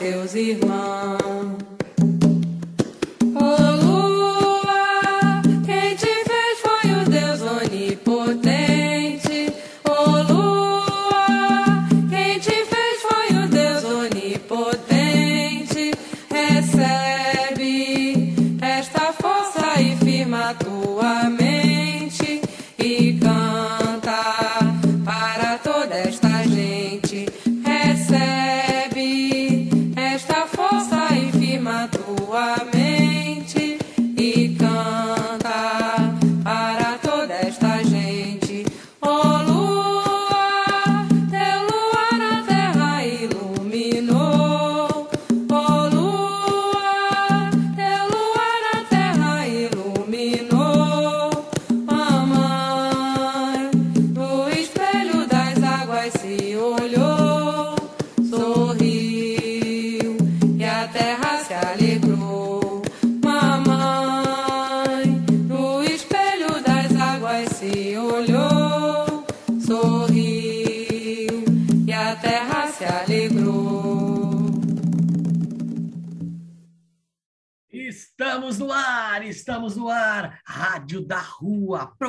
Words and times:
teus 0.00 0.34
irmãos. 0.34 0.69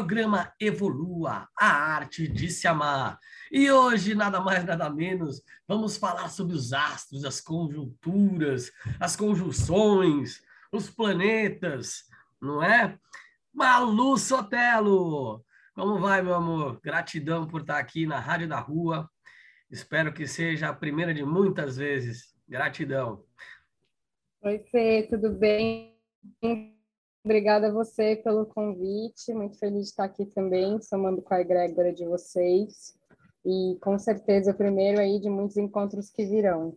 Programa 0.02 0.52
Evolua, 0.60 1.48
a 1.56 1.68
arte 1.68 2.28
de 2.28 2.50
se 2.50 2.68
amar. 2.68 3.20
E 3.52 3.72
hoje, 3.72 4.16
nada 4.16 4.42
mais, 4.42 4.66
nada 4.66 4.90
menos, 4.90 5.44
vamos 5.68 5.96
falar 5.96 6.28
sobre 6.30 6.56
os 6.56 6.74
astros, 6.74 7.24
as 7.24 7.40
conjunturas, 7.40 8.72
as 9.00 9.16
conjunções, 9.16 10.42
os 10.72 10.90
planetas, 10.90 12.06
não 12.42 12.64
é? 12.64 12.98
Malu 13.54 14.18
Sotelo! 14.18 15.46
Como 15.76 16.00
vai, 16.00 16.24
meu 16.24 16.34
amor? 16.34 16.80
Gratidão 16.82 17.46
por 17.46 17.62
estar 17.62 17.78
aqui 17.78 18.08
na 18.08 18.20
Rádio 18.20 18.48
da 18.48 18.60
Rua. 18.60 19.08
Espero 19.70 20.12
que 20.12 20.26
seja 20.26 20.70
a 20.70 20.74
primeira 20.74 21.14
de 21.14 21.24
muitas 21.24 21.78
vezes. 21.78 22.34
Gratidão. 22.50 23.24
Oi, 24.42 24.66
Fê, 24.72 25.08
tudo 25.08 25.30
bem? 25.30 25.96
Obrigada 27.24 27.68
a 27.68 27.72
você 27.72 28.16
pelo 28.16 28.48
convite, 28.48 29.32
muito 29.34 29.60
feliz 29.60 29.84
de 29.84 29.90
estar 29.90 30.06
aqui 30.06 30.26
também, 30.26 30.82
somando 30.82 31.22
com 31.22 31.34
a 31.34 31.42
egrégora 31.42 31.94
de 31.94 32.04
vocês, 32.04 32.98
e 33.46 33.78
com 33.80 33.98
certeza 34.00 34.52
o 34.52 34.58
primeiro 34.58 35.00
aí 35.00 35.20
de 35.20 35.30
muitos 35.30 35.56
encontros 35.56 36.10
que 36.10 36.26
virão. 36.26 36.76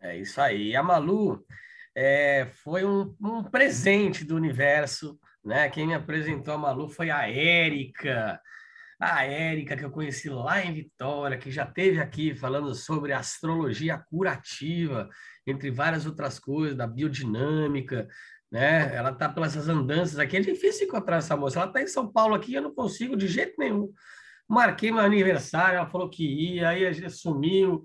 É 0.00 0.16
isso 0.16 0.40
aí. 0.40 0.76
A 0.76 0.82
Malu 0.82 1.44
é, 1.92 2.46
foi 2.62 2.84
um, 2.84 3.12
um, 3.20 3.42
presente 3.42 4.24
do 4.24 4.36
universo, 4.36 5.18
né? 5.44 5.68
Quem 5.68 5.88
me 5.88 5.94
apresentou 5.94 6.54
a 6.54 6.58
Malu 6.58 6.88
foi 6.88 7.10
a 7.10 7.28
Érica, 7.28 8.40
a 9.00 9.24
Érica 9.24 9.76
que 9.76 9.84
eu 9.84 9.90
conheci 9.90 10.28
lá 10.28 10.64
em 10.64 10.72
Vitória, 10.72 11.36
que 11.36 11.50
já 11.50 11.66
teve 11.66 12.00
aqui 12.00 12.32
falando 12.32 12.72
sobre 12.76 13.12
astrologia 13.12 13.98
curativa, 13.98 15.08
entre 15.44 15.68
várias 15.68 16.06
outras 16.06 16.38
coisas, 16.38 16.76
da 16.76 16.86
biodinâmica, 16.86 18.06
né? 18.50 18.94
Ela 18.94 19.12
tá 19.12 19.28
pelas 19.28 19.56
andanças 19.68 20.18
aqui, 20.18 20.36
é 20.36 20.40
difícil 20.40 20.86
encontrar 20.86 21.16
essa 21.18 21.36
moça. 21.36 21.60
Ela 21.60 21.72
tá 21.72 21.82
em 21.82 21.86
São 21.86 22.10
Paulo 22.10 22.34
aqui, 22.34 22.54
eu 22.54 22.62
não 22.62 22.74
consigo 22.74 23.16
de 23.16 23.28
jeito 23.28 23.54
nenhum. 23.58 23.92
Marquei 24.48 24.90
meu 24.90 25.02
aniversário, 25.02 25.76
ela 25.76 25.86
falou 25.86 26.08
que 26.08 26.24
ia, 26.24 26.70
aí 26.70 26.86
a 26.86 26.92
gente 26.92 27.10
sumiu. 27.10 27.84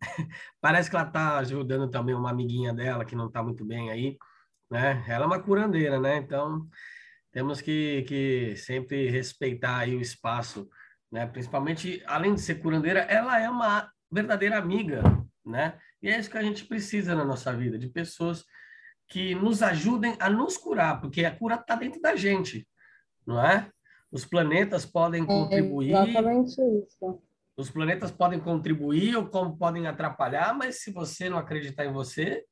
Parece 0.60 0.90
que 0.90 0.96
ela 0.96 1.04
tá 1.04 1.38
ajudando 1.38 1.88
também 1.88 2.14
uma 2.14 2.30
amiguinha 2.30 2.74
dela 2.74 3.04
que 3.04 3.14
não 3.14 3.30
tá 3.30 3.42
muito 3.42 3.64
bem 3.64 3.90
aí, 3.90 4.18
né? 4.70 5.04
Ela 5.08 5.24
é 5.24 5.26
uma 5.26 5.40
curandeira, 5.40 6.00
né? 6.00 6.16
Então, 6.16 6.68
temos 7.30 7.60
que, 7.60 8.02
que 8.08 8.56
sempre 8.56 9.08
respeitar 9.08 9.78
aí 9.78 9.94
o 9.94 10.00
espaço, 10.00 10.68
né? 11.12 11.26
Principalmente, 11.26 12.02
além 12.06 12.34
de 12.34 12.40
ser 12.40 12.56
curandeira, 12.56 13.00
ela 13.00 13.40
é 13.40 13.48
uma 13.48 13.88
verdadeira 14.10 14.58
amiga, 14.58 15.02
né? 15.44 15.78
E 16.02 16.08
é 16.08 16.18
isso 16.18 16.30
que 16.30 16.38
a 16.38 16.42
gente 16.42 16.64
precisa 16.64 17.14
na 17.14 17.24
nossa 17.24 17.54
vida, 17.54 17.78
de 17.78 17.88
pessoas 17.88 18.44
que 19.10 19.34
nos 19.34 19.60
ajudem 19.60 20.16
a 20.20 20.30
nos 20.30 20.56
curar, 20.56 21.00
porque 21.00 21.24
a 21.24 21.36
cura 21.36 21.56
está 21.56 21.74
dentro 21.74 22.00
da 22.00 22.14
gente, 22.14 22.66
não 23.26 23.44
é? 23.44 23.68
Os 24.10 24.24
planetas 24.24 24.86
podem 24.86 25.24
é, 25.24 25.26
contribuir. 25.26 25.92
É 25.92 26.02
exatamente 26.04 26.52
isso. 26.52 27.22
Os 27.56 27.70
planetas 27.70 28.10
podem 28.10 28.40
contribuir 28.40 29.16
ou 29.16 29.26
como 29.26 29.56
podem 29.56 29.86
atrapalhar, 29.86 30.56
mas 30.56 30.80
se 30.80 30.92
você 30.92 31.28
não 31.28 31.36
acreditar 31.36 31.84
em 31.84 31.92
você, 31.92 32.44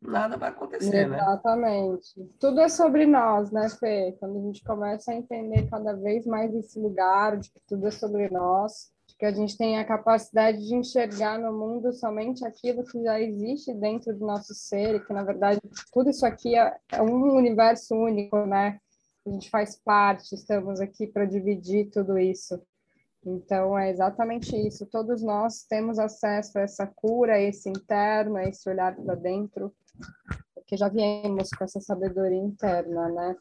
nada 0.00 0.36
vai 0.36 0.50
acontecer, 0.50 1.08
né? 1.08 1.16
Exatamente. 1.16 2.20
Né? 2.20 2.26
Tudo 2.38 2.60
é 2.60 2.68
sobre 2.68 3.06
nós, 3.06 3.50
né, 3.50 3.68
Fê? 3.70 4.14
Quando 4.20 4.38
a 4.38 4.42
gente 4.42 4.62
começa 4.62 5.10
a 5.10 5.14
entender 5.14 5.68
cada 5.68 5.94
vez 5.94 6.26
mais 6.26 6.54
esse 6.54 6.78
lugar 6.78 7.38
de 7.38 7.50
que 7.50 7.60
tudo 7.66 7.88
é 7.88 7.90
sobre 7.90 8.28
nós, 8.28 8.92
que 9.24 9.28
a 9.28 9.32
gente 9.32 9.56
tem 9.56 9.78
a 9.78 9.86
capacidade 9.86 10.58
de 10.58 10.74
enxergar 10.74 11.38
no 11.38 11.50
mundo 11.50 11.94
somente 11.94 12.44
aquilo 12.44 12.84
que 12.84 13.02
já 13.02 13.18
existe 13.18 13.72
dentro 13.72 14.14
do 14.14 14.26
nosso 14.26 14.54
ser, 14.54 14.96
e 14.96 15.00
que, 15.00 15.14
na 15.14 15.22
verdade, 15.22 15.58
tudo 15.90 16.10
isso 16.10 16.26
aqui 16.26 16.54
é, 16.54 16.76
é 16.92 17.00
um 17.00 17.34
universo 17.34 17.94
único, 17.94 18.44
né? 18.44 18.78
A 19.26 19.30
gente 19.30 19.48
faz 19.48 19.80
parte, 19.82 20.34
estamos 20.34 20.78
aqui 20.78 21.06
para 21.06 21.24
dividir 21.24 21.90
tudo 21.90 22.18
isso. 22.18 22.60
Então, 23.24 23.78
é 23.78 23.90
exatamente 23.90 24.54
isso. 24.54 24.84
Todos 24.84 25.22
nós 25.22 25.62
temos 25.62 25.98
acesso 25.98 26.58
a 26.58 26.60
essa 26.60 26.86
cura, 26.86 27.36
a 27.36 27.40
esse 27.40 27.70
interno, 27.70 28.36
a 28.36 28.44
esse 28.44 28.68
olhar 28.68 28.94
para 28.94 29.14
dentro, 29.14 29.74
porque 30.54 30.76
já 30.76 30.90
viemos 30.90 31.48
com 31.48 31.64
essa 31.64 31.80
sabedoria 31.80 32.42
interna, 32.42 33.08
né? 33.08 33.36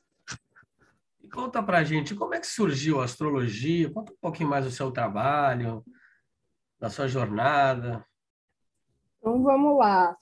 Conta 1.33 1.63
pra 1.63 1.83
gente 1.83 2.13
como 2.13 2.35
é 2.35 2.39
que 2.39 2.45
surgiu 2.45 3.01
a 3.01 3.05
astrologia, 3.05 3.91
conta 3.91 4.13
um 4.13 4.17
pouquinho 4.21 4.49
mais 4.49 4.65
do 4.65 4.71
seu 4.71 4.91
trabalho, 4.91 5.83
da 6.79 6.89
sua 6.89 7.07
jornada. 7.07 8.05
Então 9.17 9.41
vamos 9.41 9.77
lá. 9.77 10.15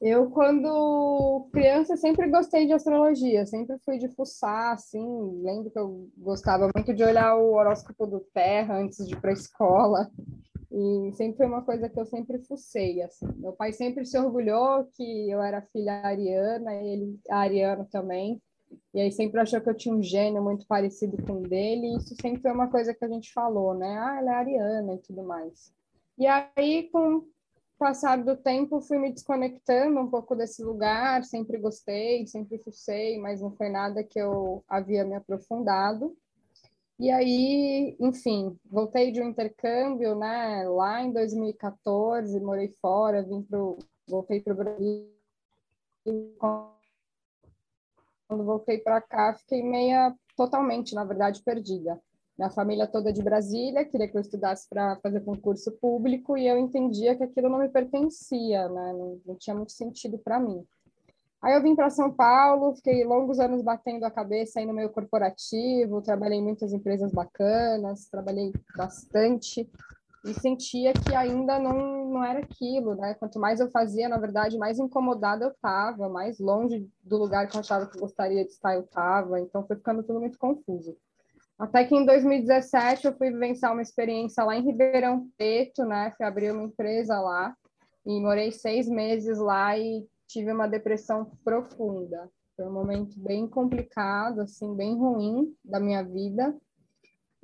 Eu, 0.00 0.30
quando 0.30 1.48
criança, 1.52 1.96
sempre 1.96 2.28
gostei 2.30 2.66
de 2.66 2.72
astrologia, 2.72 3.46
sempre 3.46 3.78
fui 3.84 3.98
de 3.98 4.08
fuçar, 4.08 4.72
assim, 4.72 5.42
lembro 5.42 5.70
que 5.70 5.78
eu 5.78 6.08
gostava 6.16 6.70
muito 6.74 6.94
de 6.94 7.04
olhar 7.04 7.36
o 7.36 7.52
horóscopo 7.52 8.06
do 8.06 8.20
Terra 8.32 8.78
antes 8.78 9.06
de 9.06 9.14
ir 9.14 9.20
para 9.20 9.30
a 9.30 9.34
escola, 9.34 10.10
e 10.72 11.12
sempre 11.12 11.36
foi 11.36 11.46
uma 11.46 11.62
coisa 11.62 11.88
que 11.88 12.00
eu 12.00 12.06
sempre 12.06 12.38
fucei, 12.40 13.02
assim. 13.02 13.28
Meu 13.36 13.52
pai 13.52 13.72
sempre 13.72 14.04
se 14.04 14.18
orgulhou 14.18 14.84
que 14.94 15.30
eu 15.30 15.40
era 15.40 15.62
filha 15.70 16.00
ariana, 16.02 16.74
ele 16.74 17.20
ariano 17.30 17.84
também, 17.84 18.42
e 18.92 19.00
aí 19.00 19.12
sempre 19.12 19.40
achou 19.40 19.60
que 19.60 19.68
eu 19.68 19.74
tinha 19.74 19.94
um 19.94 20.02
gênio 20.02 20.42
muito 20.42 20.66
parecido 20.66 21.16
com 21.22 21.34
o 21.34 21.42
dele, 21.42 21.86
e 21.86 21.96
isso 21.96 22.14
sempre 22.20 22.42
foi 22.42 22.52
uma 22.52 22.68
coisa 22.68 22.94
que 22.94 23.04
a 23.04 23.08
gente 23.08 23.32
falou, 23.32 23.74
né? 23.74 23.98
Ah, 23.98 24.18
ela 24.18 24.32
é 24.32 24.34
ariana 24.34 24.94
e 24.94 24.98
tudo 24.98 25.22
mais. 25.22 25.72
E 26.18 26.26
aí, 26.26 26.88
com 26.90 27.16
o 27.16 27.26
passar 27.78 28.22
do 28.22 28.36
tempo, 28.36 28.80
fui 28.80 28.98
me 28.98 29.12
desconectando 29.12 30.00
um 30.00 30.08
pouco 30.08 30.36
desse 30.36 30.62
lugar, 30.62 31.24
sempre 31.24 31.58
gostei, 31.58 32.26
sempre 32.26 32.58
fucei, 32.58 33.18
mas 33.18 33.40
não 33.40 33.50
foi 33.52 33.68
nada 33.68 34.04
que 34.04 34.18
eu 34.18 34.62
havia 34.68 35.04
me 35.04 35.14
aprofundado. 35.14 36.16
E 36.98 37.10
aí, 37.10 37.96
enfim, 37.98 38.56
voltei 38.70 39.10
de 39.10 39.20
um 39.20 39.28
intercâmbio, 39.28 40.14
né, 40.14 40.68
lá 40.68 41.02
em 41.02 41.12
2014, 41.12 42.38
morei 42.40 42.68
fora, 42.80 43.22
vim 43.22 43.42
pro, 43.42 43.78
voltei 44.06 44.40
para 44.40 44.52
o 44.52 44.56
Brasil. 44.56 45.14
Quando 48.28 48.44
voltei 48.44 48.78
para 48.78 49.00
cá, 49.00 49.34
fiquei 49.34 49.62
meia, 49.62 50.14
totalmente, 50.36 50.94
na 50.94 51.04
verdade, 51.04 51.42
perdida. 51.42 52.00
Minha 52.36 52.50
família 52.50 52.86
toda 52.86 53.12
de 53.12 53.22
Brasília, 53.22 53.84
queria 53.84 54.08
que 54.08 54.16
eu 54.16 54.20
estudasse 54.20 54.68
para 54.68 54.96
fazer 54.96 55.20
concurso 55.20 55.70
público 55.72 56.36
e 56.36 56.48
eu 56.48 56.58
entendia 56.58 57.14
que 57.14 57.22
aquilo 57.22 57.48
não 57.48 57.58
me 57.58 57.68
pertencia, 57.68 58.68
né, 58.68 58.92
não, 58.92 59.20
não 59.24 59.36
tinha 59.36 59.54
muito 59.54 59.72
sentido 59.72 60.18
para 60.18 60.40
mim. 60.40 60.66
Aí 61.40 61.54
eu 61.54 61.62
vim 61.62 61.76
para 61.76 61.90
São 61.90 62.10
Paulo, 62.10 62.74
fiquei 62.74 63.04
longos 63.04 63.38
anos 63.38 63.62
batendo 63.62 64.04
a 64.04 64.10
cabeça 64.10 64.58
aí 64.58 64.66
no 64.66 64.72
meio 64.72 64.88
corporativo, 64.88 66.00
trabalhei 66.00 66.38
em 66.38 66.42
muitas 66.42 66.72
empresas 66.72 67.12
bacanas, 67.12 68.08
trabalhei 68.08 68.50
bastante 68.74 69.70
e 70.24 70.32
sentia 70.34 70.92
que 70.94 71.14
ainda 71.14 71.58
não, 71.58 72.10
não 72.10 72.24
era 72.24 72.40
aquilo, 72.40 72.94
né? 72.94 73.14
Quanto 73.14 73.38
mais 73.38 73.60
eu 73.60 73.70
fazia, 73.70 74.08
na 74.08 74.18
verdade, 74.18 74.56
mais 74.56 74.78
incomodada 74.78 75.44
eu 75.44 75.50
estava, 75.50 76.08
mais 76.08 76.38
longe 76.38 76.88
do 77.02 77.18
lugar 77.18 77.46
que 77.46 77.56
eu 77.56 77.60
achava 77.60 77.86
que 77.86 77.98
gostaria 77.98 78.42
de 78.44 78.50
estar 78.50 78.74
eu 78.74 78.82
estava, 78.82 79.38
então 79.38 79.66
foi 79.66 79.76
ficando 79.76 80.02
tudo 80.02 80.20
muito 80.20 80.38
confuso. 80.38 80.96
Até 81.58 81.84
que 81.84 81.94
em 81.94 82.04
2017 82.04 83.06
eu 83.06 83.16
fui 83.16 83.30
vivenciar 83.30 83.72
uma 83.72 83.82
experiência 83.82 84.42
lá 84.42 84.56
em 84.56 84.64
Ribeirão 84.64 85.28
Preto, 85.36 85.84
né? 85.84 86.12
Fui 86.16 86.26
abrir 86.26 86.52
uma 86.52 86.64
empresa 86.64 87.20
lá 87.20 87.54
e 88.04 88.20
morei 88.20 88.50
seis 88.50 88.88
meses 88.88 89.38
lá 89.38 89.78
e 89.78 90.06
tive 90.26 90.52
uma 90.52 90.66
depressão 90.66 91.30
profunda. 91.44 92.28
Foi 92.56 92.66
um 92.66 92.72
momento 92.72 93.18
bem 93.20 93.46
complicado, 93.46 94.40
assim, 94.40 94.74
bem 94.74 94.96
ruim 94.96 95.54
da 95.64 95.78
minha 95.78 96.02
vida. 96.02 96.54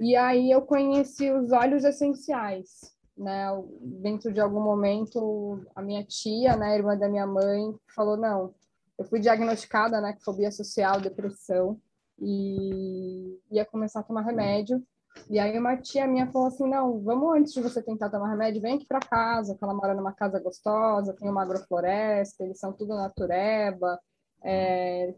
E 0.00 0.16
aí 0.16 0.50
eu 0.50 0.62
conheci 0.62 1.30
os 1.30 1.52
óleos 1.52 1.84
essenciais, 1.84 2.92
né? 3.16 3.48
Dentro 3.80 4.32
de 4.32 4.40
algum 4.40 4.62
momento, 4.62 5.60
a 5.76 5.82
minha 5.82 6.02
tia, 6.02 6.56
né, 6.56 6.74
irmã 6.74 6.96
da 6.96 7.08
minha 7.08 7.26
mãe, 7.26 7.74
falou: 7.94 8.16
não, 8.16 8.54
eu 8.98 9.04
fui 9.04 9.20
diagnosticada, 9.20 10.00
né, 10.00 10.14
com 10.14 10.20
fobia 10.20 10.50
social, 10.50 11.00
depressão, 11.00 11.78
e 12.18 13.38
ia 13.50 13.64
começar 13.64 14.00
a 14.00 14.02
tomar 14.02 14.22
remédio. 14.22 14.82
E 15.28 15.38
aí 15.38 15.58
uma 15.58 15.76
tia 15.76 16.06
minha 16.06 16.30
falou 16.30 16.48
assim, 16.48 16.68
não, 16.68 17.00
vamos 17.00 17.36
antes 17.36 17.52
de 17.52 17.60
você 17.60 17.82
tentar 17.82 18.10
tomar 18.10 18.30
remédio, 18.30 18.62
vem 18.62 18.76
aqui 18.76 18.86
para 18.86 19.00
casa, 19.00 19.56
que 19.56 19.64
ela 19.64 19.74
mora 19.74 19.94
numa 19.94 20.12
casa 20.12 20.38
gostosa, 20.40 21.14
tem 21.14 21.28
uma 21.28 21.42
agrofloresta, 21.42 22.44
eles 22.44 22.58
são 22.58 22.72
tudo 22.72 22.94
natureba, 22.94 23.98
é, 24.42 25.14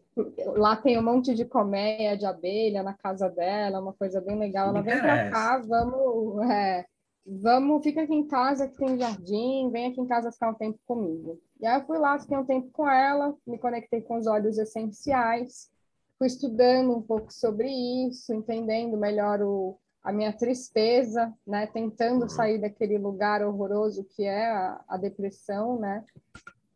lá 0.57 0.75
tem 0.77 0.99
um 0.99 1.03
monte 1.03 1.35
de 1.35 1.45
colmeia 1.45 2.17
de 2.17 2.27
abelha 2.27 2.83
na 2.83 2.93
casa 2.93 3.29
dela, 3.29 3.81
uma 3.81 3.93
coisa 3.93 4.21
bem 4.21 4.39
legal. 4.39 4.69
Ela 4.69 4.83
vem 4.83 4.99
para 4.99 5.31
cá, 5.31 5.59
vamos, 5.59 6.51
é, 6.51 6.85
vamos, 7.25 7.83
fica 7.83 8.03
aqui 8.03 8.15
em 8.15 8.27
casa 8.27 8.67
que 8.67 8.77
tem 8.77 8.99
jardim, 8.99 9.71
vem 9.71 9.87
aqui 9.87 10.01
em 10.01 10.07
casa 10.07 10.33
ficar 10.33 10.51
um 10.51 10.55
tempo 10.55 10.79
comigo. 10.87 11.41
E 11.61 11.67
aí 11.67 11.81
eu 11.81 11.87
fui 11.87 11.99
lá, 11.99 12.19
fiquei 12.19 12.37
um 12.37 12.45
tempo 12.45 12.71
com 12.73 12.89
ela, 12.89 13.35
me 13.47 13.59
conectei 13.59 14.01
com 14.01 14.17
os 14.17 14.27
óleos 14.27 14.59
essenciais, 14.59 15.71
fui 16.19 16.27
estudando 16.27 16.97
um 16.97 17.03
pouco 17.03 17.33
sobre 17.33 17.69
isso, 18.09 18.35
entendendo 18.35 18.97
melhor 18.97 19.41
o, 19.41 19.79
a 20.03 20.13
minha 20.13 20.33
tristeza, 20.33 21.33
né, 21.47 21.67
tentando 21.67 22.23
uhum. 22.23 22.29
sair 22.29 22.59
daquele 22.59 22.99
lugar 22.99 23.45
horroroso 23.45 24.05
que 24.05 24.25
é 24.25 24.47
a, 24.47 24.81
a 24.89 24.97
depressão, 24.97 25.79
né, 25.79 26.05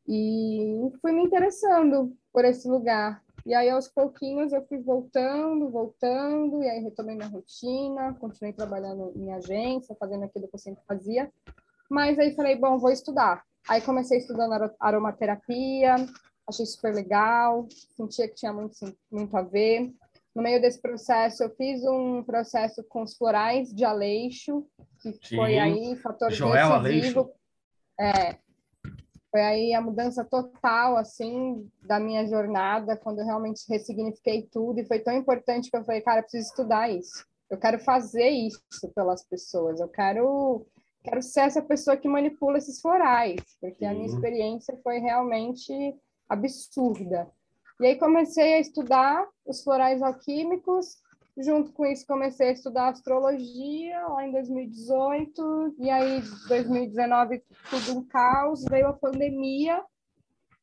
e 0.09 0.91
fui 1.03 1.11
me 1.13 1.25
interessando 1.25 2.17
por 2.37 2.45
esse 2.45 2.69
lugar. 2.69 3.23
E 3.47 3.55
aí, 3.55 3.71
aos 3.71 3.89
pouquinhos, 3.89 4.53
eu 4.53 4.63
fui 4.67 4.77
voltando, 4.77 5.71
voltando, 5.71 6.63
e 6.63 6.69
aí 6.69 6.83
retomei 6.83 7.17
minha 7.17 7.31
rotina, 7.31 8.13
continuei 8.21 8.53
trabalhando 8.53 9.11
em 9.17 9.33
agência, 9.33 9.97
fazendo 9.99 10.25
aquilo 10.25 10.47
que 10.47 10.55
eu 10.55 10.59
sempre 10.59 10.85
fazia. 10.87 11.33
Mas 11.89 12.19
aí 12.19 12.35
falei, 12.35 12.55
bom, 12.55 12.77
vou 12.77 12.91
estudar. 12.91 13.43
Aí 13.67 13.81
comecei 13.81 14.19
estudando 14.19 14.71
aromaterapia, 14.79 15.95
achei 16.47 16.67
super 16.67 16.95
legal, 16.95 17.67
sentia 17.97 18.29
que 18.29 18.35
tinha 18.35 18.53
muito, 18.53 18.75
muito 19.11 19.35
a 19.35 19.41
ver. 19.41 19.91
No 20.35 20.43
meio 20.43 20.61
desse 20.61 20.79
processo, 20.79 21.43
eu 21.43 21.49
fiz 21.57 21.83
um 21.85 22.23
processo 22.23 22.85
com 22.87 23.03
os 23.03 23.17
florais 23.17 23.75
de 23.75 23.83
Aleixo, 23.83 24.67
que 25.01 25.11
Sim. 25.27 25.37
foi 25.37 25.59
aí 25.59 25.97
fator 25.97 26.31
Joel 26.31 26.83
decisivo. 26.83 27.21
Aleixo. 27.21 27.31
É, 27.99 28.37
foi 29.37 29.43
aí 29.43 29.75
a 29.75 29.83
mudança 29.83 30.25
total, 30.25 30.97
assim, 30.97 31.71
da 31.83 32.01
minha 32.01 32.27
jornada, 32.27 32.97
quando 32.97 33.19
eu 33.19 33.27
realmente 33.27 33.67
ressignifiquei 33.69 34.49
tudo, 34.51 34.81
e 34.81 34.87
foi 34.87 34.99
tão 34.99 35.15
importante 35.15 35.71
que 35.71 35.77
eu 35.77 35.85
falei, 35.85 36.01
cara, 36.01 36.21
eu 36.21 36.23
preciso 36.23 36.49
estudar 36.49 36.89
isso. 36.89 37.23
Eu 37.51 37.59
quero 37.59 37.79
fazer 37.81 38.31
isso 38.31 38.59
pelas 38.95 39.23
pessoas, 39.27 39.79
eu 39.79 39.89
quero, 39.89 40.67
quero 41.05 41.21
ser 41.21 41.41
essa 41.41 41.61
pessoa 41.61 41.99
que 41.99 42.09
manipula 42.09 42.57
esses 42.57 42.81
florais, 42.81 43.43
porque 43.61 43.85
a 43.85 43.93
minha 43.93 44.07
experiência 44.07 44.75
foi 44.83 45.01
realmente 45.01 45.95
absurda. 46.27 47.31
E 47.79 47.89
aí 47.89 47.97
comecei 47.97 48.55
a 48.55 48.61
estudar 48.61 49.29
os 49.45 49.63
florais 49.63 50.01
alquímicos, 50.01 50.97
junto 51.39 51.73
com 51.73 51.85
isso 51.85 52.07
comecei 52.07 52.49
a 52.49 52.53
estudar 52.53 52.89
astrologia 52.89 54.07
lá 54.09 54.27
em 54.27 54.33
2018, 54.33 55.77
e 55.79 55.91
aí 55.91 56.23
2019 56.49 57.43
tudo 57.71 57.99
um 57.99 58.05
caos, 58.05 58.65
veio 58.65 58.89
a 58.89 58.93
pandemia, 58.93 59.83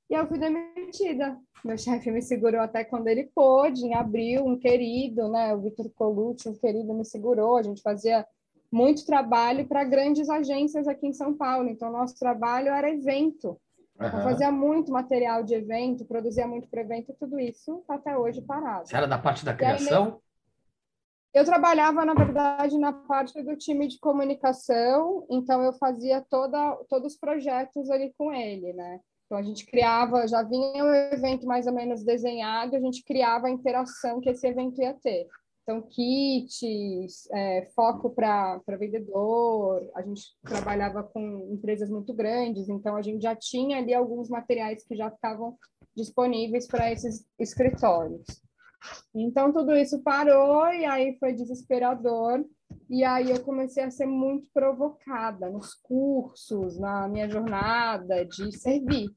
e 0.09 0.13
eu 0.13 0.27
fui 0.27 0.37
demitida. 0.37 1.37
Meu 1.63 1.77
chefe 1.77 2.11
me 2.11 2.21
segurou 2.21 2.61
até 2.61 2.83
quando 2.83 3.07
ele 3.07 3.29
pôde, 3.33 3.85
em 3.85 3.93
abril, 3.93 4.45
um 4.45 4.57
querido, 4.57 5.29
né, 5.29 5.53
o 5.53 5.61
Vitor 5.61 5.89
Colucci, 5.95 6.49
um 6.49 6.55
querido 6.55 6.93
me 6.93 7.05
segurou, 7.05 7.57
a 7.57 7.63
gente 7.63 7.81
fazia 7.81 8.25
muito 8.71 9.05
trabalho 9.05 9.67
para 9.67 9.83
grandes 9.83 10.29
agências 10.29 10.87
aqui 10.87 11.07
em 11.07 11.13
São 11.13 11.33
Paulo, 11.33 11.69
então 11.69 11.91
nosso 11.91 12.17
trabalho 12.17 12.69
era 12.69 12.89
evento, 12.89 13.59
Uhum. 13.99 14.07
Eu 14.07 14.23
fazia 14.23 14.51
muito 14.51 14.91
material 14.91 15.43
de 15.43 15.53
evento, 15.53 16.05
produzia 16.05 16.47
muito 16.47 16.67
para 16.67 16.81
evento, 16.81 17.15
tudo 17.19 17.39
isso 17.39 17.79
está 17.79 17.95
até 17.95 18.17
hoje 18.17 18.41
parado. 18.41 18.87
Você 18.87 18.95
era 18.95 19.07
da 19.07 19.17
parte 19.17 19.45
da 19.45 19.53
criação? 19.53 20.19
Eu 21.33 21.43
trabalhava, 21.43 22.05
na 22.05 22.13
verdade, 22.13 22.77
na 22.77 22.93
parte 22.93 23.41
do 23.41 23.57
time 23.57 23.87
de 23.87 23.99
comunicação, 23.99 25.25
então 25.31 25.63
eu 25.63 25.73
fazia 25.73 26.21
toda, 26.29 26.75
todos 26.87 27.13
os 27.13 27.19
projetos 27.19 27.89
ali 27.89 28.13
com 28.15 28.31
ele, 28.31 28.71
né? 28.73 28.99
Então 29.25 29.37
a 29.39 29.41
gente 29.41 29.65
criava, 29.65 30.27
já 30.27 30.43
vinha 30.43 30.83
o 30.83 30.93
evento 30.93 31.47
mais 31.47 31.65
ou 31.65 31.73
menos 31.73 32.03
desenhado, 32.03 32.75
a 32.75 32.79
gente 32.79 33.03
criava 33.03 33.47
a 33.47 33.51
interação 33.51 34.21
que 34.21 34.29
esse 34.29 34.45
evento 34.45 34.79
ia 34.79 34.93
ter. 34.93 35.27
Então, 35.63 35.81
kits, 35.81 37.27
é, 37.31 37.67
foco 37.73 38.09
para 38.09 38.61
vendedor, 38.77 39.89
a 39.95 40.01
gente 40.01 40.21
trabalhava 40.43 41.01
com 41.03 41.47
empresas 41.51 41.89
muito 41.89 42.13
grandes, 42.13 42.69
então 42.69 42.95
a 42.95 43.01
gente 43.01 43.23
já 43.23 43.35
tinha 43.35 43.77
ali 43.77 43.93
alguns 43.93 44.29
materiais 44.29 44.83
que 44.83 44.95
já 44.95 45.07
estavam 45.07 45.57
disponíveis 45.95 46.67
para 46.67 46.91
esses 46.91 47.25
escritórios. 47.39 48.42
Então, 49.13 49.51
tudo 49.51 49.75
isso 49.75 50.01
parou 50.01 50.67
e 50.67 50.85
aí 50.85 51.17
foi 51.19 51.33
desesperador. 51.33 52.43
E 52.89 53.03
aí 53.03 53.29
eu 53.29 53.43
comecei 53.43 53.83
a 53.83 53.91
ser 53.91 54.05
muito 54.05 54.49
provocada 54.53 55.49
nos 55.49 55.73
cursos, 55.75 56.79
na 56.79 57.07
minha 57.07 57.29
jornada 57.29 58.25
de 58.25 58.51
servir. 58.57 59.09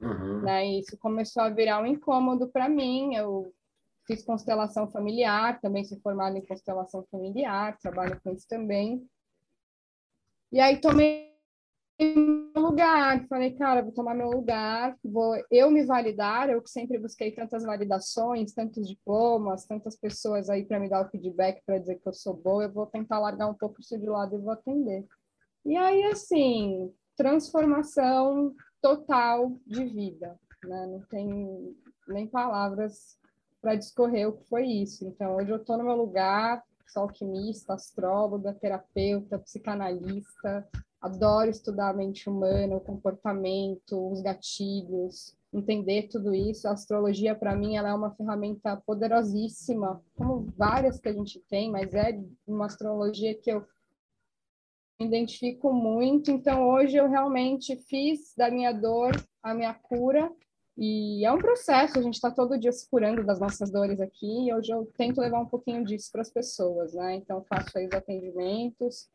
Uhum. 0.00 0.42
Né? 0.42 0.66
Isso 0.78 0.96
começou 0.98 1.42
a 1.42 1.50
virar 1.50 1.82
um 1.82 1.86
incômodo 1.86 2.48
para 2.48 2.68
mim. 2.68 3.14
Eu 3.14 3.52
Fiz 4.08 4.24
constelação 4.24 4.90
familiar, 4.90 5.60
também 5.60 5.84
sou 5.84 6.00
formada 6.00 6.38
em 6.38 6.46
constelação 6.46 7.06
familiar, 7.10 7.76
trabalho 7.78 8.18
com 8.24 8.32
isso 8.32 8.48
também. 8.48 9.06
E 10.50 10.58
aí 10.58 10.80
tomei 10.80 11.27
meu 11.98 12.62
lugar, 12.62 13.26
falei, 13.26 13.52
cara, 13.54 13.82
vou 13.82 13.92
tomar 13.92 14.14
meu 14.14 14.30
lugar, 14.30 14.96
vou 15.04 15.34
eu 15.50 15.70
me 15.70 15.84
validar, 15.84 16.48
eu 16.48 16.62
que 16.62 16.70
sempre 16.70 16.98
busquei 16.98 17.32
tantas 17.32 17.64
validações, 17.64 18.52
tantos 18.52 18.86
diplomas, 18.86 19.66
tantas 19.66 19.96
pessoas 19.96 20.48
aí 20.48 20.64
para 20.64 20.78
me 20.78 20.88
dar 20.88 21.04
o 21.04 21.10
feedback 21.10 21.60
para 21.66 21.78
dizer 21.78 21.96
que 21.96 22.08
eu 22.08 22.14
sou 22.14 22.34
boa, 22.34 22.64
eu 22.64 22.72
vou 22.72 22.86
tentar 22.86 23.18
largar 23.18 23.48
um 23.48 23.54
pouco 23.54 23.80
isso 23.80 23.98
de 23.98 24.06
lado 24.06 24.36
e 24.36 24.38
vou 24.38 24.52
atender. 24.52 25.04
E 25.64 25.76
aí, 25.76 26.04
assim, 26.04 26.92
transformação 27.16 28.54
total 28.80 29.58
de 29.66 29.84
vida, 29.86 30.38
né? 30.64 30.86
Não 30.86 31.00
tem 31.10 31.76
nem 32.06 32.28
palavras 32.28 33.18
para 33.60 33.74
discorrer 33.74 34.28
o 34.28 34.36
que 34.36 34.48
foi 34.48 34.66
isso. 34.66 35.04
Então, 35.04 35.34
hoje 35.34 35.50
eu 35.50 35.56
estou 35.56 35.76
no 35.76 35.84
meu 35.84 35.96
lugar, 35.96 36.62
sou 36.86 37.02
alquimista, 37.02 37.74
astróloga, 37.74 38.54
terapeuta, 38.54 39.38
psicanalista, 39.40 40.66
adoro 41.00 41.50
estudar 41.50 41.90
a 41.90 41.94
mente 41.94 42.28
humana, 42.28 42.76
o 42.76 42.80
comportamento, 42.80 44.10
os 44.10 44.20
gatilhos, 44.20 45.36
entender 45.52 46.08
tudo 46.08 46.34
isso. 46.34 46.66
A 46.66 46.72
astrologia, 46.72 47.34
para 47.34 47.56
mim, 47.56 47.76
ela 47.76 47.90
é 47.90 47.94
uma 47.94 48.14
ferramenta 48.14 48.76
poderosíssima, 48.76 50.02
como 50.16 50.46
várias 50.56 50.98
que 50.98 51.08
a 51.08 51.12
gente 51.12 51.40
tem, 51.48 51.70
mas 51.70 51.94
é 51.94 52.20
uma 52.46 52.66
astrologia 52.66 53.34
que 53.34 53.50
eu 53.50 53.64
me 55.00 55.06
identifico 55.06 55.72
muito. 55.72 56.30
Então, 56.30 56.68
hoje 56.68 56.96
eu 56.96 57.08
realmente 57.08 57.76
fiz 57.76 58.34
da 58.36 58.50
minha 58.50 58.72
dor 58.72 59.12
a 59.42 59.54
minha 59.54 59.72
cura. 59.74 60.30
E 60.80 61.24
é 61.24 61.32
um 61.32 61.38
processo, 61.38 61.98
a 61.98 62.02
gente 62.02 62.14
está 62.14 62.30
todo 62.30 62.58
dia 62.58 62.70
se 62.70 62.88
curando 62.88 63.24
das 63.24 63.40
nossas 63.40 63.68
dores 63.68 64.00
aqui, 64.00 64.46
e 64.46 64.54
hoje 64.54 64.72
eu 64.72 64.86
tento 64.96 65.20
levar 65.20 65.40
um 65.40 65.46
pouquinho 65.46 65.84
disso 65.84 66.08
para 66.12 66.20
as 66.20 66.30
pessoas, 66.30 66.94
né? 66.94 67.16
Então, 67.16 67.44
faço 67.48 67.76
aí 67.76 67.86
os 67.86 67.92
atendimentos, 67.92 69.08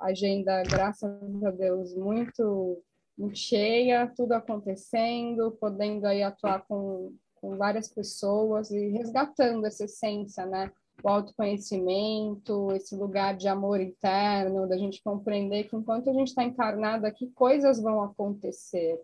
agenda, 0.00 0.62
graças 0.62 1.10
a 1.44 1.50
Deus, 1.50 1.94
muito, 1.94 2.82
muito 3.16 3.38
cheia, 3.38 4.12
tudo 4.16 4.32
acontecendo, 4.32 5.52
podendo 5.60 6.06
aí 6.06 6.22
atuar 6.22 6.64
com, 6.66 7.14
com 7.36 7.56
várias 7.56 7.88
pessoas 7.88 8.70
e 8.70 8.88
resgatando 8.88 9.66
essa 9.66 9.84
essência, 9.84 10.46
né? 10.46 10.70
O 11.02 11.08
autoconhecimento, 11.08 12.72
esse 12.72 12.96
lugar 12.96 13.36
de 13.36 13.46
amor 13.46 13.80
interno, 13.80 14.68
da 14.68 14.76
gente 14.76 15.02
compreender 15.02 15.64
que 15.68 15.76
enquanto 15.76 16.10
a 16.10 16.12
gente 16.12 16.28
está 16.28 16.42
encarnado 16.42 17.06
aqui, 17.06 17.28
coisas 17.28 17.80
vão 17.80 18.02
acontecer. 18.02 19.00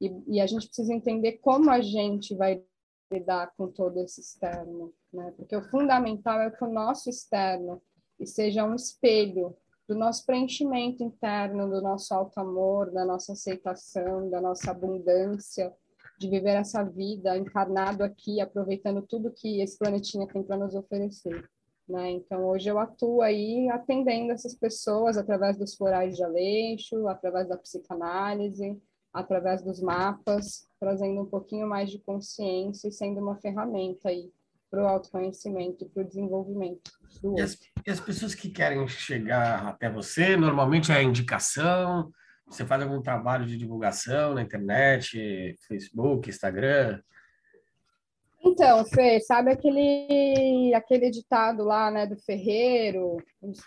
E, 0.00 0.12
e 0.26 0.40
a 0.40 0.46
gente 0.46 0.66
precisa 0.66 0.94
entender 0.94 1.32
como 1.42 1.70
a 1.70 1.80
gente 1.80 2.34
vai 2.34 2.62
lidar 3.12 3.52
com 3.56 3.68
todo 3.68 3.98
esse 4.00 4.20
externo, 4.20 4.92
né? 5.12 5.32
Porque 5.36 5.54
o 5.54 5.62
fundamental 5.62 6.40
é 6.40 6.50
que 6.50 6.64
o 6.64 6.72
nosso 6.72 7.08
externo 7.08 7.80
seja 8.24 8.64
um 8.64 8.74
espelho 8.74 9.54
do 9.88 9.94
nosso 9.94 10.26
preenchimento 10.26 11.02
interno, 11.02 11.70
do 11.70 11.80
nosso 11.80 12.12
alto 12.12 12.38
amor, 12.38 12.90
da 12.90 13.04
nossa 13.04 13.32
aceitação, 13.32 14.28
da 14.28 14.40
nossa 14.40 14.70
abundância, 14.72 15.72
de 16.18 16.28
viver 16.28 16.56
essa 16.56 16.82
vida 16.82 17.36
encarnado 17.36 18.02
aqui, 18.02 18.40
aproveitando 18.40 19.02
tudo 19.02 19.32
que 19.32 19.60
esse 19.60 19.78
planetinha 19.78 20.26
tem 20.26 20.42
para 20.42 20.56
nos 20.56 20.74
oferecer. 20.74 21.48
Né? 21.88 22.10
Então, 22.10 22.44
hoje 22.46 22.68
eu 22.68 22.78
atuo 22.78 23.22
aí 23.22 23.68
atendendo 23.70 24.32
essas 24.32 24.54
pessoas 24.54 25.16
através 25.16 25.56
dos 25.56 25.76
florais 25.76 26.16
de 26.16 26.24
Aleixo, 26.24 27.06
através 27.06 27.48
da 27.48 27.56
psicanálise, 27.56 28.80
através 29.12 29.62
dos 29.62 29.80
mapas, 29.80 30.68
trazendo 30.80 31.22
um 31.22 31.26
pouquinho 31.26 31.66
mais 31.66 31.90
de 31.90 31.98
consciência 32.00 32.88
e 32.88 32.92
sendo 32.92 33.20
uma 33.20 33.36
ferramenta 33.36 34.08
aí 34.08 34.32
para 34.70 34.82
o 34.82 34.86
autoconhecimento, 34.86 35.88
para 35.90 36.02
o 36.02 36.06
desenvolvimento 36.06 36.90
do 37.22 37.38
e 37.38 37.40
as, 37.40 37.58
e 37.86 37.90
as 37.90 38.00
pessoas 38.00 38.34
que 38.34 38.50
querem 38.50 38.86
chegar 38.88 39.66
até 39.66 39.90
você, 39.90 40.36
normalmente 40.36 40.92
é 40.92 40.96
a 40.96 41.02
indicação, 41.02 42.10
você 42.46 42.64
faz 42.64 42.82
algum 42.82 43.02
trabalho 43.02 43.46
de 43.46 43.56
divulgação 43.56 44.34
na 44.34 44.42
internet, 44.42 45.56
Facebook, 45.66 46.28
Instagram? 46.28 47.00
Então, 48.56 48.86
Fê, 48.86 49.20
sabe 49.20 49.52
aquele, 49.52 50.72
aquele 50.74 51.10
ditado 51.10 51.62
lá, 51.62 51.90
né, 51.90 52.06
do 52.06 52.16
ferreiro, 52.16 53.18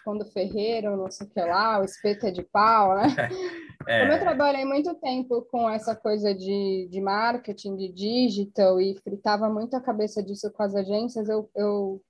quando 0.03 0.24
o 0.24 0.31
ferreiro, 0.31 0.98
não 0.98 1.12
sei 1.12 1.27
o 1.27 1.29
que 1.29 1.39
lá, 1.39 1.79
o 1.79 1.84
espeto 1.84 2.25
é 2.25 2.31
de 2.31 2.41
pau, 2.41 2.96
né? 2.96 3.03
É. 3.88 4.01
Como 4.01 4.12
eu 4.12 4.19
trabalhei 4.19 4.65
muito 4.65 4.93
tempo 4.96 5.41
com 5.43 5.67
essa 5.69 5.96
coisa 5.96 6.36
de, 6.36 6.89
de 6.91 7.00
marketing, 7.00 7.77
de 7.77 7.88
digital, 7.88 8.79
e 8.79 8.93
fritava 9.01 9.50
muito 9.50 9.74
a 9.74 9.81
cabeça 9.81 10.22
disso 10.22 10.51
com 10.51 10.62
as 10.62 10.75
agências, 10.75 11.29
eu, 11.29 11.50
eu, 11.55 12.01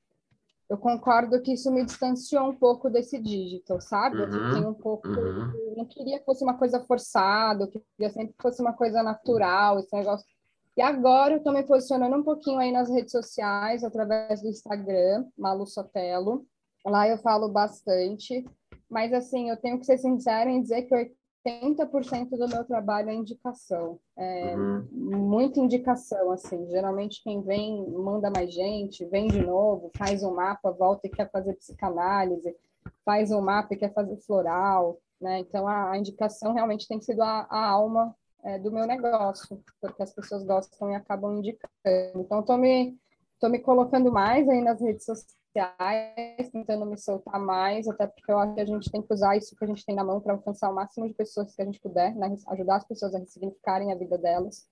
eu 0.67 0.77
concordo 0.79 1.39
que 1.43 1.53
isso 1.53 1.71
me 1.71 1.85
distanciou 1.85 2.49
um 2.49 2.55
pouco 2.55 2.89
desse 2.89 3.19
digital, 3.19 3.79
sabe? 3.79 4.17
Uhum, 4.17 4.23
eu 4.23 4.31
fiquei 4.31 4.67
um 4.67 4.73
pouco... 4.73 5.07
Uhum. 5.07 5.75
Não 5.77 5.85
queria 5.85 6.17
que 6.19 6.25
fosse 6.25 6.43
uma 6.43 6.57
coisa 6.57 6.83
forçada, 6.85 7.65
eu 7.65 7.83
queria 7.95 8.11
sempre 8.11 8.33
que 8.33 8.41
fosse 8.41 8.61
uma 8.61 8.73
coisa 8.73 9.03
natural, 9.03 9.77
esse 9.77 9.95
negócio... 9.95 10.25
E 10.79 10.81
agora 10.81 11.33
eu 11.33 11.39
estou 11.39 11.51
me 11.51 11.61
posicionando 11.61 12.15
um 12.15 12.23
pouquinho 12.23 12.57
aí 12.57 12.71
nas 12.71 12.89
redes 12.89 13.11
sociais, 13.11 13.83
através 13.83 14.41
do 14.41 14.47
Instagram, 14.47 15.25
Malu 15.37 15.67
Sotelo. 15.67 16.45
Lá 16.85 17.05
eu 17.05 17.17
falo 17.17 17.49
bastante, 17.49 18.45
mas 18.89 19.11
assim, 19.11 19.49
eu 19.49 19.57
tenho 19.57 19.77
que 19.77 19.85
ser 19.85 19.97
sincera 19.97 20.49
em 20.49 20.61
dizer 20.61 20.83
que 20.83 21.11
80% 21.45 22.29
do 22.29 22.47
meu 22.47 22.63
trabalho 22.63 23.09
é 23.09 23.13
indicação. 23.13 23.99
É, 24.17 24.55
uhum. 24.55 24.87
Muita 24.93 25.59
indicação, 25.59 26.31
assim. 26.31 26.65
Geralmente 26.69 27.21
quem 27.25 27.41
vem 27.41 27.85
manda 27.91 28.31
mais 28.33 28.53
gente, 28.53 29.03
vem 29.07 29.27
de 29.27 29.45
novo, 29.45 29.91
faz 29.97 30.23
um 30.23 30.33
mapa, 30.33 30.71
volta 30.71 31.07
e 31.07 31.09
quer 31.09 31.29
fazer 31.29 31.55
psicanálise, 31.55 32.55
faz 33.03 33.31
um 33.31 33.41
mapa 33.41 33.73
e 33.73 33.77
quer 33.77 33.93
fazer 33.93 34.15
floral, 34.21 34.97
né? 35.19 35.39
Então 35.39 35.67
a, 35.67 35.91
a 35.91 35.97
indicação 35.97 36.53
realmente 36.53 36.87
tem 36.87 37.01
sido 37.01 37.21
a, 37.21 37.45
a 37.49 37.69
alma 37.69 38.15
é, 38.43 38.59
do 38.59 38.71
meu 38.71 38.85
negócio, 38.85 39.61
porque 39.81 40.03
as 40.03 40.13
pessoas 40.13 40.43
gostam 40.43 40.91
e 40.91 40.95
acabam 40.95 41.37
indicando. 41.37 41.69
Então 42.15 42.39
estou 42.39 42.57
me, 42.57 42.97
tô 43.39 43.49
me 43.49 43.59
colocando 43.59 44.11
mais 44.11 44.47
aí 44.47 44.61
nas 44.61 44.81
redes 44.81 45.05
sociais 45.05 45.33
tentando 46.51 46.85
me 46.85 46.97
soltar 46.97 47.39
mais, 47.39 47.87
até 47.87 48.05
porque 48.07 48.31
eu 48.31 48.37
acho 48.37 48.53
que 48.53 48.61
a 48.61 48.65
gente 48.65 48.91
tem 48.91 49.01
que 49.01 49.13
usar 49.13 49.35
isso 49.35 49.55
que 49.55 49.65
a 49.65 49.67
gente 49.67 49.85
tem 49.85 49.95
na 49.95 50.03
mão 50.03 50.21
para 50.21 50.33
alcançar 50.33 50.69
o 50.69 50.75
máximo 50.75 51.07
de 51.07 51.13
pessoas 51.13 51.55
que 51.55 51.61
a 51.61 51.65
gente 51.65 51.79
puder, 51.79 52.15
né? 52.15 52.35
ajudar 52.49 52.77
as 52.77 52.87
pessoas 52.87 53.15
a 53.15 53.19
ressignificarem 53.19 53.91
a 53.91 53.95
vida 53.95 54.17
delas. 54.17 54.67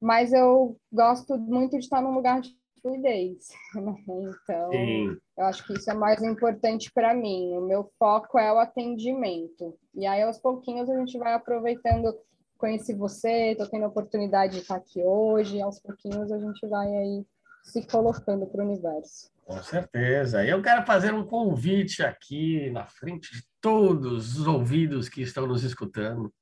Mas 0.00 0.32
eu 0.32 0.76
gosto 0.92 1.38
muito 1.38 1.72
de 1.72 1.84
estar 1.84 2.00
num 2.02 2.14
lugar 2.14 2.40
de 2.40 2.50
fluidez, 2.82 3.48
né? 3.74 3.96
Então, 4.08 4.70
Sim. 4.70 5.16
eu 5.36 5.44
acho 5.44 5.66
que 5.66 5.74
isso 5.74 5.90
é 5.90 5.94
mais 5.94 6.22
importante 6.22 6.92
para 6.92 7.14
mim. 7.14 7.56
O 7.56 7.62
meu 7.62 7.90
foco 7.98 8.38
é 8.38 8.52
o 8.52 8.58
atendimento. 8.58 9.76
E 9.94 10.06
aí, 10.06 10.22
aos 10.22 10.38
pouquinhos, 10.38 10.88
a 10.88 10.98
gente 10.98 11.18
vai 11.18 11.32
aproveitando. 11.32 12.16
Conheci 12.58 12.94
você, 12.94 13.52
estou 13.52 13.68
tendo 13.68 13.84
a 13.84 13.88
oportunidade 13.88 14.54
de 14.54 14.60
estar 14.60 14.76
aqui 14.76 15.02
hoje, 15.02 15.60
aos 15.60 15.78
pouquinhos 15.78 16.32
a 16.32 16.38
gente 16.38 16.66
vai 16.66 16.86
aí 16.86 17.26
se 17.62 17.86
colocando 17.86 18.46
para 18.46 18.62
o 18.62 18.66
universo. 18.66 19.30
Com 19.44 19.62
certeza. 19.62 20.44
Eu 20.44 20.62
quero 20.62 20.84
fazer 20.86 21.12
um 21.12 21.24
convite 21.24 22.02
aqui 22.02 22.70
na 22.70 22.86
frente 22.86 23.32
de 23.32 23.42
todos 23.60 24.38
os 24.38 24.46
ouvidos 24.46 25.08
que 25.08 25.22
estão 25.22 25.46
nos 25.46 25.64
escutando, 25.64 26.32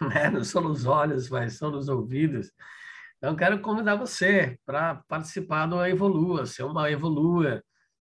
né? 0.00 0.30
não 0.30 0.44
são 0.44 0.62
nos 0.62 0.84
olhos, 0.84 1.30
mas 1.30 1.54
são 1.54 1.70
nos 1.70 1.88
ouvidos. 1.88 2.52
Então, 3.16 3.34
quero 3.34 3.60
convidar 3.60 3.96
você 3.96 4.58
para 4.66 4.96
participar 5.08 5.66
do 5.66 5.84
Evolua, 5.84 6.44
ser 6.44 6.64
uma 6.64 6.90
Evolua, 6.90 7.62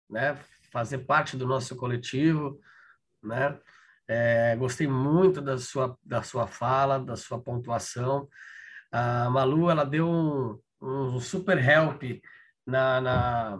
né? 0.09 0.39
fazer 0.73 0.99
parte 0.99 1.37
do 1.37 1.47
nosso 1.47 1.77
coletivo. 1.77 2.59
Né? 3.23 3.59
É, 4.13 4.57
gostei 4.57 4.89
muito 4.89 5.41
da 5.41 5.57
sua, 5.59 5.97
da 6.05 6.23
sua 6.23 6.47
fala, 6.47 6.99
da 6.99 7.17
sua 7.17 7.41
pontuação. 7.41 8.29
A 8.91 9.31
Malu, 9.31 9.71
ela 9.71 9.85
deu 9.85 10.09
um, 10.09 10.59
um 10.83 11.21
super 11.21 11.59
help 11.59 12.03
na, 12.67 13.01
na 13.01 13.59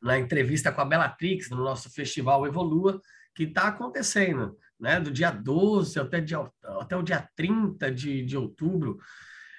na 0.00 0.18
entrevista 0.18 0.72
com 0.72 0.80
a 0.80 0.84
Bellatrix, 0.84 1.50
no 1.50 1.62
nosso 1.62 1.90
festival 1.90 2.46
Evolua, 2.46 3.00
que 3.34 3.44
está 3.44 3.68
acontecendo, 3.68 4.56
né? 4.78 4.98
do 4.98 5.10
dia 5.10 5.30
12 5.30 5.98
até, 6.00 6.20
dia, 6.20 6.50
até 6.80 6.96
o 6.96 7.02
dia 7.02 7.28
30 7.36 7.92
de, 7.92 8.24
de 8.24 8.36
outubro. 8.36 8.98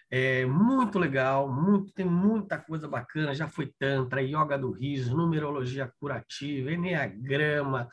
É 0.09 0.45
muito 0.45 0.99
legal, 0.99 1.49
muito, 1.49 1.93
tem 1.93 2.05
muita 2.05 2.57
coisa 2.57 2.87
bacana. 2.87 3.33
Já 3.33 3.47
foi 3.47 3.71
Tantra, 3.79 4.21
Yoga 4.21 4.57
do 4.57 4.71
Riso, 4.71 5.15
Numerologia 5.15 5.89
Curativa, 5.99 6.71
Enneagrama, 6.71 7.87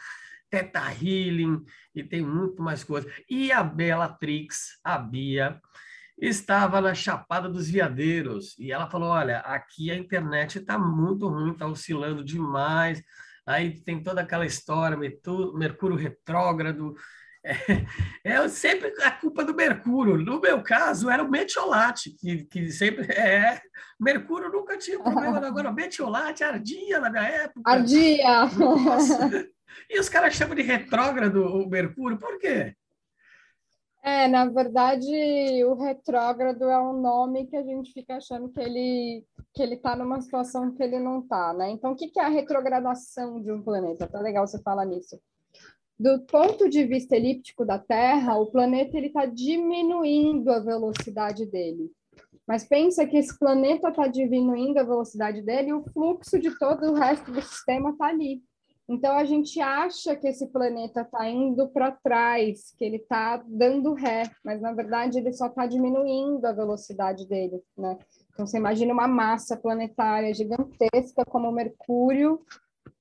Teta 0.50 0.80
Healing, 0.92 1.64
e 1.94 2.02
tem 2.02 2.22
muito 2.22 2.62
mais 2.62 2.84
coisa. 2.84 3.10
E 3.28 3.52
a 3.52 3.62
Bellatrix, 3.62 4.78
a 4.82 4.98
Bia, 4.98 5.60
estava 6.20 6.80
na 6.80 6.94
Chapada 6.94 7.48
dos 7.48 7.70
Veadeiros 7.70 8.58
e 8.58 8.72
ela 8.72 8.90
falou: 8.90 9.10
Olha, 9.10 9.38
aqui 9.40 9.90
a 9.90 9.96
internet 9.96 10.58
está 10.58 10.78
muito 10.78 11.28
ruim, 11.28 11.52
está 11.52 11.66
oscilando 11.66 12.24
demais. 12.24 13.02
Aí 13.46 13.80
tem 13.82 14.02
toda 14.02 14.20
aquela 14.20 14.44
história, 14.44 14.96
Mercúrio 15.54 15.96
retrógrado. 15.96 16.94
É, 18.24 18.28
é 18.36 18.48
sempre 18.48 18.92
a 19.02 19.10
culpa 19.10 19.44
do 19.44 19.54
Mercúrio. 19.54 20.18
No 20.18 20.40
meu 20.40 20.62
caso, 20.62 21.08
era 21.08 21.22
o 21.22 21.30
metiolate, 21.30 22.10
que, 22.10 22.44
que 22.44 22.70
sempre 22.70 23.06
é. 23.12 23.60
Mercúrio 23.98 24.50
nunca 24.50 24.76
tinha 24.76 24.98
problema, 24.98 25.44
agora 25.44 25.70
o 25.70 25.74
metiolate 25.74 26.44
ardia 26.44 27.00
na 27.00 27.10
minha 27.10 27.24
época. 27.24 27.62
Ardia! 27.64 28.46
Nossa. 28.46 29.48
E 29.88 30.00
os 30.00 30.08
caras 30.08 30.34
chamam 30.34 30.56
de 30.56 30.62
retrógrado 30.62 31.44
o 31.44 31.68
Mercúrio, 31.68 32.18
por 32.18 32.38
quê? 32.38 32.74
É, 34.02 34.26
na 34.26 34.46
verdade, 34.46 35.06
o 35.64 35.74
retrógrado 35.74 36.64
é 36.64 36.80
um 36.80 37.00
nome 37.00 37.46
que 37.46 37.56
a 37.56 37.62
gente 37.62 37.92
fica 37.92 38.16
achando 38.16 38.48
que 38.48 38.58
ele 38.60 39.24
que 39.54 39.62
ele 39.62 39.74
está 39.74 39.94
numa 39.94 40.20
situação 40.20 40.74
que 40.74 40.82
ele 40.82 40.98
não 40.98 41.20
está, 41.20 41.52
né? 41.52 41.70
Então, 41.70 41.92
o 41.92 41.96
que, 41.96 42.08
que 42.08 42.18
é 42.18 42.24
a 42.24 42.28
retrogradação 42.28 43.40
de 43.40 43.52
um 43.52 43.62
planeta? 43.62 44.06
Tá 44.06 44.20
legal 44.20 44.46
você 44.46 44.60
falar 44.62 44.84
nisso. 44.84 45.20
Do 45.98 46.20
ponto 46.20 46.68
de 46.68 46.84
vista 46.84 47.16
elíptico 47.16 47.64
da 47.64 47.78
Terra, 47.78 48.36
o 48.36 48.46
planeta 48.46 48.96
ele 48.96 49.08
está 49.08 49.26
diminuindo 49.26 50.48
a 50.50 50.60
velocidade 50.60 51.44
dele. 51.44 51.90
Mas 52.46 52.64
pensa 52.64 53.04
que 53.04 53.16
esse 53.16 53.36
planeta 53.38 53.88
está 53.88 54.06
diminuindo 54.06 54.78
a 54.78 54.84
velocidade 54.84 55.42
dele 55.42 55.70
e 55.70 55.72
o 55.72 55.82
fluxo 55.82 56.38
de 56.38 56.56
todo 56.58 56.90
o 56.90 56.94
resto 56.94 57.32
do 57.32 57.42
sistema 57.42 57.90
está 57.90 58.06
ali. 58.06 58.42
Então 58.88 59.18
a 59.18 59.24
gente 59.24 59.60
acha 59.60 60.16
que 60.16 60.28
esse 60.28 60.46
planeta 60.46 61.02
está 61.02 61.28
indo 61.28 61.68
para 61.68 61.92
trás, 61.92 62.72
que 62.78 62.84
ele 62.84 62.96
está 62.96 63.42
dando 63.46 63.92
ré, 63.92 64.22
mas 64.42 64.62
na 64.62 64.72
verdade 64.72 65.18
ele 65.18 65.32
só 65.32 65.48
está 65.48 65.66
diminuindo 65.66 66.42
a 66.46 66.52
velocidade 66.52 67.28
dele, 67.28 67.60
né? 67.76 67.98
Então 68.32 68.46
você 68.46 68.56
imagina 68.56 68.94
uma 68.94 69.06
massa 69.06 69.58
planetária 69.58 70.32
gigantesca 70.32 71.22
como 71.26 71.52
Mercúrio, 71.52 72.40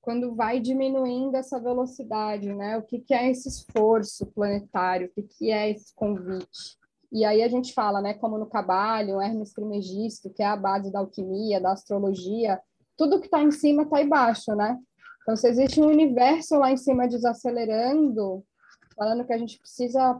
quando 0.08 0.34
vai 0.34 0.58
diminuindo 0.58 1.36
essa 1.36 1.60
velocidade, 1.60 2.54
né? 2.54 2.78
O 2.78 2.82
que, 2.82 2.98
que 2.98 3.12
é 3.12 3.30
esse 3.30 3.46
esforço 3.46 4.24
planetário? 4.24 5.06
O 5.06 5.10
que, 5.10 5.22
que 5.22 5.50
é 5.50 5.70
esse 5.70 5.94
convite? 5.94 6.78
E 7.12 7.26
aí 7.26 7.42
a 7.42 7.48
gente 7.48 7.74
fala, 7.74 8.00
né? 8.00 8.14
Como 8.14 8.38
no 8.38 8.46
Cabalho, 8.46 9.20
Hermes 9.20 9.52
Trismegisto, 9.52 10.30
que 10.30 10.42
é 10.42 10.46
a 10.46 10.56
base 10.56 10.90
da 10.90 11.00
alquimia, 11.00 11.60
da 11.60 11.72
astrologia, 11.72 12.58
tudo 12.96 13.20
que 13.20 13.26
está 13.26 13.42
em 13.42 13.50
cima 13.50 13.82
está 13.82 14.00
embaixo, 14.00 14.56
né? 14.56 14.78
Então, 15.20 15.36
se 15.36 15.46
existe 15.46 15.78
um 15.78 15.88
universo 15.88 16.56
lá 16.56 16.72
em 16.72 16.78
cima 16.78 17.06
desacelerando, 17.06 18.42
falando 18.96 19.26
que 19.26 19.34
a 19.34 19.38
gente 19.38 19.58
precisa 19.58 20.18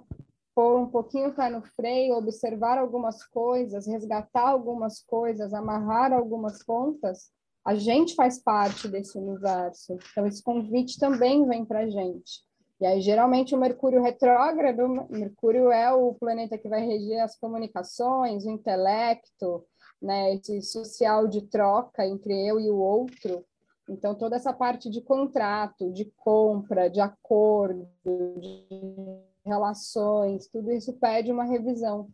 pôr 0.54 0.80
um 0.80 0.90
pouquinho 0.90 1.30
o 1.30 1.34
pé 1.34 1.48
no 1.48 1.62
freio, 1.62 2.18
observar 2.18 2.76
algumas 2.76 3.24
coisas, 3.24 3.86
resgatar 3.86 4.50
algumas 4.50 5.00
coisas, 5.00 5.54
amarrar 5.54 6.12
algumas 6.12 6.62
pontas, 6.62 7.30
a 7.64 7.74
gente 7.74 8.14
faz 8.14 8.42
parte 8.42 8.88
desse 8.88 9.18
universo. 9.18 9.98
Então, 10.12 10.26
esse 10.26 10.42
convite 10.42 10.98
também 10.98 11.46
vem 11.46 11.64
para 11.64 11.80
a 11.80 11.88
gente. 11.88 12.46
E 12.80 12.86
aí, 12.86 13.00
geralmente, 13.00 13.54
o 13.54 13.58
Mercúrio 13.58 14.02
retrógrado, 14.02 15.08
Mercúrio 15.10 15.70
é 15.70 15.92
o 15.92 16.14
planeta 16.14 16.56
que 16.56 16.68
vai 16.68 16.84
reger 16.84 17.22
as 17.22 17.36
comunicações, 17.36 18.44
o 18.44 18.50
intelecto, 18.50 19.64
né, 20.00 20.34
esse 20.34 20.62
social 20.62 21.26
de 21.26 21.42
troca 21.42 22.06
entre 22.06 22.32
eu 22.46 22.60
e 22.60 22.70
o 22.70 22.76
outro. 22.76 23.44
Então, 23.88 24.14
toda 24.14 24.36
essa 24.36 24.52
parte 24.52 24.88
de 24.88 25.00
contrato, 25.00 25.92
de 25.92 26.04
compra, 26.16 26.88
de 26.88 27.00
acordo, 27.00 27.88
de 28.04 28.64
relações, 29.44 30.46
tudo 30.46 30.70
isso 30.70 30.92
pede 30.94 31.32
uma 31.32 31.44
revisão. 31.44 32.08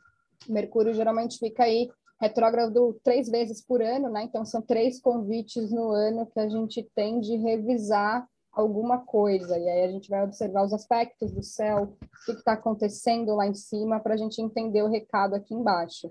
Mercúrio 0.49 0.95
geralmente 0.95 1.39
fica 1.39 1.65
aí 1.65 1.91
retrógrado 2.21 2.99
três 3.03 3.29
vezes 3.29 3.65
por 3.65 3.83
ano, 3.83 4.09
né? 4.09 4.25
Então, 4.25 4.45
são 4.45 4.63
três 4.63 5.01
convites 5.01 5.71
no 5.71 5.91
ano 5.91 6.27
que 6.27 6.41
a 6.41 6.49
gente 6.49 6.83
tem 6.95 7.21
de 7.21 7.37
revisar 7.37 8.27
alguma 8.53 8.99
coisa. 8.99 9.59
E 9.59 9.69
aí 9.69 9.85
a 9.85 9.89
gente 9.89 10.09
vai 10.09 10.23
observar 10.23 10.65
os 10.65 10.73
aspectos 10.73 11.33
do 11.33 11.43
céu, 11.43 11.97
o 12.01 12.25
que 12.25 12.33
está 12.33 12.53
acontecendo 12.53 13.35
lá 13.35 13.47
em 13.47 13.55
cima, 13.55 14.01
para 14.01 14.15
a 14.15 14.17
gente 14.17 14.41
entender 14.41 14.83
o 14.83 14.89
recado 14.89 15.35
aqui 15.35 15.55
embaixo. 15.55 16.11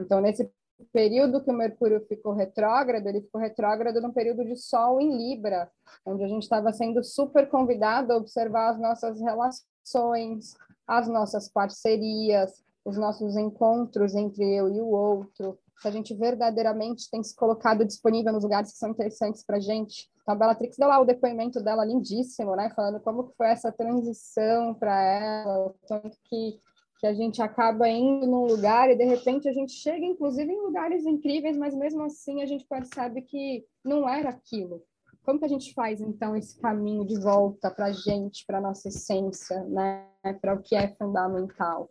Então, 0.00 0.20
nesse 0.20 0.50
período 0.92 1.42
que 1.42 1.50
o 1.50 1.54
Mercúrio 1.54 2.04
ficou 2.06 2.32
retrógrado, 2.32 3.06
ele 3.06 3.20
ficou 3.20 3.40
retrógrado 3.40 4.00
no 4.00 4.12
período 4.12 4.44
de 4.44 4.56
Sol 4.56 5.00
em 5.00 5.16
Libra, 5.16 5.70
onde 6.04 6.24
a 6.24 6.28
gente 6.28 6.42
estava 6.42 6.72
sendo 6.72 7.02
super 7.04 7.48
convidado 7.48 8.12
a 8.12 8.16
observar 8.16 8.70
as 8.70 8.80
nossas 8.80 9.20
relações, 9.20 10.54
as 10.86 11.08
nossas 11.08 11.48
parcerias, 11.48 12.63
os 12.84 12.96
nossos 12.96 13.36
encontros 13.36 14.14
entre 14.14 14.44
eu 14.44 14.68
e 14.68 14.80
o 14.80 14.86
outro, 14.86 15.58
se 15.80 15.88
a 15.88 15.90
gente 15.90 16.14
verdadeiramente 16.14 17.10
tem 17.10 17.22
se 17.22 17.34
colocado 17.34 17.84
disponível 17.84 18.32
nos 18.32 18.44
lugares 18.44 18.72
que 18.72 18.78
são 18.78 18.90
interessantes 18.90 19.44
para 19.44 19.56
a 19.56 19.60
gente. 19.60 20.08
Então, 20.22 20.34
a 20.34 20.38
Bellatrix 20.38 20.76
deu 20.76 20.88
lá 20.88 21.00
o 21.00 21.04
depoimento 21.04 21.62
dela 21.62 21.84
lindíssimo, 21.84 22.54
né? 22.56 22.70
Falando 22.74 23.00
como 23.00 23.32
foi 23.36 23.48
essa 23.48 23.72
transição 23.72 24.74
para 24.74 25.02
ela, 25.02 25.74
tanto 25.86 26.16
que 26.24 26.58
que 27.04 27.08
a 27.08 27.12
gente 27.12 27.42
acaba 27.42 27.86
indo 27.86 28.26
num 28.26 28.46
lugar 28.46 28.90
e 28.90 28.96
de 28.96 29.04
repente 29.04 29.46
a 29.46 29.52
gente 29.52 29.72
chega, 29.72 30.06
inclusive, 30.06 30.50
em 30.50 30.62
lugares 30.62 31.04
incríveis, 31.04 31.54
mas 31.54 31.74
mesmo 31.74 32.02
assim 32.02 32.40
a 32.40 32.46
gente 32.46 32.64
percebe 32.66 33.20
que 33.20 33.62
não 33.84 34.08
era 34.08 34.30
aquilo. 34.30 34.82
Como 35.22 35.38
que 35.38 35.44
a 35.44 35.48
gente 35.48 35.74
faz 35.74 36.00
então 36.00 36.34
esse 36.34 36.58
caminho 36.58 37.04
de 37.04 37.20
volta 37.20 37.70
para 37.70 37.86
a 37.86 37.92
gente, 37.92 38.46
para 38.46 38.58
nossa 38.58 38.88
essência, 38.88 39.62
né? 39.64 40.06
Para 40.40 40.54
o 40.54 40.62
que 40.62 40.74
é 40.74 40.88
fundamental? 40.96 41.90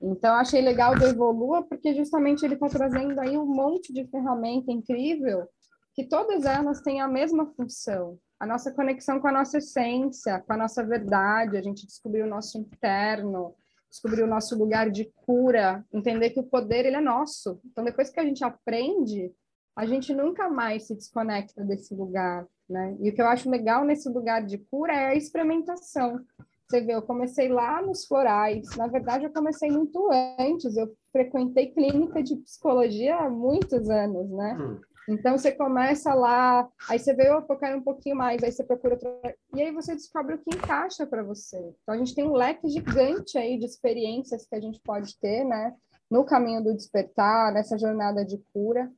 Então 0.00 0.34
achei 0.34 0.62
legal 0.62 0.94
do 0.94 1.06
Evolua 1.06 1.62
porque 1.62 1.94
justamente 1.94 2.42
ele 2.44 2.54
está 2.54 2.68
trazendo 2.68 3.18
aí 3.20 3.36
um 3.36 3.46
monte 3.46 3.92
de 3.92 4.06
ferramenta 4.06 4.72
incrível 4.72 5.46
que 5.94 6.06
todas 6.06 6.44
elas 6.44 6.80
têm 6.80 7.00
a 7.00 7.08
mesma 7.08 7.46
função, 7.54 8.18
a 8.38 8.46
nossa 8.46 8.72
conexão 8.72 9.20
com 9.20 9.28
a 9.28 9.32
nossa 9.32 9.58
essência, 9.58 10.40
com 10.40 10.52
a 10.52 10.56
nossa 10.56 10.84
verdade, 10.84 11.58
a 11.58 11.62
gente 11.62 11.86
descobrir 11.86 12.22
o 12.22 12.28
nosso 12.28 12.56
interno, 12.56 13.54
descobrir 13.90 14.22
o 14.22 14.26
nosso 14.26 14.56
lugar 14.56 14.88
de 14.90 15.12
cura, 15.26 15.84
entender 15.92 16.30
que 16.30 16.40
o 16.40 16.44
poder 16.44 16.86
ele 16.86 16.96
é 16.96 17.00
nosso. 17.00 17.60
Então 17.64 17.84
depois 17.84 18.08
que 18.08 18.20
a 18.20 18.24
gente 18.24 18.42
aprende, 18.42 19.30
a 19.76 19.84
gente 19.84 20.14
nunca 20.14 20.48
mais 20.48 20.86
se 20.86 20.94
desconecta 20.94 21.64
desse 21.64 21.94
lugar, 21.94 22.46
né? 22.68 22.96
E 23.00 23.10
o 23.10 23.14
que 23.14 23.20
eu 23.20 23.26
acho 23.26 23.50
legal 23.50 23.84
nesse 23.84 24.08
lugar 24.08 24.44
de 24.44 24.58
cura 24.58 24.92
é 24.92 25.06
a 25.08 25.14
experimentação. 25.14 26.24
Você 26.70 26.80
vê, 26.80 26.94
eu 26.94 27.02
comecei 27.02 27.48
lá 27.48 27.82
nos 27.82 28.04
florais. 28.04 28.76
Na 28.76 28.86
verdade, 28.86 29.24
eu 29.24 29.32
comecei 29.32 29.68
muito 29.68 30.08
antes. 30.38 30.76
Eu 30.76 30.94
frequentei 31.10 31.72
clínica 31.72 32.22
de 32.22 32.36
psicologia 32.36 33.16
há 33.16 33.28
muitos 33.28 33.90
anos, 33.90 34.30
né? 34.30 34.56
Hum. 34.56 34.80
Então 35.08 35.36
você 35.36 35.50
começa 35.50 36.14
lá, 36.14 36.68
aí 36.88 36.96
você 36.96 37.12
vê, 37.12 37.28
eu 37.28 37.42
quero 37.58 37.78
um 37.78 37.82
pouquinho 37.82 38.14
mais, 38.14 38.40
aí 38.44 38.52
você 38.52 38.62
procura 38.62 38.94
outra, 38.94 39.34
e 39.52 39.60
aí 39.60 39.72
você 39.72 39.94
descobre 39.94 40.36
o 40.36 40.38
que 40.38 40.54
encaixa 40.54 41.04
para 41.04 41.24
você. 41.24 41.58
Então 41.82 41.96
a 41.96 41.98
gente 41.98 42.14
tem 42.14 42.24
um 42.24 42.34
leque 42.34 42.68
gigante 42.68 43.36
aí 43.36 43.58
de 43.58 43.64
experiências 43.64 44.46
que 44.46 44.54
a 44.54 44.60
gente 44.60 44.78
pode 44.84 45.18
ter, 45.18 45.42
né, 45.42 45.74
no 46.08 46.24
caminho 46.24 46.62
do 46.62 46.76
despertar, 46.76 47.52
nessa 47.52 47.76
jornada 47.76 48.24
de 48.24 48.38
cura. 48.52 48.88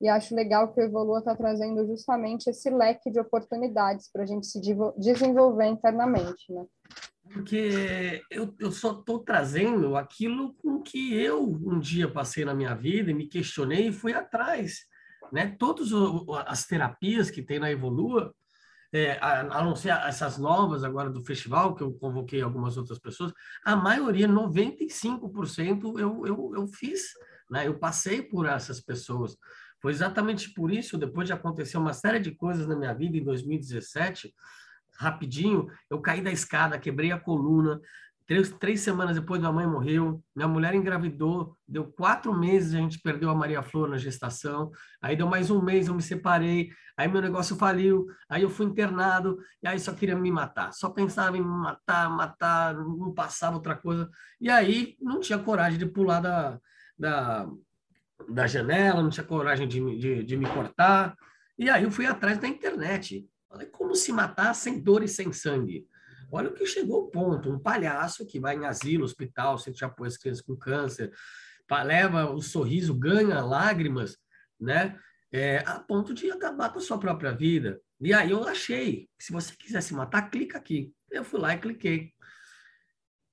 E 0.00 0.08
acho 0.08 0.34
legal 0.34 0.72
que 0.72 0.80
o 0.80 0.84
Evolua 0.84 1.18
está 1.18 1.34
trazendo 1.34 1.84
justamente 1.86 2.48
esse 2.48 2.70
leque 2.70 3.10
de 3.10 3.20
oportunidades 3.20 4.08
para 4.10 4.22
a 4.22 4.26
gente 4.26 4.46
se 4.46 4.60
desenvolver 4.96 5.66
internamente, 5.66 6.50
né? 6.52 6.64
Porque 7.32 8.22
eu, 8.30 8.54
eu 8.58 8.72
só 8.72 8.98
estou 8.98 9.20
trazendo 9.20 9.96
aquilo 9.96 10.54
com 10.54 10.80
que 10.82 11.14
eu 11.14 11.44
um 11.44 11.78
dia 11.78 12.10
passei 12.10 12.44
na 12.44 12.54
minha 12.54 12.74
vida 12.74 13.10
e 13.10 13.14
me 13.14 13.26
questionei 13.26 13.88
e 13.88 13.92
fui 13.92 14.12
atrás 14.12 14.88
né? 15.32 15.54
Todas 15.58 15.90
as 16.46 16.66
terapias 16.66 17.30
que 17.30 17.42
tem 17.42 17.58
na 17.58 17.70
Evolua, 17.70 18.34
é, 18.92 19.18
a, 19.20 19.40
a 19.40 19.64
não 19.64 19.76
ser 19.76 19.90
essas 19.90 20.38
novas 20.38 20.82
agora 20.82 21.10
do 21.10 21.24
festival, 21.24 21.74
que 21.74 21.82
eu 21.82 21.92
convoquei 21.92 22.40
algumas 22.40 22.76
outras 22.76 22.98
pessoas, 22.98 23.32
a 23.64 23.76
maioria, 23.76 24.26
95%, 24.26 25.98
eu, 25.98 26.26
eu, 26.26 26.52
eu 26.54 26.66
fiz, 26.68 27.02
né? 27.50 27.66
eu 27.66 27.78
passei 27.78 28.22
por 28.22 28.46
essas 28.46 28.80
pessoas. 28.80 29.36
Foi 29.80 29.92
exatamente 29.92 30.52
por 30.52 30.72
isso, 30.72 30.98
depois 30.98 31.26
de 31.26 31.32
acontecer 31.32 31.76
uma 31.76 31.92
série 31.92 32.18
de 32.18 32.32
coisas 32.32 32.66
na 32.66 32.74
minha 32.74 32.94
vida 32.94 33.16
em 33.16 33.22
2017, 33.22 34.34
rapidinho, 34.98 35.68
eu 35.88 36.00
caí 36.00 36.20
da 36.20 36.30
escada, 36.30 36.78
quebrei 36.78 37.12
a 37.12 37.18
coluna, 37.18 37.80
Três, 38.28 38.50
três 38.50 38.80
semanas 38.82 39.16
depois, 39.16 39.40
minha 39.40 39.50
mãe 39.50 39.66
morreu. 39.66 40.22
Minha 40.36 40.46
mulher 40.46 40.74
engravidou. 40.74 41.56
Deu 41.66 41.86
quatro 41.86 42.34
meses, 42.34 42.74
a 42.74 42.76
gente 42.76 43.00
perdeu 43.00 43.30
a 43.30 43.34
Maria 43.34 43.62
Flor 43.62 43.88
na 43.88 43.96
gestação. 43.96 44.70
Aí 45.00 45.16
deu 45.16 45.26
mais 45.26 45.50
um 45.50 45.62
mês, 45.62 45.88
eu 45.88 45.94
me 45.94 46.02
separei. 46.02 46.68
Aí 46.94 47.08
meu 47.08 47.22
negócio 47.22 47.56
faliu. 47.56 48.06
Aí 48.28 48.42
eu 48.42 48.50
fui 48.50 48.66
internado. 48.66 49.38
E 49.62 49.66
aí 49.66 49.80
só 49.80 49.94
queria 49.94 50.14
me 50.14 50.30
matar. 50.30 50.74
Só 50.74 50.90
pensava 50.90 51.38
em 51.38 51.40
me 51.40 51.48
matar, 51.48 52.10
matar. 52.10 52.74
Não 52.74 53.14
passava 53.14 53.56
outra 53.56 53.74
coisa. 53.74 54.10
E 54.38 54.50
aí 54.50 54.94
não 55.00 55.20
tinha 55.20 55.38
coragem 55.38 55.78
de 55.78 55.86
pular 55.86 56.20
da, 56.20 56.60
da, 56.98 57.48
da 58.28 58.46
janela, 58.46 59.02
não 59.02 59.08
tinha 59.08 59.24
coragem 59.24 59.66
de, 59.66 59.98
de, 59.98 60.22
de 60.22 60.36
me 60.36 60.46
cortar. 60.50 61.16
E 61.58 61.70
aí 61.70 61.82
eu 61.82 61.90
fui 61.90 62.04
atrás 62.04 62.36
da 62.36 62.46
internet. 62.46 63.26
Falei, 63.58 63.70
como 63.70 63.96
se 63.96 64.12
matar 64.12 64.54
sem 64.54 64.80
dor 64.80 65.02
e 65.02 65.08
sem 65.08 65.32
sangue? 65.32 65.84
Olha 66.30 66.48
o 66.48 66.54
que 66.54 66.64
chegou 66.64 66.96
ao 66.96 67.10
ponto: 67.10 67.50
um 67.50 67.58
palhaço 67.58 68.24
que 68.24 68.38
vai 68.38 68.54
em 68.54 68.64
asilo, 68.64 69.04
hospital, 69.04 69.58
centro 69.58 69.78
de 69.78 69.84
apoio 69.84 70.08
às 70.08 70.16
crianças 70.16 70.44
com 70.44 70.56
câncer, 70.56 71.12
leva 71.84 72.30
o 72.30 72.40
sorriso, 72.40 72.94
ganha 72.94 73.40
lágrimas, 73.40 74.16
né? 74.60 74.96
É, 75.32 75.58
a 75.66 75.80
ponto 75.80 76.14
de 76.14 76.30
acabar 76.30 76.72
com 76.72 76.78
a 76.78 76.82
sua 76.82 76.98
própria 76.98 77.32
vida. 77.32 77.80
E 78.00 78.14
aí 78.14 78.30
eu 78.30 78.46
achei, 78.46 79.10
se 79.18 79.32
você 79.32 79.54
quiser 79.56 79.82
se 79.82 79.92
matar, 79.92 80.30
clica 80.30 80.56
aqui. 80.56 80.94
Eu 81.10 81.24
fui 81.24 81.40
lá 81.40 81.52
e 81.52 81.58
cliquei. 81.58 82.12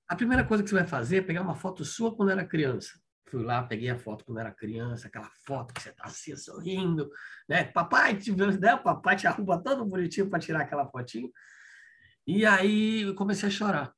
A 0.07 0.15
primeira 0.15 0.43
coisa 0.43 0.63
que 0.63 0.69
você 0.69 0.75
vai 0.75 0.87
fazer 0.87 1.17
é 1.17 1.21
pegar 1.21 1.41
uma 1.41 1.55
foto 1.55 1.85
sua 1.85 2.15
quando 2.15 2.31
era 2.31 2.43
criança. 2.45 2.99
Fui 3.35 3.43
lá, 3.43 3.61
peguei 3.63 3.89
a 3.89 3.99
foto 3.99 4.23
quando 4.23 4.37
era 4.37 4.49
criança, 4.49 5.09
aquela 5.09 5.29
foto 5.45 5.73
que 5.73 5.81
você 5.81 5.91
tá 5.91 6.05
assim, 6.05 6.33
sorrindo, 6.37 7.11
né? 7.49 7.65
Papai, 7.65 8.15
te, 8.15 8.31
né? 8.33 8.77
papai 8.77 9.17
te 9.17 9.27
arruma 9.27 9.61
todo 9.61 9.83
bonitinho 9.83 10.29
para 10.29 10.39
tirar 10.39 10.61
aquela 10.61 10.87
fotinho. 10.87 11.29
E 12.25 12.45
aí 12.45 13.01
eu 13.01 13.13
comecei 13.13 13.49
a 13.49 13.51
chorar. 13.51 13.93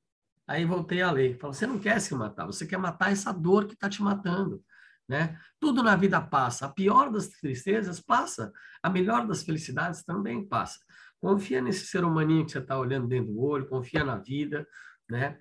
Aí 0.47 0.65
voltei 0.65 1.03
a 1.03 1.11
ler. 1.11 1.37
Falei, 1.37 1.53
você 1.55 1.67
não 1.67 1.77
quer 1.77 2.01
se 2.01 2.15
matar, 2.15 2.47
você 2.47 2.65
quer 2.65 2.77
matar 2.77 3.11
essa 3.11 3.31
dor 3.31 3.67
que 3.67 3.75
está 3.75 3.87
te 3.87 4.01
matando. 4.01 4.59
Né? 5.07 5.39
Tudo 5.59 5.83
na 5.83 5.95
vida 5.95 6.19
passa. 6.19 6.65
A 6.65 6.69
pior 6.69 7.11
das 7.11 7.27
tristezas 7.27 7.99
passa. 7.99 8.51
A 8.81 8.89
melhor 8.89 9.27
das 9.27 9.43
felicidades 9.43 10.03
também 10.03 10.47
passa. 10.47 10.79
Confia 11.21 11.61
nesse 11.61 11.85
ser 11.85 12.03
humaninho 12.03 12.43
que 12.43 12.53
você 12.53 12.57
está 12.57 12.75
olhando 12.75 13.07
dentro 13.07 13.31
do 13.31 13.39
olho, 13.39 13.67
confia 13.67 14.03
na 14.03 14.15
vida, 14.15 14.67
né? 15.07 15.37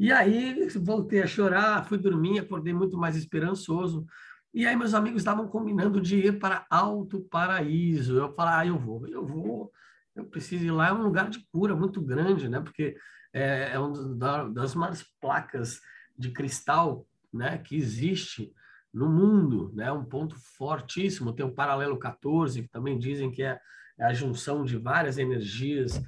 E 0.00 0.10
aí 0.10 0.66
voltei 0.78 1.20
a 1.20 1.26
chorar, 1.26 1.84
fui 1.84 1.98
dormir, 1.98 2.38
acordei 2.38 2.72
muito 2.72 2.96
mais 2.96 3.16
esperançoso. 3.16 4.06
E 4.54 4.66
aí 4.66 4.74
meus 4.74 4.94
amigos 4.94 5.20
estavam 5.20 5.46
combinando 5.46 6.00
de 6.00 6.16
ir 6.16 6.38
para 6.38 6.64
Alto 6.70 7.20
Paraíso. 7.20 8.16
Eu 8.16 8.32
falei, 8.32 8.54
ah, 8.54 8.66
eu 8.66 8.78
vou, 8.78 9.06
eu 9.06 9.26
vou 9.26 9.70
eu 10.16 10.24
preciso 10.24 10.64
ir 10.64 10.70
lá, 10.70 10.88
é 10.88 10.92
um 10.94 11.02
lugar 11.02 11.28
de 11.28 11.46
cura 11.52 11.76
muito 11.76 12.00
grande, 12.00 12.48
né? 12.48 12.60
Porque 12.60 12.96
é, 13.30 13.72
é 13.74 13.78
uma 13.78 14.48
das 14.48 14.74
maiores 14.74 15.04
placas 15.20 15.82
de 16.16 16.30
cristal 16.30 17.06
né, 17.30 17.58
que 17.58 17.76
existe 17.76 18.50
no 18.90 19.06
mundo, 19.06 19.70
né? 19.74 19.92
Um 19.92 20.04
ponto 20.06 20.34
fortíssimo. 20.56 21.34
Tem 21.34 21.44
o 21.44 21.52
paralelo 21.52 21.98
14, 21.98 22.62
que 22.62 22.68
também 22.68 22.98
dizem 22.98 23.30
que 23.30 23.42
é, 23.42 23.60
é 23.98 24.06
a 24.06 24.14
junção 24.14 24.64
de 24.64 24.78
várias 24.78 25.18
energias. 25.18 26.02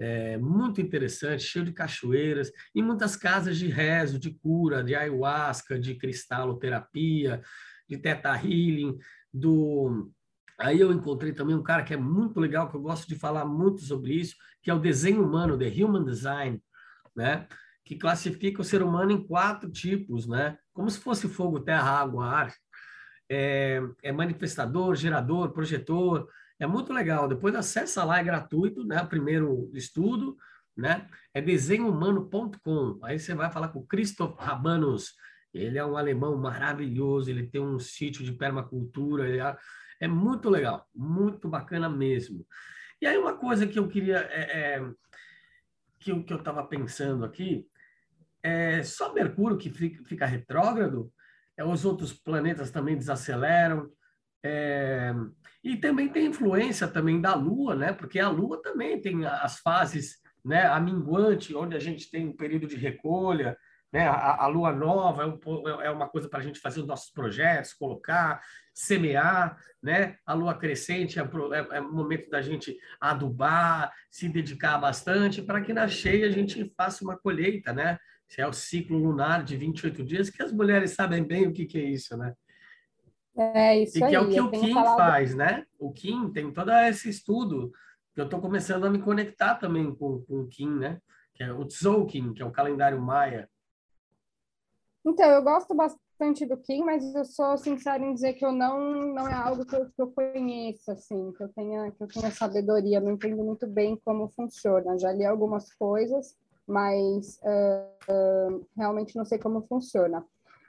É, 0.00 0.38
muito 0.38 0.80
interessante, 0.80 1.42
cheio 1.42 1.64
de 1.64 1.72
cachoeiras, 1.72 2.52
e 2.74 2.80
muitas 2.80 3.16
casas 3.16 3.58
de 3.58 3.66
rezo, 3.66 4.18
de 4.18 4.32
cura, 4.32 4.84
de 4.84 4.94
ayahuasca, 4.94 5.78
de 5.78 5.96
cristaloterapia, 5.96 7.42
de 7.88 7.98
teta 7.98 8.34
healing, 8.36 8.96
do 9.32 10.10
Aí 10.58 10.80
eu 10.80 10.92
encontrei 10.92 11.32
também 11.32 11.54
um 11.54 11.62
cara 11.62 11.84
que 11.84 11.94
é 11.94 11.96
muito 11.96 12.40
legal, 12.40 12.68
que 12.68 12.76
eu 12.76 12.82
gosto 12.82 13.06
de 13.06 13.14
falar 13.14 13.44
muito 13.44 13.80
sobre 13.82 14.14
isso, 14.14 14.34
que 14.60 14.70
é 14.70 14.74
o 14.74 14.80
desenho 14.80 15.24
humano, 15.24 15.56
The 15.56 15.68
Human 15.68 16.04
Design, 16.04 16.60
né? 17.14 17.46
que 17.84 17.96
classifica 17.96 18.60
o 18.60 18.64
ser 18.64 18.82
humano 18.82 19.12
em 19.12 19.24
quatro 19.24 19.70
tipos, 19.70 20.26
né? 20.26 20.58
como 20.74 20.90
se 20.90 20.98
fosse 20.98 21.28
fogo, 21.28 21.60
terra, 21.60 22.00
água, 22.00 22.26
ar. 22.26 22.54
É, 23.30 23.80
é 24.02 24.10
manifestador, 24.10 24.96
gerador, 24.96 25.52
projetor, 25.52 26.28
é 26.58 26.66
muito 26.66 26.92
legal. 26.92 27.28
Depois 27.28 27.54
acessa 27.54 28.04
lá, 28.04 28.18
é 28.18 28.24
gratuito, 28.24 28.84
né? 28.84 29.00
O 29.02 29.08
primeiro 29.08 29.70
estudo, 29.74 30.36
né? 30.76 31.08
É 31.32 31.40
desenhohumano.com. 31.40 32.98
Aí 33.02 33.18
você 33.18 33.34
vai 33.34 33.50
falar 33.50 33.68
com 33.68 33.80
o 33.80 33.86
Christoph 33.86 34.36
Rabanos. 34.38 35.14
Ele 35.52 35.78
é 35.78 35.84
um 35.84 35.96
alemão 35.96 36.36
maravilhoso, 36.36 37.30
ele 37.30 37.46
tem 37.46 37.60
um 37.60 37.78
sítio 37.78 38.22
de 38.24 38.32
permacultura, 38.32 39.28
é 39.28 39.56
é 40.00 40.06
muito 40.06 40.48
legal, 40.48 40.86
muito 40.94 41.48
bacana 41.48 41.88
mesmo. 41.88 42.46
E 43.00 43.06
aí 43.06 43.16
uma 43.16 43.36
coisa 43.36 43.66
que 43.66 43.78
eu 43.78 43.88
queria, 43.88 44.18
é, 44.30 44.76
é, 44.76 44.90
que 45.98 46.10
eu 46.12 46.36
estava 46.36 46.64
pensando 46.64 47.24
aqui, 47.24 47.66
é 48.42 48.82
só 48.82 49.12
Mercúrio 49.12 49.58
que 49.58 49.70
fica, 49.70 50.02
fica 50.04 50.26
retrógrado, 50.26 51.12
é, 51.56 51.64
os 51.64 51.84
outros 51.84 52.12
planetas 52.12 52.70
também 52.70 52.96
desaceleram, 52.96 53.90
é, 54.42 55.12
e 55.68 55.76
também 55.76 56.08
tem 56.08 56.26
influência 56.26 56.88
também 56.88 57.20
da 57.20 57.34
Lua, 57.34 57.74
né? 57.74 57.92
Porque 57.92 58.18
a 58.18 58.30
Lua 58.30 58.60
também 58.62 58.98
tem 59.00 59.26
as 59.26 59.58
fases, 59.58 60.16
né? 60.42 60.66
A 60.66 60.80
minguante, 60.80 61.54
onde 61.54 61.76
a 61.76 61.78
gente 61.78 62.10
tem 62.10 62.26
um 62.26 62.36
período 62.36 62.66
de 62.66 62.76
recolha, 62.76 63.54
né? 63.92 64.08
A, 64.08 64.44
a 64.44 64.46
lua 64.46 64.72
nova 64.72 65.24
é, 65.24 65.26
um, 65.26 65.80
é 65.82 65.90
uma 65.90 66.08
coisa 66.08 66.26
para 66.26 66.38
a 66.38 66.42
gente 66.42 66.58
fazer 66.58 66.80
os 66.80 66.86
nossos 66.86 67.10
projetos, 67.10 67.74
colocar, 67.74 68.40
semear, 68.72 69.58
né? 69.82 70.16
A 70.24 70.32
lua 70.32 70.54
crescente 70.54 71.18
é, 71.18 71.22
é, 71.22 71.76
é 71.76 71.80
o 71.82 71.92
momento 71.92 72.30
da 72.30 72.40
gente 72.40 72.74
adubar, 72.98 73.92
se 74.10 74.26
dedicar 74.26 74.78
bastante, 74.78 75.42
para 75.42 75.60
que 75.60 75.74
na 75.74 75.86
cheia 75.86 76.28
a 76.28 76.30
gente 76.30 76.72
faça 76.78 77.04
uma 77.04 77.18
colheita, 77.18 77.74
né? 77.74 77.98
Se 78.26 78.40
é 78.40 78.46
o 78.46 78.54
ciclo 78.54 78.98
lunar 78.98 79.44
de 79.44 79.54
28 79.54 80.02
dias, 80.02 80.30
que 80.30 80.42
as 80.42 80.50
mulheres 80.50 80.92
sabem 80.92 81.22
bem 81.22 81.46
o 81.46 81.52
que, 81.52 81.66
que 81.66 81.78
é 81.78 81.84
isso, 81.84 82.16
né? 82.16 82.32
É 83.40 83.78
isso 83.78 83.98
e 83.98 84.02
aí. 84.02 84.10
que 84.10 84.16
é 84.16 84.20
o 84.20 84.28
que 84.28 84.40
o 84.40 84.50
Kim 84.50 84.74
falado... 84.74 84.96
faz, 84.96 85.34
né? 85.34 85.64
O 85.78 85.92
Kim 85.92 86.32
tem 86.32 86.52
todo 86.52 86.72
esse 86.72 87.08
estudo 87.08 87.70
que 88.12 88.20
eu 88.20 88.24
estou 88.24 88.40
começando 88.40 88.84
a 88.84 88.90
me 88.90 89.00
conectar 89.00 89.54
também 89.54 89.94
com, 89.94 90.22
com 90.22 90.40
o 90.40 90.48
Kim, 90.48 90.70
né? 90.70 91.00
Que 91.34 91.44
é 91.44 91.52
o 91.52 91.64
Tzolk'in, 91.64 92.34
que 92.34 92.42
é 92.42 92.44
o 92.44 92.50
calendário 92.50 93.00
maia. 93.00 93.48
Então, 95.06 95.30
eu 95.30 95.40
gosto 95.40 95.72
bastante 95.72 96.44
do 96.44 96.56
Kim, 96.56 96.82
mas 96.82 97.14
eu 97.14 97.24
sou 97.24 97.56
sincera 97.56 98.04
em 98.04 98.12
dizer 98.12 98.32
que 98.32 98.44
eu 98.44 98.50
não 98.50 99.14
não 99.14 99.28
é 99.28 99.34
algo 99.34 99.64
que 99.64 99.76
eu, 99.76 99.86
que 99.86 100.02
eu 100.02 100.10
conheça, 100.10 100.92
assim, 100.94 101.32
que 101.32 101.44
eu 101.44 101.48
tenha 101.50 101.92
que 101.92 102.02
eu 102.02 102.08
tenha 102.08 102.32
sabedoria, 102.32 103.00
não 103.00 103.12
entendo 103.12 103.44
muito 103.44 103.68
bem 103.68 103.96
como 104.04 104.28
funciona. 104.30 104.98
Já 104.98 105.12
li 105.12 105.24
algumas 105.24 105.72
coisas, 105.74 106.36
mas 106.66 107.40
uh, 107.44 108.12
uh, 108.12 108.66
realmente 108.76 109.16
não 109.16 109.24
sei 109.24 109.38
como 109.38 109.64
funciona. 109.68 110.26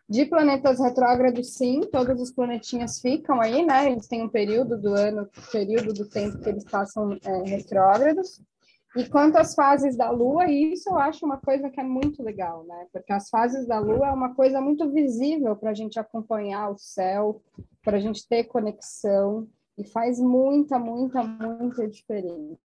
De 0.09 0.25
planetas 0.25 0.79
retrógrados, 0.79 1.53
sim, 1.53 1.81
todos 1.81 2.19
os 2.19 2.31
planetinhas 2.31 2.99
ficam 2.99 3.39
aí, 3.39 3.63
né? 3.63 3.91
Eles 3.91 4.07
têm 4.07 4.23
um 4.23 4.29
período 4.29 4.75
do 4.75 4.95
ano, 4.95 5.29
período 5.51 5.93
do 5.93 6.09
tempo 6.09 6.39
que 6.39 6.49
eles 6.49 6.63
passam 6.63 7.15
é, 7.23 7.49
retrógrados. 7.49 8.41
E 8.95 9.07
quanto 9.07 9.37
às 9.37 9.53
fases 9.53 9.95
da 9.95 10.09
Lua, 10.09 10.49
isso 10.49 10.89
eu 10.89 10.97
acho 10.97 11.23
uma 11.23 11.37
coisa 11.37 11.69
que 11.69 11.79
é 11.79 11.83
muito 11.83 12.23
legal, 12.23 12.63
né? 12.63 12.87
Porque 12.91 13.13
as 13.13 13.29
fases 13.29 13.67
da 13.67 13.77
Lua 13.79 14.07
é 14.07 14.11
uma 14.11 14.33
coisa 14.33 14.59
muito 14.59 14.89
visível 14.89 15.55
para 15.55 15.69
a 15.69 15.75
gente 15.75 15.99
acompanhar 15.99 16.71
o 16.71 16.77
céu, 16.79 17.39
para 17.83 17.97
a 17.97 17.99
gente 17.99 18.27
ter 18.27 18.45
conexão, 18.45 19.47
e 19.77 19.83
faz 19.83 20.19
muita, 20.19 20.79
muita, 20.79 21.23
muita 21.23 21.87
diferença. 21.87 22.68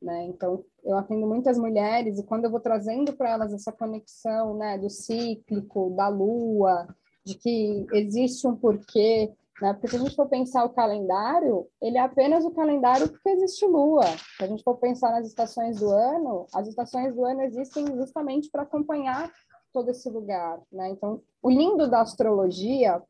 Né? 0.00 0.24
Então, 0.26 0.64
eu 0.84 0.96
atendo 0.96 1.26
muitas 1.26 1.58
mulheres, 1.58 2.18
e 2.18 2.24
quando 2.24 2.44
eu 2.44 2.50
vou 2.50 2.60
trazendo 2.60 3.12
para 3.14 3.30
elas 3.30 3.52
essa 3.52 3.72
conexão 3.72 4.56
né, 4.56 4.78
do 4.78 4.90
cíclico, 4.90 5.94
da 5.96 6.08
Lua, 6.08 6.86
de 7.24 7.34
que 7.34 7.86
existe 7.92 8.46
um 8.46 8.54
porquê, 8.54 9.32
né? 9.60 9.72
Porque 9.72 9.88
se 9.88 9.96
a 9.96 9.98
gente 9.98 10.14
for 10.14 10.28
pensar 10.28 10.64
o 10.64 10.70
calendário, 10.70 11.66
ele 11.80 11.96
é 11.96 12.00
apenas 12.00 12.44
o 12.44 12.50
calendário 12.50 13.08
porque 13.08 13.30
existe 13.30 13.66
lua. 13.66 14.04
Se 14.36 14.44
a 14.44 14.46
gente 14.46 14.62
for 14.62 14.76
pensar 14.76 15.10
nas 15.10 15.26
estações 15.26 15.80
do 15.80 15.90
ano, 15.90 16.46
as 16.54 16.68
estações 16.68 17.14
do 17.14 17.24
ano 17.24 17.42
existem 17.42 17.86
justamente 17.96 18.50
para 18.50 18.62
acompanhar 18.62 19.32
todo 19.72 19.90
esse 19.90 20.08
lugar. 20.10 20.60
Né? 20.70 20.90
Então, 20.90 21.22
o 21.42 21.50
lindo 21.50 21.88
da 21.88 22.02
astrologia, 22.02 23.02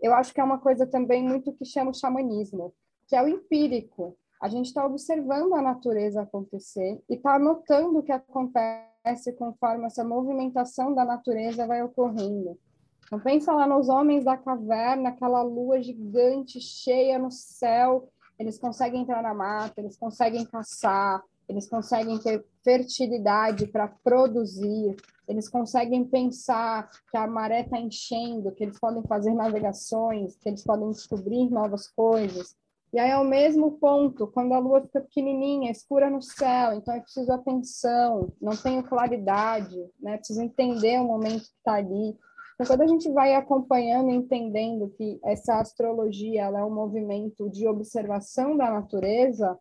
eu 0.00 0.14
acho 0.14 0.34
que 0.34 0.40
é 0.40 0.44
uma 0.44 0.58
coisa 0.58 0.86
também 0.86 1.22
muito 1.22 1.52
que 1.52 1.64
chama 1.64 1.90
o 1.90 1.94
xamanismo, 1.94 2.74
que 3.08 3.16
é 3.16 3.22
o 3.22 3.28
empírico. 3.28 4.16
A 4.40 4.48
gente 4.48 4.66
está 4.66 4.84
observando 4.84 5.54
a 5.54 5.62
natureza 5.62 6.22
acontecer 6.22 7.02
e 7.08 7.14
está 7.14 7.36
anotando 7.36 7.98
o 7.98 8.02
que 8.02 8.12
acontece 8.12 9.32
conforme 9.32 9.86
essa 9.86 10.04
movimentação 10.04 10.94
da 10.94 11.04
natureza 11.04 11.66
vai 11.66 11.82
ocorrendo. 11.82 12.58
Então 13.06 13.20
pensa 13.20 13.52
lá 13.52 13.66
nos 13.66 13.88
homens 13.88 14.24
da 14.24 14.36
caverna, 14.36 15.10
aquela 15.10 15.40
lua 15.42 15.80
gigante 15.80 16.60
cheia 16.60 17.18
no 17.18 17.30
céu, 17.30 18.08
eles 18.38 18.58
conseguem 18.58 19.02
entrar 19.02 19.22
na 19.22 19.32
mata, 19.32 19.80
eles 19.80 19.96
conseguem 19.96 20.44
caçar, 20.44 21.22
eles 21.48 21.68
conseguem 21.68 22.18
ter 22.18 22.44
fertilidade 22.64 23.68
para 23.68 23.86
produzir, 23.86 24.96
eles 25.28 25.48
conseguem 25.48 26.04
pensar 26.04 26.90
que 27.10 27.16
a 27.16 27.26
maré 27.26 27.60
está 27.60 27.78
enchendo, 27.78 28.52
que 28.52 28.64
eles 28.64 28.78
podem 28.78 29.02
fazer 29.04 29.32
navegações, 29.32 30.36
que 30.36 30.48
eles 30.48 30.64
podem 30.64 30.90
descobrir 30.90 31.48
novas 31.48 31.88
coisas. 31.88 32.56
E 32.96 32.98
aí, 32.98 33.10
ao 33.10 33.24
mesmo 33.24 33.72
ponto, 33.72 34.26
quando 34.26 34.54
a 34.54 34.58
lua 34.58 34.80
fica 34.80 35.02
pequenininha, 35.02 35.70
escura 35.70 36.08
no 36.08 36.22
céu, 36.22 36.72
então 36.72 36.94
é 36.94 37.00
preciso 37.00 37.30
atenção, 37.30 38.32
não 38.40 38.56
tenho 38.56 38.82
claridade, 38.82 39.76
né? 40.00 40.16
preciso 40.16 40.40
entender 40.40 40.98
o 40.98 41.04
momento 41.04 41.42
que 41.42 41.58
está 41.58 41.74
ali. 41.74 42.16
Então, 42.54 42.66
quando 42.66 42.80
a 42.80 42.86
gente 42.86 43.12
vai 43.12 43.34
acompanhando 43.34 44.08
entendendo 44.08 44.88
que 44.96 45.20
essa 45.22 45.60
astrologia 45.60 46.44
é 46.44 46.64
um 46.64 46.74
movimento 46.74 47.50
de 47.50 47.68
observação 47.68 48.56
da 48.56 48.70
natureza, 48.70 49.58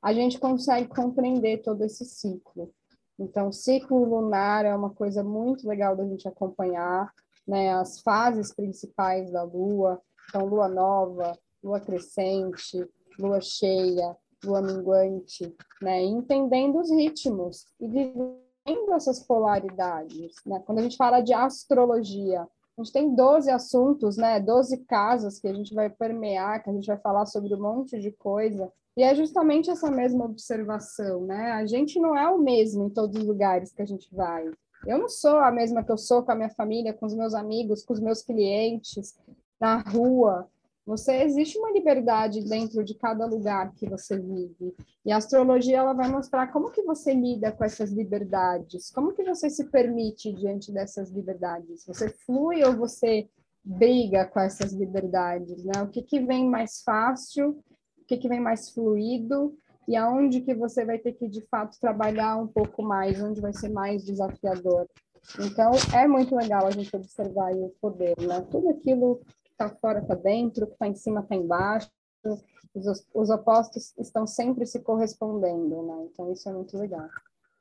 a 0.00 0.12
gente 0.12 0.38
consegue 0.38 0.86
compreender 0.86 1.62
todo 1.62 1.82
esse 1.82 2.04
ciclo. 2.04 2.72
Então, 3.18 3.50
ciclo 3.50 4.04
lunar 4.04 4.64
é 4.64 4.72
uma 4.72 4.90
coisa 4.90 5.24
muito 5.24 5.68
legal 5.68 5.96
da 5.96 6.06
gente 6.06 6.28
acompanhar, 6.28 7.12
né? 7.44 7.72
As 7.72 8.00
fases 8.02 8.54
principais 8.54 9.32
da 9.32 9.42
Lua, 9.42 10.00
então 10.28 10.46
Lua 10.46 10.68
nova, 10.68 11.36
Lua 11.62 11.80
crescente, 11.80 12.86
Lua 13.18 13.40
cheia, 13.40 14.16
Lua 14.44 14.62
minguante, 14.62 15.54
né? 15.82 16.02
Entendendo 16.02 16.78
os 16.78 16.90
ritmos 16.90 17.66
e 17.80 17.88
vendo 17.88 18.92
essas 18.94 19.20
polaridades, 19.20 20.34
né? 20.46 20.62
Quando 20.64 20.78
a 20.78 20.82
gente 20.82 20.96
fala 20.96 21.20
de 21.20 21.34
astrologia, 21.34 22.42
a 22.42 22.82
gente 22.82 22.92
tem 22.92 23.14
12 23.14 23.50
assuntos, 23.50 24.16
né? 24.16 24.38
12 24.38 24.78
casas 24.84 25.40
que 25.40 25.48
a 25.48 25.52
gente 25.52 25.74
vai 25.74 25.90
permear, 25.90 26.62
que 26.62 26.70
a 26.70 26.72
gente 26.72 26.86
vai 26.86 26.98
falar 26.98 27.26
sobre 27.26 27.52
um 27.54 27.60
monte 27.60 27.98
de 27.98 28.12
coisa. 28.12 28.72
E 28.96 29.02
é 29.02 29.14
justamente 29.14 29.70
essa 29.70 29.90
mesma 29.90 30.24
observação, 30.24 31.22
né? 31.22 31.52
A 31.52 31.66
gente 31.66 31.98
não 31.98 32.16
é 32.16 32.28
o 32.28 32.38
mesmo 32.38 32.84
em 32.84 32.90
todos 32.90 33.20
os 33.20 33.26
lugares 33.26 33.72
que 33.72 33.82
a 33.82 33.86
gente 33.86 34.12
vai. 34.14 34.48
Eu 34.86 34.98
não 34.98 35.08
sou 35.08 35.38
a 35.38 35.50
mesma 35.50 35.82
que 35.82 35.90
eu 35.90 35.98
sou 35.98 36.22
com 36.22 36.32
a 36.32 36.34
minha 36.34 36.50
família, 36.50 36.92
com 36.92 37.06
os 37.06 37.14
meus 37.14 37.34
amigos, 37.34 37.84
com 37.84 37.92
os 37.92 38.00
meus 38.00 38.22
clientes, 38.22 39.16
na 39.60 39.78
rua. 39.80 40.48
Você 40.88 41.22
existe 41.22 41.58
uma 41.58 41.70
liberdade 41.70 42.42
dentro 42.48 42.82
de 42.82 42.94
cada 42.94 43.26
lugar 43.26 43.74
que 43.74 43.86
você 43.86 44.18
vive. 44.18 44.74
E 45.04 45.12
a 45.12 45.18
astrologia 45.18 45.76
ela 45.76 45.92
vai 45.92 46.08
mostrar 46.10 46.46
como 46.46 46.70
que 46.70 46.80
você 46.80 47.12
lida 47.12 47.52
com 47.52 47.62
essas 47.62 47.90
liberdades, 47.92 48.90
como 48.90 49.12
que 49.12 49.22
você 49.22 49.50
se 49.50 49.66
permite 49.66 50.32
diante 50.32 50.72
dessas 50.72 51.10
liberdades. 51.10 51.84
Você 51.84 52.08
flui 52.08 52.64
ou 52.64 52.74
você 52.74 53.28
briga 53.62 54.24
com 54.24 54.40
essas 54.40 54.72
liberdades, 54.72 55.62
né? 55.62 55.82
O 55.82 55.88
que 55.88 56.00
que 56.00 56.20
vem 56.20 56.48
mais 56.48 56.80
fácil, 56.80 57.62
o 58.00 58.04
que 58.06 58.16
que 58.16 58.26
vem 58.26 58.40
mais 58.40 58.70
fluido 58.70 59.54
e 59.86 59.94
aonde 59.94 60.40
que 60.40 60.54
você 60.54 60.86
vai 60.86 60.98
ter 60.98 61.12
que 61.12 61.28
de 61.28 61.42
fato 61.50 61.78
trabalhar 61.78 62.38
um 62.38 62.46
pouco 62.46 62.82
mais, 62.82 63.22
onde 63.22 63.42
vai 63.42 63.52
ser 63.52 63.68
mais 63.68 64.02
desafiador. 64.06 64.88
Então, 65.38 65.72
é 65.94 66.08
muito 66.08 66.34
legal 66.34 66.66
a 66.66 66.70
gente 66.70 66.96
observar 66.96 67.52
o 67.52 67.74
poder, 67.78 68.14
né? 68.18 68.40
Tudo 68.50 68.70
aquilo 68.70 69.20
está 69.58 69.68
fora, 69.68 70.00
está 70.00 70.14
dentro, 70.14 70.66
que 70.66 70.72
está 70.74 70.86
em 70.86 70.94
cima, 70.94 71.20
está 71.20 71.34
embaixo. 71.34 71.90
os, 72.74 73.06
os 73.12 73.30
opostos 73.30 73.92
estão 73.98 74.26
sempre 74.26 74.64
se 74.64 74.80
correspondendo, 74.80 75.82
né? 75.82 76.08
Então 76.10 76.32
isso 76.32 76.48
é 76.48 76.52
muito 76.52 76.78
legal. 76.78 77.08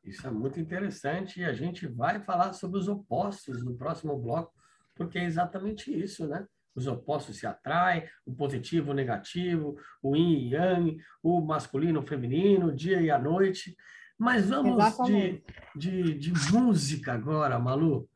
Isso 0.03 0.25
é 0.25 0.31
muito 0.31 0.59
interessante 0.59 1.41
e 1.41 1.43
a 1.43 1.53
gente 1.53 1.87
vai 1.87 2.21
falar 2.21 2.53
sobre 2.53 2.79
os 2.79 2.87
opostos 2.87 3.63
no 3.65 3.75
próximo 3.75 4.15
bloco, 4.17 4.53
porque 4.95 5.17
é 5.17 5.25
exatamente 5.25 5.91
isso, 5.91 6.27
né? 6.27 6.47
Os 6.73 6.85
opostos 6.85 7.39
se 7.39 7.47
atraem, 7.47 8.07
o 8.23 8.33
positivo, 8.33 8.91
o 8.91 8.93
negativo, 8.93 9.75
o 10.01 10.15
yin 10.15 10.37
e 10.37 10.53
yang, 10.53 10.97
o 11.23 11.41
masculino, 11.41 12.01
o 12.01 12.05
feminino, 12.05 12.67
o 12.67 12.75
dia 12.75 13.01
e 13.01 13.09
a 13.09 13.17
noite. 13.17 13.75
Mas 14.17 14.49
vamos 14.49 14.77
de, 15.05 15.43
de, 15.75 16.13
de, 16.13 16.33
música 16.53 17.13
agora, 17.13 17.57
Malu. 17.59 18.07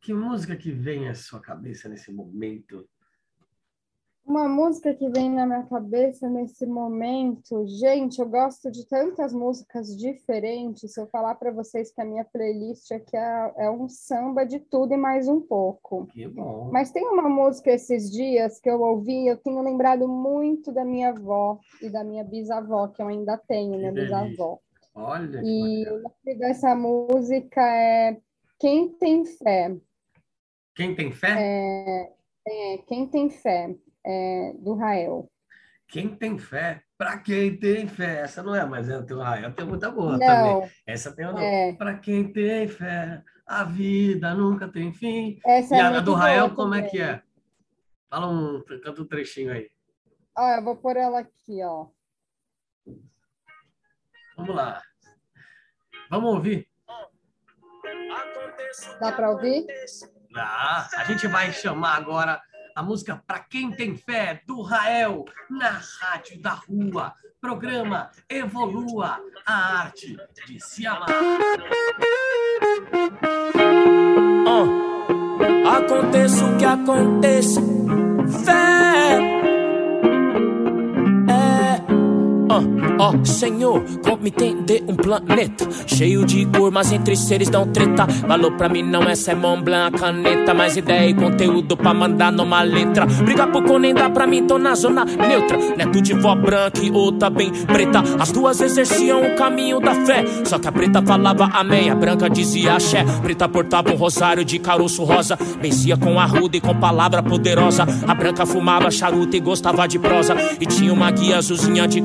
Que 0.00 0.14
música 0.14 0.56
que 0.56 0.72
vem 0.72 1.08
à 1.08 1.14
sua 1.14 1.40
cabeça 1.40 1.88
nesse 1.88 2.10
momento? 2.10 2.88
Uma 4.28 4.46
música 4.46 4.92
que 4.92 5.08
vem 5.08 5.30
na 5.30 5.46
minha 5.46 5.62
cabeça 5.62 6.28
nesse 6.28 6.66
momento, 6.66 7.66
gente, 7.66 8.18
eu 8.18 8.28
gosto 8.28 8.70
de 8.70 8.86
tantas 8.86 9.32
músicas 9.32 9.96
diferentes. 9.96 10.92
Se 10.92 11.00
eu 11.00 11.06
falar 11.06 11.34
para 11.36 11.50
vocês 11.50 11.90
que 11.90 11.98
a 11.98 12.04
minha 12.04 12.26
playlist 12.26 12.92
aqui 12.92 13.16
é, 13.16 13.54
é, 13.56 13.70
um 13.70 13.88
samba 13.88 14.44
de 14.44 14.60
tudo 14.60 14.92
e 14.92 14.98
mais 14.98 15.28
um 15.28 15.40
pouco. 15.40 16.06
Que 16.08 16.28
bom. 16.28 16.68
Mas 16.70 16.92
tem 16.92 17.06
uma 17.08 17.26
música 17.26 17.70
esses 17.70 18.12
dias 18.12 18.60
que 18.60 18.68
eu 18.68 18.82
ouvi, 18.82 19.26
eu 19.26 19.38
tenho 19.38 19.62
lembrado 19.62 20.06
muito 20.06 20.70
da 20.72 20.84
minha 20.84 21.08
avó 21.08 21.58
e 21.80 21.88
da 21.88 22.04
minha 22.04 22.22
bisavó, 22.22 22.86
que 22.88 23.00
eu 23.00 23.08
ainda 23.08 23.38
tenho, 23.38 23.78
minha 23.78 23.92
bisavó. 23.92 24.58
Olha. 24.94 25.40
E 25.42 25.88
o 25.88 26.02
nome 26.02 26.38
dessa 26.38 26.74
música 26.74 27.62
é 27.62 28.18
Quem 28.58 28.90
Tem 28.90 29.24
Fé. 29.24 29.74
Quem 30.74 30.94
tem 30.94 31.10
fé? 31.10 31.34
É, 31.38 32.12
é 32.46 32.78
Quem 32.86 33.06
Tem 33.06 33.30
Fé 33.30 33.74
é, 34.04 34.52
do 34.58 34.74
Rael. 34.74 35.30
Quem 35.88 36.14
tem 36.14 36.38
fé, 36.38 36.82
para 36.98 37.18
quem 37.18 37.56
tem 37.56 37.88
fé. 37.88 38.20
Essa 38.20 38.42
não 38.42 38.54
é, 38.54 38.64
mas 38.64 38.88
é 38.88 39.00
do 39.00 39.20
Rael 39.20 39.52
tem 39.52 39.64
muita 39.64 39.90
boa 39.90 40.18
não, 40.18 40.18
também. 40.18 40.70
Essa 40.86 41.12
tem 41.12 41.26
uma. 41.26 41.42
É. 41.42 41.72
Para 41.72 41.96
quem 41.98 42.30
tem 42.30 42.68
fé, 42.68 43.22
a 43.46 43.64
vida 43.64 44.34
nunca 44.34 44.68
tem 44.68 44.92
fim. 44.92 45.38
Essa 45.46 45.76
e 45.76 45.78
é 45.78 45.82
a 45.82 46.00
do 46.00 46.12
Rael, 46.12 46.54
como 46.54 46.74
é 46.74 46.82
que 46.82 47.00
é? 47.00 47.22
Fala 48.10 48.26
um, 48.28 48.62
canta 48.82 49.02
um 49.02 49.06
trechinho 49.06 49.52
aí. 49.52 49.70
Ó, 50.36 50.48
eu 50.50 50.62
vou 50.62 50.76
pôr 50.76 50.96
ela 50.96 51.20
aqui, 51.20 51.62
ó. 51.62 51.86
Vamos 54.36 54.54
lá. 54.54 54.82
Vamos 56.10 56.34
ouvir. 56.34 56.68
Dá 59.00 59.12
para 59.12 59.30
ouvir? 59.30 59.66
Dá. 60.30 60.88
A 60.96 61.04
gente 61.04 61.26
vai 61.26 61.52
chamar 61.52 61.96
agora 61.96 62.40
a 62.78 62.82
música 62.82 63.20
Pra 63.26 63.40
Quem 63.40 63.72
Tem 63.72 63.96
Fé, 63.96 64.40
do 64.46 64.62
Rael, 64.62 65.24
na 65.50 65.80
Rádio 66.00 66.40
da 66.40 66.52
Rua. 66.52 67.12
Programa 67.40 68.08
Evolua, 68.28 69.18
a 69.44 69.80
arte 69.80 70.16
de 70.46 70.60
se 70.60 70.86
amar. 70.86 71.08
Oh, 74.46 75.68
aconteça 75.68 76.44
o 76.44 76.56
que 76.56 76.64
aconteça, 76.64 77.60
fé 78.44 79.37
Ó 82.98 83.12
oh, 83.12 83.24
Senhor, 83.24 83.82
como 84.02 84.26
entender 84.26 84.84
um 84.86 84.94
planeta 84.94 85.68
cheio 85.86 86.24
de 86.24 86.46
cor, 86.46 86.70
mas 86.70 86.92
entre 86.92 87.16
seres 87.16 87.48
dão 87.48 87.66
treta. 87.66 88.06
Valor 88.26 88.52
pra 88.52 88.68
mim 88.68 88.82
não 88.82 89.02
é 89.02 89.14
Mont 89.34 89.62
Blanc, 89.62 89.98
caneta, 89.98 90.54
mais 90.54 90.76
ideia 90.76 91.08
e 91.08 91.14
conteúdo 91.14 91.76
pra 91.76 91.94
mandar 91.94 92.32
numa 92.32 92.62
letra. 92.62 93.06
Briga 93.06 93.46
pouco 93.46 93.78
nem 93.78 93.94
dá 93.94 94.10
pra 94.10 94.26
mim, 94.26 94.46
tô 94.46 94.58
na 94.58 94.74
zona 94.74 95.04
neutra. 95.04 95.58
Neto 95.76 96.00
de 96.00 96.14
vó 96.14 96.34
branca 96.34 96.80
e 96.82 96.90
outra 96.90 97.30
bem 97.30 97.50
preta. 97.50 98.02
As 98.18 98.32
duas 98.32 98.60
exerciam 98.60 99.22
o 99.22 99.36
caminho 99.36 99.80
da 99.80 99.94
fé. 99.94 100.24
Só 100.44 100.58
que 100.58 100.68
a 100.68 100.72
preta 100.72 101.02
falava 101.02 101.44
amém, 101.52 101.90
a 101.90 101.94
branca 101.94 102.28
dizia 102.28 102.74
axé. 102.74 103.04
Preta 103.22 103.48
portava 103.48 103.92
um 103.92 103.96
rosário 103.96 104.44
de 104.44 104.58
caroço 104.58 105.04
rosa. 105.04 105.36
Vencia 105.60 105.96
com 105.96 106.18
arruda 106.18 106.56
e 106.56 106.60
com 106.60 106.74
palavra 106.74 107.22
poderosa. 107.22 107.86
A 108.06 108.14
branca 108.14 108.44
fumava 108.46 108.90
charuto 108.90 109.36
e 109.36 109.40
gostava 109.40 109.86
de 109.86 109.98
prosa. 109.98 110.34
E 110.60 110.66
tinha 110.66 110.92
uma 110.92 111.10
guia 111.10 111.38
azulzinha 111.38 111.86
de 111.86 112.00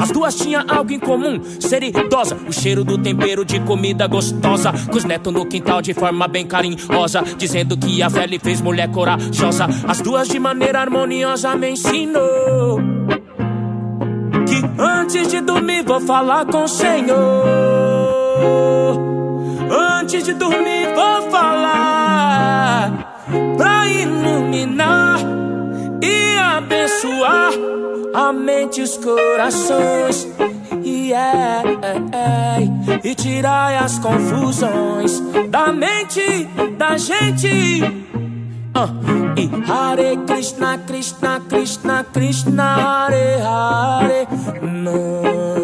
As 0.00 0.10
duas 0.10 0.34
tinham 0.34 0.64
algo 0.68 0.92
em 0.92 0.98
comum, 0.98 1.40
ser 1.60 1.82
idosa. 1.82 2.36
O 2.48 2.52
cheiro 2.52 2.84
do 2.84 2.98
tempero 2.98 3.44
de 3.44 3.60
comida 3.60 4.06
gostosa. 4.06 4.72
Com 4.90 4.96
os 4.96 5.04
netos 5.04 5.32
no 5.32 5.46
quintal 5.46 5.82
de 5.82 5.94
forma 5.94 6.26
bem 6.26 6.46
carinhosa. 6.46 7.22
Dizendo 7.36 7.76
que 7.76 8.02
a 8.02 8.08
lhe 8.26 8.38
fez 8.38 8.60
mulher 8.60 8.90
corajosa. 8.90 9.66
As 9.86 10.00
duas 10.00 10.28
de 10.28 10.38
maneira 10.38 10.80
harmoniosa 10.80 11.54
me 11.56 11.70
ensinou. 11.70 12.80
Que 14.46 14.82
antes 14.82 15.28
de 15.28 15.40
dormir 15.40 15.84
vou 15.84 16.00
falar 16.00 16.46
com 16.46 16.64
o 16.64 16.68
Senhor. 16.68 17.14
Antes 19.70 20.24
de 20.24 20.34
dormir 20.34 20.94
vou 20.94 21.30
falar. 21.30 23.24
Pra 23.56 23.88
iluminar 23.88 25.18
e 26.02 26.38
abençoar 26.38 27.52
a 28.14 28.32
mente 28.32 28.80
e 28.80 28.84
os 28.84 28.96
corações. 28.96 30.28
Yeah, 30.84 31.62
e 33.02 33.14
tirai 33.14 33.76
as 33.76 33.98
confusões 33.98 35.20
da 35.48 35.72
mente 35.72 36.48
da 36.76 36.96
gente. 36.96 37.82
Uh, 38.76 39.38
e 39.38 39.70
Hare 39.70 40.16
Krishna, 40.26 40.78
Krishna, 40.78 41.40
Krishna, 41.48 42.04
Krishna, 42.12 42.74
Hare 42.74 43.40
Hare. 43.42 44.26
Nam 44.62 45.63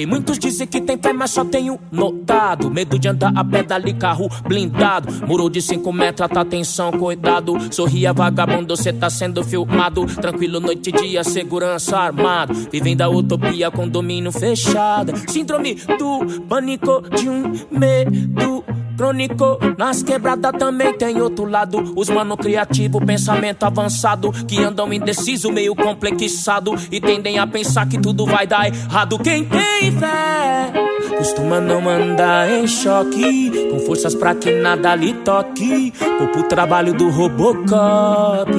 E 0.00 0.06
muitos 0.06 0.38
dizem 0.38 0.66
que 0.66 0.80
tem 0.80 0.96
fé, 0.96 1.12
mas 1.12 1.30
só 1.30 1.44
tenho 1.44 1.78
notado. 1.92 2.70
Medo 2.70 2.98
de 2.98 3.06
andar 3.06 3.36
a 3.36 3.44
pé 3.44 3.62
dali, 3.62 3.92
carro 3.92 4.30
blindado. 4.48 5.26
Muro 5.26 5.50
de 5.50 5.60
5 5.60 5.92
metros, 5.92 6.26
tá 6.30 6.40
atenção, 6.40 6.90
cuidado. 6.90 7.54
Sorria, 7.70 8.10
vagabundo, 8.10 8.74
cê 8.78 8.94
tá 8.94 9.10
sendo 9.10 9.44
filmado. 9.44 10.06
Tranquilo, 10.06 10.58
noite 10.58 10.88
e 10.88 10.92
dia, 10.92 11.22
segurança 11.22 11.98
armado. 11.98 12.54
Vivendo 12.72 13.00
da 13.00 13.10
utopia 13.10 13.70
com 13.70 13.86
domínio 13.86 14.32
fechado. 14.32 15.12
Síndrome 15.28 15.74
do 15.98 16.40
pânico 16.48 17.02
de 17.14 17.28
um 17.28 17.52
medo 17.70 18.64
crônico. 19.00 19.58
Nas 19.78 20.02
quebradas 20.02 20.52
também 20.58 20.92
tem 20.92 21.22
outro 21.22 21.46
lado. 21.46 21.94
Os 21.96 22.10
mano 22.10 22.36
criativo, 22.36 23.02
pensamento 23.04 23.64
avançado. 23.64 24.30
Que 24.46 24.62
andam 24.62 24.92
indeciso, 24.92 25.50
meio 25.50 25.74
complexado. 25.74 26.74
E 26.92 27.00
tendem 27.00 27.38
a 27.38 27.46
pensar 27.46 27.88
que 27.88 27.98
tudo 27.98 28.26
vai 28.26 28.46
dar 28.46 28.66
errado. 28.66 29.18
Quem 29.18 29.46
tem 29.46 29.90
fé 29.92 30.70
costuma 31.16 31.60
não 31.60 31.88
andar 31.88 32.50
em 32.50 32.66
choque. 32.66 33.70
Com 33.70 33.78
forças 33.80 34.14
pra 34.14 34.34
que 34.34 34.52
nada 34.52 34.94
lhe 34.94 35.14
toque. 35.14 35.94
Pouco 36.18 36.42
trabalho 36.42 36.92
do 36.92 37.08
Robocop. 37.08 38.52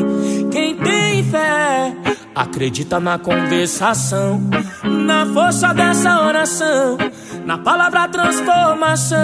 Quem 0.51 0.75
tem 0.75 1.23
fé 1.23 1.93
acredita 2.33 2.99
na 2.99 3.19
conversação. 3.19 4.41
Na 4.83 5.23
força 5.27 5.71
dessa 5.71 6.19
oração 6.25 6.97
na 7.45 7.57
palavra 7.57 8.07
transformação. 8.07 9.17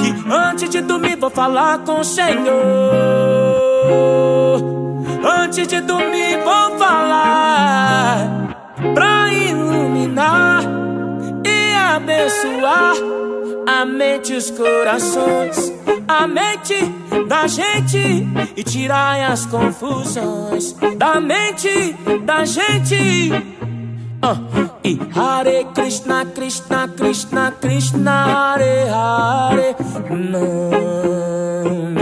Que 0.00 0.32
antes 0.32 0.70
de 0.70 0.80
dormir 0.80 1.16
vou 1.16 1.30
falar 1.30 1.78
com 1.80 2.00
o 2.00 2.04
Senhor. 2.04 2.50
Antes 5.24 5.66
de 5.66 5.80
dormir 5.80 6.38
vou 6.42 6.78
falar 6.78 8.56
pra 8.94 9.32
iluminar 9.32 10.62
e 11.44 11.74
abençoar 11.74 12.94
a 13.66 13.84
mente 13.84 14.32
e 14.32 14.36
os 14.36 14.50
corações, 14.50 15.72
a 16.08 16.26
mente 16.26 16.74
da 17.28 17.46
gente 17.46 18.26
e 18.56 18.62
tirar 18.62 19.30
as 19.30 19.46
confusões 19.46 20.74
da 20.96 21.20
mente 21.20 21.94
da 22.24 22.44
gente. 22.44 23.59
Uh. 24.22 24.36
E 24.82 24.98
Hare 25.14 25.64
Krishna, 25.72 26.26
Krishna, 26.26 26.88
Krishna, 26.88 27.52
Krishna, 27.52 28.54
Hare 28.54 28.86
Hare 28.88 29.74
Nam 30.10 31.94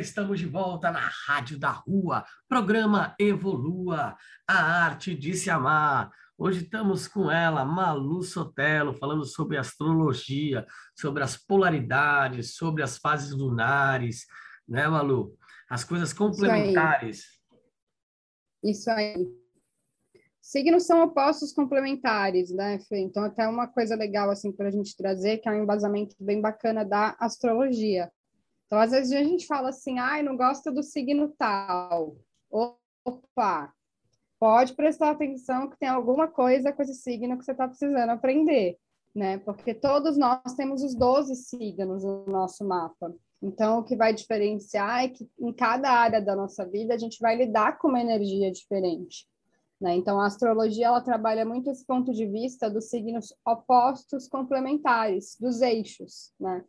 estamos 0.00 0.38
de 0.38 0.46
volta 0.46 0.90
na 0.90 1.10
Rádio 1.26 1.58
da 1.58 1.70
Rua, 1.70 2.24
programa 2.48 3.14
Evolua, 3.18 4.16
a 4.46 4.84
arte 4.84 5.14
de 5.14 5.34
se 5.34 5.50
amar. 5.50 6.10
Hoje 6.38 6.64
estamos 6.64 7.08
com 7.08 7.30
ela, 7.30 7.64
Malu 7.64 8.22
Sotelo, 8.22 8.94
falando 8.94 9.24
sobre 9.24 9.56
astrologia, 9.56 10.66
sobre 10.94 11.22
as 11.22 11.36
polaridades, 11.36 12.54
sobre 12.54 12.82
as 12.82 12.98
fases 12.98 13.32
lunares, 13.32 14.26
né, 14.68 14.86
Malu? 14.86 15.36
As 15.68 15.82
coisas 15.82 16.12
complementares. 16.12 17.24
Isso 18.62 18.90
aí. 18.90 19.12
Isso 19.12 19.18
aí. 19.18 19.46
Signos 20.40 20.86
são 20.86 21.02
opostos 21.02 21.52
complementares, 21.52 22.52
né, 22.52 22.78
Fê? 22.80 22.98
Então, 22.98 23.24
até 23.24 23.48
uma 23.48 23.66
coisa 23.66 23.96
legal, 23.96 24.30
assim, 24.30 24.52
para 24.52 24.68
a 24.68 24.70
gente 24.70 24.96
trazer, 24.96 25.38
que 25.38 25.48
é 25.48 25.52
um 25.52 25.62
embasamento 25.62 26.14
bem 26.20 26.40
bacana 26.40 26.84
da 26.84 27.16
astrologia. 27.18 28.12
Então, 28.66 28.78
às 28.78 28.90
vezes 28.90 29.12
a 29.12 29.22
gente 29.22 29.46
fala 29.46 29.68
assim, 29.68 29.98
ai, 29.98 30.20
ah, 30.20 30.22
não 30.24 30.36
gosta 30.36 30.72
do 30.72 30.82
signo 30.82 31.32
tal. 31.38 32.16
Opa, 32.50 33.72
pode 34.38 34.74
prestar 34.74 35.10
atenção 35.10 35.68
que 35.68 35.78
tem 35.78 35.88
alguma 35.88 36.28
coisa 36.28 36.72
com 36.72 36.82
esse 36.82 36.94
signo 36.94 37.38
que 37.38 37.44
você 37.44 37.52
está 37.52 37.68
precisando 37.68 38.10
aprender, 38.10 38.76
né? 39.14 39.38
Porque 39.38 39.72
todos 39.72 40.16
nós 40.16 40.54
temos 40.56 40.82
os 40.82 40.94
12 40.94 41.34
signos 41.36 42.02
no 42.02 42.26
nosso 42.26 42.66
mapa. 42.66 43.14
Então, 43.40 43.78
o 43.78 43.84
que 43.84 43.94
vai 43.94 44.12
diferenciar 44.12 45.04
é 45.04 45.08
que 45.08 45.28
em 45.38 45.52
cada 45.52 45.90
área 45.90 46.20
da 46.20 46.34
nossa 46.34 46.66
vida 46.66 46.94
a 46.94 46.98
gente 46.98 47.20
vai 47.20 47.36
lidar 47.36 47.78
com 47.78 47.88
uma 47.88 48.00
energia 48.00 48.50
diferente. 48.50 49.28
Né? 49.80 49.94
Então, 49.94 50.18
a 50.18 50.26
astrologia 50.26 50.86
ela 50.86 51.02
trabalha 51.02 51.44
muito 51.44 51.70
esse 51.70 51.84
ponto 51.84 52.12
de 52.12 52.26
vista 52.26 52.70
dos 52.70 52.88
signos 52.88 53.34
opostos 53.46 54.26
complementares, 54.26 55.36
dos 55.38 55.60
eixos. 55.60 56.32
Né? 56.40 56.64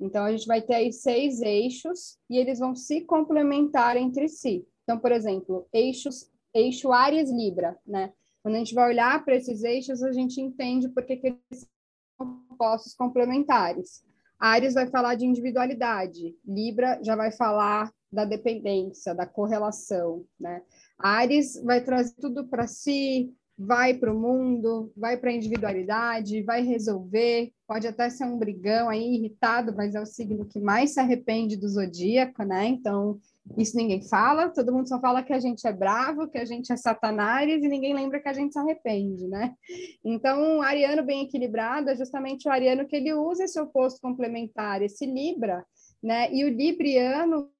Então, 0.00 0.24
a 0.24 0.30
gente 0.30 0.46
vai 0.46 0.62
ter 0.62 0.74
aí 0.74 0.92
seis 0.92 1.40
eixos 1.40 2.18
e 2.30 2.36
eles 2.38 2.58
vão 2.58 2.74
se 2.74 3.00
complementar 3.02 3.96
entre 3.96 4.28
si. 4.28 4.66
Então, 4.84 4.98
por 4.98 5.12
exemplo, 5.12 5.66
eixos 5.72 6.30
eixo 6.54 6.92
Ares 6.92 7.30
Libra, 7.30 7.78
né? 7.86 8.12
Quando 8.42 8.54
a 8.54 8.58
gente 8.58 8.74
vai 8.74 8.88
olhar 8.88 9.24
para 9.24 9.36
esses 9.36 9.62
eixos, 9.62 10.02
a 10.02 10.12
gente 10.12 10.40
entende 10.40 10.88
por 10.88 11.04
que, 11.04 11.20
eles 11.22 11.68
são 12.16 12.44
opostos 12.50 12.94
complementares. 12.94 14.04
Ares 14.38 14.74
vai 14.74 14.86
falar 14.86 15.16
de 15.16 15.26
individualidade, 15.26 16.36
Libra 16.46 17.00
já 17.02 17.16
vai 17.16 17.32
falar 17.32 17.92
da 18.10 18.24
dependência, 18.24 19.14
da 19.14 19.26
correlação, 19.26 20.24
né? 20.38 20.62
Ares 20.98 21.60
vai 21.62 21.82
trazer 21.82 22.14
tudo 22.14 22.46
para 22.46 22.66
si, 22.66 23.34
vai 23.58 23.92
para 23.94 24.12
o 24.12 24.18
mundo, 24.18 24.92
vai 24.96 25.16
para 25.16 25.30
a 25.30 25.32
individualidade, 25.32 26.42
vai 26.42 26.62
resolver, 26.62 27.52
pode 27.66 27.88
até 27.88 28.08
ser 28.08 28.24
um 28.24 28.38
brigão 28.38 28.88
aí, 28.88 29.16
irritado, 29.16 29.74
mas 29.74 29.96
é 29.96 30.00
o 30.00 30.06
signo 30.06 30.46
que 30.46 30.60
mais 30.60 30.94
se 30.94 31.00
arrepende 31.00 31.56
do 31.56 31.68
zodíaco, 31.68 32.44
né? 32.44 32.66
Então, 32.66 33.18
isso 33.56 33.76
ninguém 33.76 34.00
fala, 34.00 34.48
todo 34.50 34.72
mundo 34.72 34.88
só 34.88 35.00
fala 35.00 35.24
que 35.24 35.32
a 35.32 35.40
gente 35.40 35.66
é 35.66 35.72
bravo, 35.72 36.28
que 36.28 36.38
a 36.38 36.44
gente 36.44 36.72
é 36.72 36.76
satanás 36.76 37.50
e 37.62 37.68
ninguém 37.68 37.94
lembra 37.94 38.20
que 38.20 38.28
a 38.28 38.32
gente 38.32 38.52
se 38.52 38.58
arrepende, 38.58 39.26
né? 39.26 39.54
Então, 40.04 40.58
o 40.58 40.62
ariano 40.62 41.02
bem 41.02 41.24
equilibrado 41.24 41.90
é 41.90 41.96
justamente 41.96 42.46
o 42.46 42.52
ariano 42.52 42.86
que 42.86 42.94
ele 42.94 43.12
usa 43.12 43.44
esse 43.44 43.58
oposto 43.60 44.00
complementar, 44.00 44.82
esse 44.82 45.04
Libra, 45.04 45.64
né? 46.00 46.32
E 46.32 46.44
o 46.44 46.48
Libriano 46.48 47.50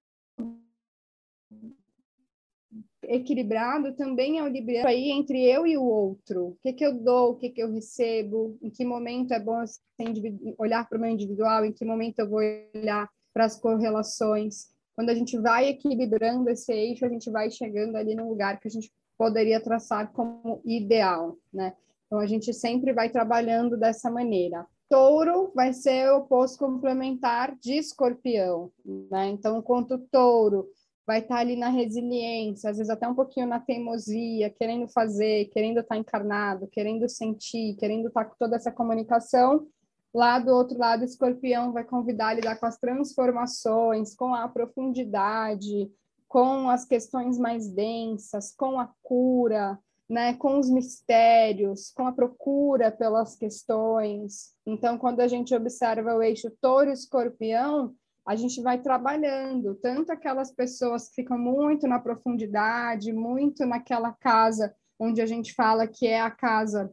equilibrado 3.09 3.95
também 3.95 4.39
é 4.39 4.43
o 4.43 4.49
libriano 4.49 4.89
aí 4.89 5.11
entre 5.11 5.45
eu 5.45 5.67
e 5.67 5.77
o 5.77 5.85
outro. 5.85 6.49
O 6.49 6.59
que, 6.63 6.73
que 6.73 6.85
eu 6.85 6.99
dou, 7.03 7.31
o 7.31 7.37
que, 7.37 7.51
que 7.51 7.63
eu 7.63 7.73
recebo, 7.73 8.59
em 8.63 8.71
que 8.71 8.85
momento 8.85 9.33
é 9.33 9.41
bom 9.41 9.57
assim, 9.57 10.55
olhar 10.59 10.89
para 10.89 10.99
o 10.99 11.01
meu 11.01 11.11
individual, 11.11 11.65
em 11.65 11.73
que 11.73 11.85
momento 11.85 12.19
eu 12.21 12.29
vou 12.29 12.41
olhar 12.75 13.09
para 13.33 13.45
as 13.45 13.59
correlações 13.59 14.77
quando 14.99 15.11
a 15.11 15.15
gente 15.15 15.39
vai 15.39 15.69
equilibrando 15.69 16.51
esse 16.51 16.73
eixo, 16.73 17.07
a 17.07 17.09
gente 17.09 17.31
vai 17.31 17.49
chegando 17.53 17.95
ali 17.95 18.17
num 18.17 18.29
lugar 18.29 18.59
que 18.59 18.67
a 18.67 18.71
gente 18.71 18.91
poderia 19.17 19.63
traçar 19.63 20.11
como 20.11 20.61
ideal, 20.65 21.39
né? 21.55 21.73
Então 22.05 22.19
a 22.19 22.27
gente 22.27 22.53
sempre 22.53 22.93
vai 22.93 23.09
trabalhando 23.09 23.79
dessa 23.79 24.11
maneira. 24.11 24.67
Touro 24.91 25.53
vai 25.55 25.73
ser 25.73 26.11
o 26.11 26.17
oposto 26.17 26.59
complementar 26.59 27.57
de 27.61 27.75
escorpião, 27.75 28.73
né? 29.09 29.29
Então, 29.29 29.59
enquanto 29.59 30.01
touro 30.11 30.67
vai 31.09 31.21
estar 31.21 31.39
ali 31.39 31.57
na 31.57 31.71
resiliência, 31.71 32.69
às 32.69 32.77
vezes 32.77 32.91
até 32.91 33.09
um 33.09 33.15
pouquinho 33.15 33.47
na 33.47 33.59
teimosia, 33.59 34.51
querendo 34.51 34.87
fazer, 34.89 35.47
querendo 35.47 35.81
estar 35.81 35.97
encarnado, 35.97 36.69
querendo 36.69 37.09
sentir, 37.09 37.77
querendo 37.77 38.09
estar 38.09 38.27
com 38.27 38.35
toda 38.39 38.57
essa 38.57 38.71
comunicação, 38.71 39.67
Lá 40.15 40.39
do 40.39 40.51
outro 40.53 40.79
lado, 40.79 41.03
o 41.03 41.05
escorpião 41.05 41.71
vai 41.71 41.85
convidar 41.85 42.29
a 42.29 42.35
lidar 42.35 42.57
com 42.57 42.65
as 42.65 42.79
transformações, 42.79 44.15
com 44.15 44.35
a 44.35 44.49
profundidade, 44.49 45.91
com 46.27 46.71
as 46.71 46.85
questões 46.85 47.39
mais 47.39 47.71
densas, 47.71 48.51
com 48.51 48.81
a 48.81 48.91
cura, 49.03 49.79
né, 50.09 50.35
com 50.35 50.59
os 50.59 50.71
mistérios, 50.71 51.91
com 51.91 52.07
a 52.07 52.13
procura 52.13 52.91
pelas 52.91 53.37
questões. 53.37 54.55
Então, 54.67 54.97
quando 54.97 55.21
a 55.21 55.29
gente 55.29 55.55
observa 55.55 56.15
o 56.15 56.23
eixo 56.23 56.51
touro-escorpião, 56.61 57.95
a 58.29 58.37
gente 58.37 58.61
vai 58.61 58.79
trabalhando 58.79 59.75
tanto 59.77 60.13
aquelas 60.13 60.53
pessoas 60.53 61.09
que 61.09 61.15
ficam 61.23 61.39
muito 61.39 61.89
na 61.89 61.99
profundidade, 61.99 63.11
muito 63.11 63.65
naquela 63.65 64.13
casa 64.13 64.75
onde 64.99 65.23
a 65.23 65.27
gente 65.27 65.55
fala 65.55 65.87
que 65.87 66.07
é 66.07 66.21
a 66.21 66.31
casa 66.31 66.93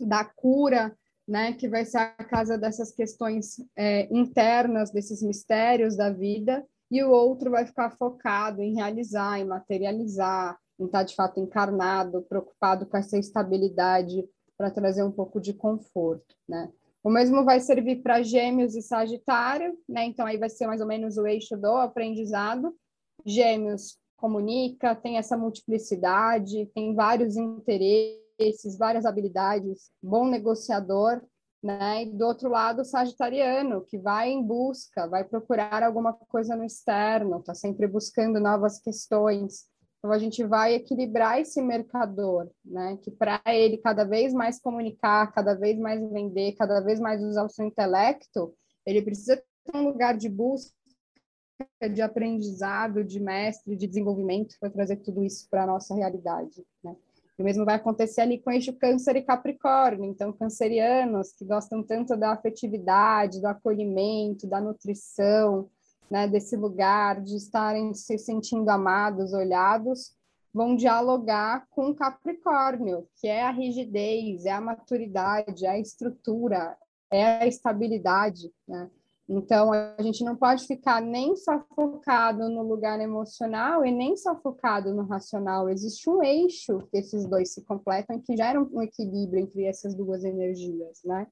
da 0.00 0.24
cura, 0.24 0.92
né, 1.26 1.52
que 1.52 1.68
vai 1.68 1.84
ser 1.84 1.98
a 1.98 2.24
casa 2.24 2.58
dessas 2.58 2.90
questões 2.90 3.64
é, 3.76 4.12
internas, 4.12 4.90
desses 4.90 5.22
mistérios 5.22 5.96
da 5.96 6.10
vida, 6.10 6.66
e 6.90 7.00
o 7.00 7.10
outro 7.10 7.52
vai 7.52 7.64
ficar 7.64 7.90
focado 7.92 8.60
em 8.60 8.74
realizar, 8.74 9.38
em 9.38 9.44
materializar, 9.44 10.58
em 10.80 10.86
estar 10.86 11.04
de 11.04 11.14
fato 11.14 11.38
encarnado, 11.38 12.22
preocupado 12.22 12.86
com 12.86 12.96
essa 12.96 13.16
estabilidade 13.16 14.28
para 14.58 14.72
trazer 14.72 15.04
um 15.04 15.12
pouco 15.12 15.40
de 15.40 15.54
conforto, 15.54 16.34
né? 16.48 16.72
O 17.06 17.08
mesmo 17.08 17.44
vai 17.44 17.60
servir 17.60 18.02
para 18.02 18.20
Gêmeos 18.20 18.74
e 18.74 18.82
Sagitário, 18.82 19.78
né? 19.88 20.06
Então 20.06 20.26
aí 20.26 20.36
vai 20.36 20.50
ser 20.50 20.66
mais 20.66 20.80
ou 20.80 20.88
menos 20.88 21.16
o 21.16 21.24
eixo 21.24 21.56
do 21.56 21.76
aprendizado. 21.76 22.74
Gêmeos 23.24 23.96
comunica, 24.16 24.92
tem 24.96 25.16
essa 25.16 25.36
multiplicidade, 25.36 26.66
tem 26.74 26.96
vários 26.96 27.36
interesses 27.36 28.26
esses, 28.36 28.76
várias 28.76 29.06
habilidades, 29.06 29.88
bom 30.02 30.26
negociador, 30.26 31.22
né? 31.62 32.02
E 32.02 32.12
do 32.12 32.26
outro 32.26 32.48
lado, 32.48 32.82
o 32.82 32.84
sagitariano, 32.84 33.84
que 33.84 33.98
vai 33.98 34.30
em 34.30 34.42
busca, 34.42 35.06
vai 35.06 35.22
procurar 35.22 35.84
alguma 35.84 36.12
coisa 36.12 36.56
no 36.56 36.64
externo, 36.64 37.38
está 37.38 37.54
sempre 37.54 37.86
buscando 37.86 38.40
novas 38.40 38.80
questões. 38.80 39.64
Então, 39.98 40.12
a 40.12 40.18
gente 40.18 40.44
vai 40.44 40.74
equilibrar 40.74 41.40
esse 41.40 41.60
mercador, 41.60 42.48
né? 42.64 42.98
Que 43.02 43.10
para 43.10 43.40
ele 43.46 43.78
cada 43.78 44.04
vez 44.04 44.32
mais 44.32 44.60
comunicar, 44.60 45.32
cada 45.32 45.54
vez 45.54 45.78
mais 45.78 46.00
vender, 46.10 46.52
cada 46.52 46.80
vez 46.80 47.00
mais 47.00 47.22
usar 47.22 47.44
o 47.44 47.48
seu 47.48 47.66
intelecto, 47.66 48.54
ele 48.84 49.02
precisa 49.02 49.36
ter 49.64 49.76
um 49.76 49.84
lugar 49.84 50.16
de 50.16 50.28
busca, 50.28 50.72
de 51.92 52.02
aprendizado, 52.02 53.02
de 53.02 53.18
mestre, 53.18 53.76
de 53.76 53.86
desenvolvimento 53.86 54.56
para 54.60 54.70
trazer 54.70 54.96
tudo 54.96 55.24
isso 55.24 55.48
para 55.50 55.64
a 55.64 55.66
nossa 55.66 55.94
realidade, 55.94 56.64
né? 56.84 56.94
O 57.38 57.42
mesmo 57.42 57.66
vai 57.66 57.74
acontecer 57.74 58.22
ali 58.22 58.38
com 58.38 58.50
eixo 58.50 58.72
câncer 58.72 59.16
e 59.16 59.22
capricórnio. 59.22 60.06
Então, 60.06 60.32
cancerianos 60.32 61.32
que 61.32 61.44
gostam 61.44 61.82
tanto 61.82 62.16
da 62.16 62.32
afetividade, 62.32 63.40
do 63.40 63.46
acolhimento, 63.46 64.46
da 64.46 64.58
nutrição, 64.58 65.68
né, 66.10 66.26
desse 66.28 66.56
lugar 66.56 67.20
de 67.20 67.36
estarem 67.36 67.92
se 67.94 68.18
sentindo 68.18 68.68
amados, 68.68 69.32
olhados, 69.32 70.14
vão 70.52 70.74
dialogar 70.74 71.66
com 71.70 71.94
Capricórnio, 71.94 73.06
que 73.20 73.28
é 73.28 73.42
a 73.42 73.50
rigidez, 73.50 74.46
é 74.46 74.52
a 74.52 74.60
maturidade, 74.60 75.66
é 75.66 75.70
a 75.70 75.78
estrutura, 75.78 76.76
é 77.10 77.24
a 77.24 77.46
estabilidade, 77.46 78.50
né? 78.66 78.90
Então, 79.28 79.72
a 79.72 80.00
gente 80.00 80.24
não 80.24 80.36
pode 80.36 80.66
ficar 80.66 81.02
nem 81.02 81.34
só 81.34 81.60
focado 81.74 82.48
no 82.48 82.62
lugar 82.62 83.00
emocional 83.00 83.84
e 83.84 83.90
nem 83.90 84.16
só 84.16 84.36
focado 84.36 84.94
no 84.94 85.02
racional. 85.02 85.68
Existe 85.68 86.08
um 86.08 86.22
eixo 86.22 86.86
que 86.90 86.98
esses 86.98 87.26
dois 87.26 87.52
se 87.52 87.62
completam 87.64 88.20
que 88.20 88.36
gera 88.36 88.60
um 88.60 88.80
equilíbrio 88.80 89.42
entre 89.42 89.64
essas 89.64 89.96
duas 89.96 90.22
energias, 90.22 91.00
né? 91.04 91.26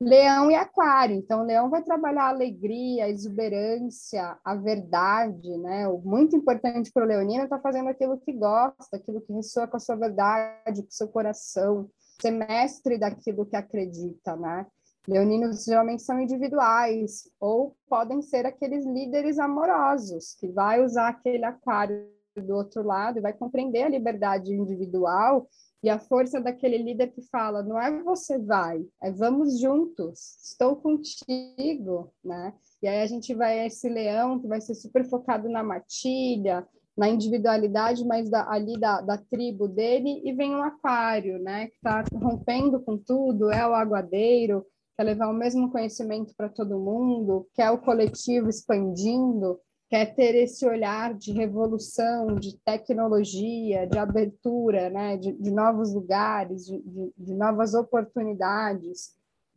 Leão 0.00 0.50
e 0.50 0.54
Aquário. 0.54 1.16
Então, 1.16 1.42
Leão 1.42 1.70
vai 1.70 1.82
trabalhar 1.82 2.24
a 2.24 2.28
alegria, 2.28 3.04
a 3.04 3.08
exuberância, 3.08 4.38
a 4.44 4.54
verdade, 4.54 5.56
né? 5.58 5.88
O 5.88 5.98
muito 5.98 6.36
importante 6.36 6.92
para 6.92 7.04
o 7.04 7.06
Leonino 7.06 7.40
é 7.40 7.44
estar 7.44 7.56
tá 7.56 7.62
fazendo 7.62 7.88
aquilo 7.88 8.18
que 8.18 8.32
gosta, 8.32 8.96
aquilo 8.96 9.22
que 9.22 9.32
ressoa 9.32 9.66
com 9.66 9.76
a 9.76 9.80
sua 9.80 9.96
verdade, 9.96 10.82
com 10.82 10.88
o 10.88 10.92
seu 10.92 11.08
coração, 11.08 11.88
ser 12.20 12.30
mestre 12.30 12.98
daquilo 12.98 13.46
que 13.46 13.56
acredita, 13.56 14.36
né? 14.36 14.66
Leoninos 15.08 15.64
geralmente 15.64 16.02
são 16.02 16.20
individuais 16.20 17.30
ou 17.38 17.76
podem 17.88 18.20
ser 18.20 18.44
aqueles 18.44 18.84
líderes 18.84 19.38
amorosos 19.38 20.34
que 20.34 20.48
vai 20.48 20.84
usar 20.84 21.08
aquele 21.08 21.44
aquário 21.44 22.15
do 22.42 22.54
outro 22.54 22.82
lado 22.82 23.18
e 23.18 23.22
vai 23.22 23.32
compreender 23.32 23.82
a 23.82 23.88
liberdade 23.88 24.52
individual 24.52 25.48
e 25.82 25.88
a 25.88 25.98
força 25.98 26.40
daquele 26.40 26.78
líder 26.78 27.08
que 27.12 27.22
fala, 27.22 27.62
não 27.62 27.80
é 27.80 28.02
você 28.02 28.38
vai, 28.38 28.84
é 29.02 29.10
vamos 29.10 29.60
juntos, 29.60 30.36
estou 30.42 30.76
contigo, 30.76 32.12
né? 32.24 32.54
E 32.82 32.88
aí 32.88 33.02
a 33.02 33.06
gente 33.06 33.34
vai 33.34 33.66
esse 33.66 33.88
leão 33.88 34.38
que 34.38 34.48
vai 34.48 34.60
ser 34.60 34.74
super 34.74 35.04
focado 35.04 35.48
na 35.48 35.62
matilha, 35.62 36.66
na 36.96 37.08
individualidade, 37.08 38.04
mas 38.04 38.30
da, 38.30 38.50
ali 38.50 38.78
da, 38.80 39.00
da 39.00 39.18
tribo 39.18 39.68
dele, 39.68 40.22
e 40.24 40.32
vem 40.32 40.54
um 40.54 40.62
aquário, 40.62 41.38
né, 41.38 41.66
que 41.66 41.76
está 41.76 42.02
rompendo 42.14 42.80
com 42.80 42.96
tudo, 42.96 43.50
é 43.50 43.66
o 43.68 43.74
aguadeiro, 43.74 44.64
quer 44.96 45.04
levar 45.04 45.28
o 45.28 45.34
mesmo 45.34 45.70
conhecimento 45.70 46.34
para 46.34 46.48
todo 46.48 46.80
mundo, 46.80 47.46
quer 47.54 47.70
o 47.70 47.78
coletivo 47.78 48.48
expandindo, 48.48 49.60
quer 49.88 50.14
ter 50.14 50.34
esse 50.34 50.66
olhar 50.66 51.14
de 51.14 51.32
revolução, 51.32 52.34
de 52.34 52.58
tecnologia, 52.58 53.86
de 53.86 53.98
abertura, 53.98 54.90
né, 54.90 55.16
de, 55.16 55.32
de 55.32 55.50
novos 55.50 55.94
lugares, 55.94 56.66
de, 56.66 56.80
de, 56.80 57.12
de 57.16 57.34
novas 57.34 57.74
oportunidades. 57.74 59.14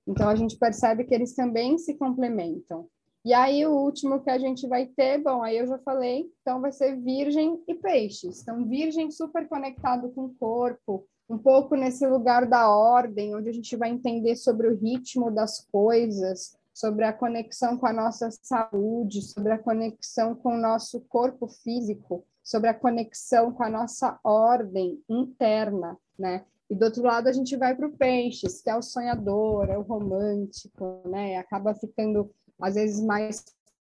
Então, 0.07 0.29
a 0.29 0.35
gente 0.35 0.57
percebe 0.57 1.03
que 1.03 1.13
eles 1.13 1.33
também 1.33 1.77
se 1.77 1.95
complementam. 1.95 2.87
E 3.25 3.33
aí, 3.33 3.65
o 3.65 3.71
último 3.71 4.21
que 4.21 4.29
a 4.29 4.37
gente 4.37 4.67
vai 4.67 4.85
ter, 4.85 5.17
bom, 5.17 5.43
aí 5.43 5.57
eu 5.57 5.67
já 5.67 5.77
falei, 5.79 6.31
então 6.41 6.61
vai 6.61 6.71
ser 6.71 6.95
Virgem 6.95 7.61
e 7.67 7.75
Peixes. 7.75 8.41
Então, 8.41 8.65
Virgem 8.65 9.11
super 9.11 9.47
conectado 9.47 10.09
com 10.11 10.25
o 10.25 10.33
corpo, 10.35 11.05
um 11.29 11.37
pouco 11.37 11.75
nesse 11.75 12.07
lugar 12.07 12.47
da 12.47 12.69
ordem, 12.69 13.35
onde 13.35 13.49
a 13.49 13.53
gente 13.53 13.75
vai 13.75 13.89
entender 13.89 14.35
sobre 14.35 14.67
o 14.67 14.75
ritmo 14.75 15.29
das 15.29 15.67
coisas, 15.71 16.57
sobre 16.79 17.03
a 17.03 17.11
conexão 17.11 17.77
com 17.77 17.85
a 17.85 17.91
nossa 17.91 18.29
saúde, 18.31 19.21
sobre 19.21 19.51
a 19.51 19.57
conexão 19.57 20.33
com 20.33 20.55
o 20.55 20.61
nosso 20.61 21.01
corpo 21.01 21.45
físico, 21.45 22.25
sobre 22.41 22.69
a 22.69 22.73
conexão 22.73 23.51
com 23.51 23.63
a 23.63 23.69
nossa 23.69 24.17
ordem 24.23 25.03
interna, 25.09 25.97
né? 26.17 26.45
E 26.69 26.75
do 26.75 26.85
outro 26.85 27.03
lado 27.03 27.27
a 27.27 27.33
gente 27.33 27.57
vai 27.57 27.75
para 27.75 27.87
o 27.87 27.97
peixes, 27.97 28.61
que 28.61 28.69
é 28.69 28.77
o 28.77 28.81
sonhador, 28.81 29.69
é 29.69 29.77
o 29.77 29.81
romântico, 29.81 31.01
né? 31.05 31.35
Acaba 31.35 31.75
ficando 31.75 32.31
às 32.61 32.75
vezes 32.75 33.03
mais 33.03 33.43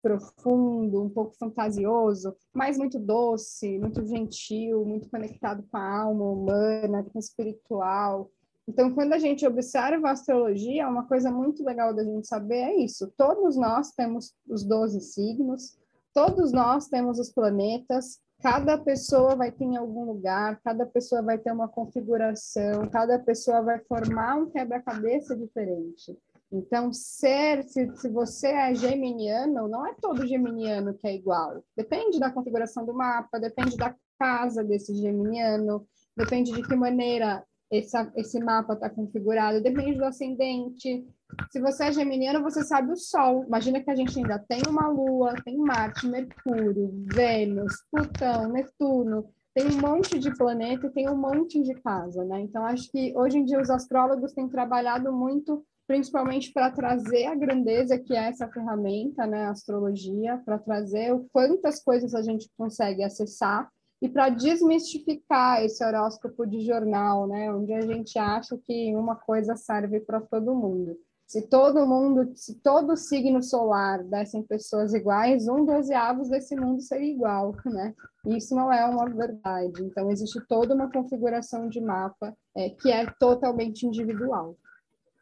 profundo, 0.00 1.02
um 1.02 1.10
pouco 1.10 1.34
fantasioso, 1.36 2.36
mas 2.54 2.78
muito 2.78 3.00
doce, 3.00 3.80
muito 3.80 4.06
gentil, 4.06 4.84
muito 4.84 5.10
conectado 5.10 5.64
com 5.68 5.76
a 5.76 6.02
alma 6.02 6.24
humana, 6.24 7.02
com 7.02 7.18
o 7.18 7.20
espiritual. 7.20 8.30
Então, 8.68 8.92
quando 8.92 9.12
a 9.12 9.18
gente 9.18 9.46
observa 9.46 10.08
a 10.08 10.12
astrologia, 10.12 10.88
uma 10.88 11.06
coisa 11.06 11.30
muito 11.30 11.64
legal 11.64 11.94
da 11.94 12.02
gente 12.02 12.26
saber 12.26 12.56
é 12.56 12.76
isso. 12.76 13.12
Todos 13.16 13.56
nós 13.56 13.92
temos 13.92 14.34
os 14.48 14.64
12 14.64 15.00
signos, 15.00 15.78
todos 16.12 16.50
nós 16.50 16.88
temos 16.88 17.20
os 17.20 17.30
planetas, 17.30 18.18
cada 18.42 18.76
pessoa 18.76 19.36
vai 19.36 19.52
ter 19.52 19.64
em 19.64 19.76
algum 19.76 20.04
lugar, 20.04 20.60
cada 20.62 20.84
pessoa 20.84 21.22
vai 21.22 21.38
ter 21.38 21.52
uma 21.52 21.68
configuração, 21.68 22.88
cada 22.90 23.18
pessoa 23.18 23.62
vai 23.62 23.78
formar 23.80 24.36
um 24.36 24.50
quebra-cabeça 24.50 25.36
diferente. 25.36 26.18
Então, 26.50 26.92
ser, 26.92 27.64
se, 27.64 27.90
se 27.96 28.08
você 28.08 28.48
é 28.48 28.74
geminiano, 28.74 29.68
não 29.68 29.86
é 29.86 29.94
todo 29.94 30.26
geminiano 30.26 30.94
que 30.94 31.06
é 31.06 31.14
igual. 31.14 31.62
Depende 31.76 32.18
da 32.18 32.30
configuração 32.30 32.84
do 32.84 32.94
mapa, 32.94 33.38
depende 33.38 33.76
da 33.76 33.94
casa 34.18 34.62
desse 34.62 34.94
geminiano, 34.94 35.86
depende 36.16 36.52
de 36.52 36.62
que 36.62 36.74
maneira 36.74 37.44
esse, 37.70 37.96
esse 38.16 38.40
mapa 38.40 38.74
está 38.74 38.88
configurado, 38.88 39.62
depende 39.62 39.98
do 39.98 40.04
ascendente. 40.04 41.06
Se 41.50 41.60
você 41.60 41.84
é 41.84 41.92
geminiano, 41.92 42.42
você 42.42 42.64
sabe 42.64 42.92
o 42.92 42.96
Sol. 42.96 43.44
Imagina 43.44 43.80
que 43.80 43.90
a 43.90 43.96
gente 43.96 44.16
ainda 44.18 44.38
tem 44.38 44.62
uma 44.68 44.88
Lua, 44.88 45.34
tem 45.44 45.56
Marte, 45.56 46.06
Mercúrio, 46.06 47.04
Vênus, 47.12 47.74
Plutão, 47.90 48.48
Netuno, 48.48 49.28
tem 49.54 49.66
um 49.66 49.80
monte 49.80 50.18
de 50.18 50.34
planeta 50.36 50.86
e 50.86 50.90
tem 50.90 51.08
um 51.08 51.16
monte 51.16 51.62
de 51.62 51.74
casa, 51.74 52.24
né? 52.24 52.40
Então, 52.40 52.64
acho 52.64 52.90
que 52.90 53.12
hoje 53.16 53.38
em 53.38 53.44
dia 53.44 53.60
os 53.60 53.70
astrólogos 53.70 54.32
têm 54.32 54.48
trabalhado 54.48 55.12
muito 55.12 55.64
principalmente 55.86 56.52
para 56.52 56.70
trazer 56.70 57.26
a 57.26 57.34
grandeza 57.34 57.98
que 57.98 58.14
é 58.14 58.28
essa 58.28 58.48
ferramenta, 58.48 59.26
né, 59.26 59.44
a 59.44 59.50
astrologia, 59.50 60.42
para 60.44 60.58
trazer 60.58 61.14
o 61.14 61.26
quantas 61.32 61.82
coisas 61.82 62.14
a 62.14 62.22
gente 62.22 62.50
consegue 62.56 63.04
acessar 63.04 63.70
e 64.00 64.08
para 64.08 64.28
desmistificar 64.28 65.62
esse 65.62 65.84
horóscopo 65.84 66.46
de 66.46 66.60
jornal, 66.60 67.26
né, 67.26 67.50
onde 67.52 67.72
a 67.72 67.80
gente 67.80 68.18
acha 68.18 68.58
que 68.64 68.94
uma 68.94 69.16
coisa 69.16 69.56
serve 69.56 70.00
para 70.00 70.20
todo 70.20 70.54
mundo. 70.54 70.96
Se 71.26 71.48
todo 71.48 71.86
mundo, 71.86 72.30
se 72.36 72.54
todo 72.60 72.96
signo 72.96 73.42
solar 73.42 74.04
dessem 74.04 74.44
pessoas 74.44 74.94
iguais, 74.94 75.48
um 75.48 75.64
dozeavos 75.64 76.28
desse 76.28 76.54
mundo 76.54 76.80
seria 76.80 77.12
igual, 77.12 77.52
né? 77.64 77.92
Isso 78.26 78.54
não 78.54 78.72
é 78.72 78.84
uma 78.86 79.06
verdade. 79.06 79.82
Então, 79.82 80.08
existe 80.08 80.40
toda 80.46 80.72
uma 80.72 80.88
configuração 80.88 81.68
de 81.68 81.80
mapa 81.80 82.32
é, 82.56 82.70
que 82.70 82.92
é 82.92 83.06
totalmente 83.18 83.84
individual. 83.84 84.56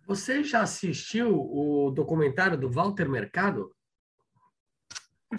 Você 0.07 0.45
já 0.45 0.61
assistiu 0.61 1.41
o 1.41 1.91
documentário 1.91 2.59
do 2.59 2.71
Walter 2.71 3.09
Mercado? 3.09 3.71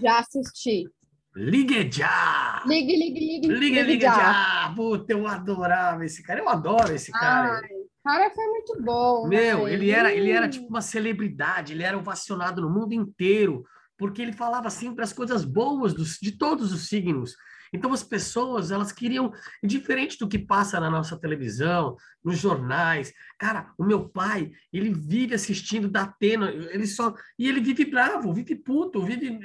Já 0.01 0.17
assisti. 0.17 0.89
Ligue 1.35 1.91
já! 1.91 2.44
Ligue, 2.65 2.95
ligue, 2.95 3.19
ligue. 3.19 3.47
Ligue, 3.47 3.81
ligue 3.83 4.01
já! 4.01 4.15
já. 4.15 4.73
Puta, 4.75 5.13
eu 5.13 5.27
adorava 5.27 6.05
esse 6.05 6.23
cara. 6.23 6.39
Eu 6.39 6.49
adoro 6.49 6.93
esse 6.93 7.11
cara. 7.11 7.61
Ai, 7.61 7.61
cara 8.03 8.31
foi 8.33 8.45
muito 8.47 8.81
bom. 8.81 9.27
Meu, 9.27 9.65
né? 9.65 9.73
ele 9.73 9.89
era, 9.91 10.13
ele 10.13 10.31
era 10.31 10.49
tipo 10.49 10.67
uma 10.67 10.81
celebridade. 10.81 11.73
Ele 11.73 11.83
era 11.83 11.97
ovacionado 11.97 12.61
no 12.61 12.69
mundo 12.69 12.93
inteiro. 12.93 13.63
Porque 13.97 14.21
ele 14.21 14.33
falava 14.33 14.69
sempre 14.69 15.03
as 15.03 15.13
coisas 15.13 15.45
boas 15.45 15.93
dos, 15.93 16.17
de 16.21 16.37
todos 16.37 16.73
os 16.73 16.87
signos. 16.89 17.35
Então 17.73 17.91
as 17.91 18.03
pessoas, 18.03 18.71
elas 18.71 18.91
queriam, 18.91 19.31
diferente 19.63 20.17
do 20.17 20.27
que 20.27 20.39
passa 20.39 20.79
na 20.79 20.89
nossa 20.89 21.17
televisão, 21.19 21.95
nos 22.23 22.37
jornais. 22.37 23.11
Cara, 23.37 23.73
o 23.77 23.83
meu 23.83 24.07
pai, 24.07 24.51
ele 24.71 24.93
vive 24.93 25.35
assistindo 25.35 25.89
da 25.89 26.03
Atena, 26.03 26.51
ele 26.51 26.87
só 26.87 27.13
e 27.37 27.47
ele 27.47 27.59
vive 27.59 27.85
bravo, 27.85 28.33
vive 28.33 28.55
puto, 28.55 29.03
vive 29.03 29.39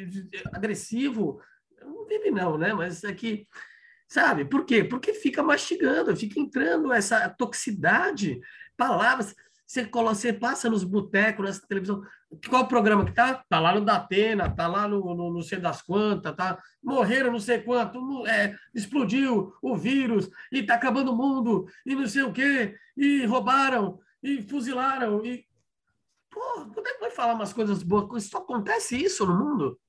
agressivo. 0.53 1.41
Não 1.81 2.07
vive 2.07 2.31
não, 2.31 2.59
né? 2.59 2.73
Mas 2.73 3.05
é 3.05 3.13
que 3.13 3.47
sabe? 4.09 4.45
Por 4.45 4.65
quê? 4.65 4.83
Porque 4.83 5.15
fica 5.15 5.43
mastigando, 5.43 6.17
fica 6.17 6.41
entrando 6.41 6.93
essa 6.93 7.29
toxicidade, 7.29 8.41
palavras 8.77 9.37
você, 9.71 9.85
você 9.85 10.33
passa 10.33 10.69
nos 10.69 10.83
botecos, 10.83 11.61
na 11.61 11.67
televisão. 11.69 12.03
Qual 12.49 12.67
programa 12.67 13.05
que 13.05 13.13
tá? 13.13 13.45
Tá 13.49 13.61
lá 13.61 13.73
no 13.73 13.85
Datena, 13.85 14.51
tá 14.51 14.67
lá 14.67 14.89
no, 14.89 15.15
no 15.15 15.33
não 15.33 15.43
sei 15.43 15.61
das 15.61 15.81
quantas, 15.81 16.35
tá? 16.35 16.59
Morreram 16.83 17.31
não 17.31 17.39
sei 17.39 17.61
quanto, 17.61 18.27
é, 18.27 18.57
explodiu 18.75 19.55
o 19.63 19.77
vírus 19.77 20.29
e 20.51 20.65
tá 20.65 20.75
acabando 20.75 21.13
o 21.13 21.17
mundo 21.17 21.67
e 21.87 21.95
não 21.95 22.09
sei 22.09 22.23
o 22.23 22.33
quê, 22.33 22.75
e 22.97 23.25
roubaram 23.27 24.01
e 24.21 24.43
fuzilaram 24.43 25.25
e 25.25 25.49
Pô, 26.31 26.41
como 26.73 26.87
é 26.87 26.93
que 26.95 27.01
vai 27.01 27.11
falar 27.11 27.35
umas 27.35 27.53
coisas 27.53 27.83
boas? 27.83 28.25
Só 28.25 28.39
acontece 28.39 28.97
isso 28.97 29.27
no 29.27 29.37
mundo? 29.37 29.81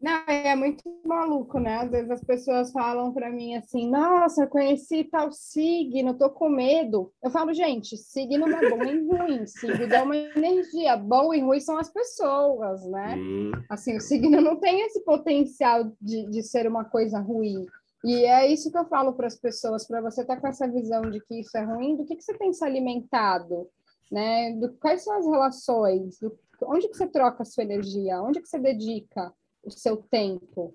Não, 0.00 0.12
é 0.28 0.54
muito 0.54 0.84
maluco, 1.04 1.58
né? 1.58 1.78
Às 1.78 1.90
vezes 1.90 2.10
as 2.10 2.22
pessoas 2.22 2.70
falam 2.70 3.12
para 3.12 3.30
mim 3.30 3.56
assim: 3.56 3.90
Nossa, 3.90 4.46
conheci 4.46 5.02
tal 5.02 5.32
signo, 5.32 6.16
tô 6.16 6.30
com 6.30 6.48
medo. 6.48 7.12
Eu 7.20 7.30
falo, 7.30 7.52
gente, 7.52 7.96
signo 7.96 8.46
não 8.46 8.58
é 8.58 8.70
bom 8.70 8.84
e 8.84 9.06
ruim, 9.06 9.46
signo 9.46 9.88
dá 9.88 10.04
uma 10.04 10.16
energia. 10.16 10.96
Bom 10.96 11.34
e 11.34 11.40
ruim 11.40 11.58
são 11.58 11.76
as 11.78 11.90
pessoas, 11.90 12.86
né? 12.86 13.16
Hum. 13.16 13.50
Assim, 13.68 13.96
o 13.96 14.00
signo 14.00 14.40
não 14.40 14.56
tem 14.56 14.82
esse 14.82 15.00
potencial 15.04 15.92
de, 16.00 16.30
de 16.30 16.42
ser 16.44 16.68
uma 16.68 16.84
coisa 16.84 17.18
ruim. 17.18 17.66
E 18.04 18.24
é 18.24 18.46
isso 18.46 18.70
que 18.70 18.78
eu 18.78 18.86
falo 18.86 19.12
para 19.12 19.26
as 19.26 19.36
pessoas, 19.36 19.84
para 19.84 20.00
você 20.00 20.20
estar 20.20 20.36
tá 20.36 20.40
com 20.40 20.46
essa 20.46 20.68
visão 20.68 21.10
de 21.10 21.20
que 21.20 21.40
isso 21.40 21.56
é 21.58 21.64
ruim, 21.64 21.96
do 21.96 22.04
que, 22.04 22.14
que 22.14 22.22
você 22.22 22.34
tem 22.34 22.52
se 22.52 22.64
alimentado, 22.64 23.68
né? 24.12 24.52
Do, 24.52 24.72
quais 24.74 25.02
são 25.02 25.18
as 25.18 25.26
relações? 25.26 26.20
Do, 26.20 26.38
onde 26.62 26.88
que 26.88 26.96
você 26.96 27.08
troca 27.08 27.42
a 27.42 27.46
sua 27.46 27.64
energia? 27.64 28.22
Onde 28.22 28.40
que 28.40 28.48
você 28.48 28.60
dedica? 28.60 29.32
O 29.74 29.78
seu 29.78 29.96
tempo. 29.96 30.72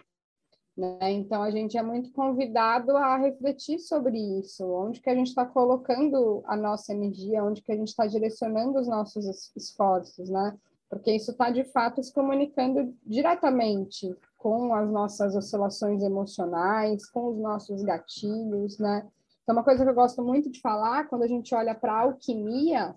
Né? 0.75 1.11
Então, 1.11 1.43
a 1.43 1.51
gente 1.51 1.77
é 1.77 1.83
muito 1.83 2.11
convidado 2.11 2.97
a 2.97 3.15
refletir 3.17 3.79
sobre 3.79 4.17
isso, 4.39 4.65
onde 4.65 4.99
que 4.99 5.09
a 5.09 5.15
gente 5.15 5.27
está 5.27 5.45
colocando 5.45 6.43
a 6.47 6.55
nossa 6.55 6.93
energia, 6.93 7.43
onde 7.43 7.61
que 7.61 7.71
a 7.71 7.75
gente 7.75 7.89
está 7.89 8.07
direcionando 8.07 8.79
os 8.79 8.87
nossos 8.87 9.51
esforços, 9.55 10.29
né? 10.29 10.57
Porque 10.89 11.11
isso 11.11 11.31
está, 11.31 11.49
de 11.49 11.63
fato, 11.65 12.03
se 12.03 12.13
comunicando 12.13 12.95
diretamente 13.05 14.15
com 14.37 14.73
as 14.73 14.89
nossas 14.89 15.35
oscilações 15.35 16.03
emocionais, 16.03 17.09
com 17.09 17.29
os 17.29 17.37
nossos 17.37 17.83
gatilhos, 17.83 18.77
né? 18.79 19.07
Então, 19.43 19.55
uma 19.55 19.63
coisa 19.63 19.83
que 19.83 19.89
eu 19.89 19.95
gosto 19.95 20.23
muito 20.23 20.49
de 20.49 20.59
falar, 20.59 21.07
quando 21.07 21.23
a 21.23 21.27
gente 21.27 21.53
olha 21.53 21.75
para 21.75 21.93
a 21.93 22.01
alquimia, 22.01 22.95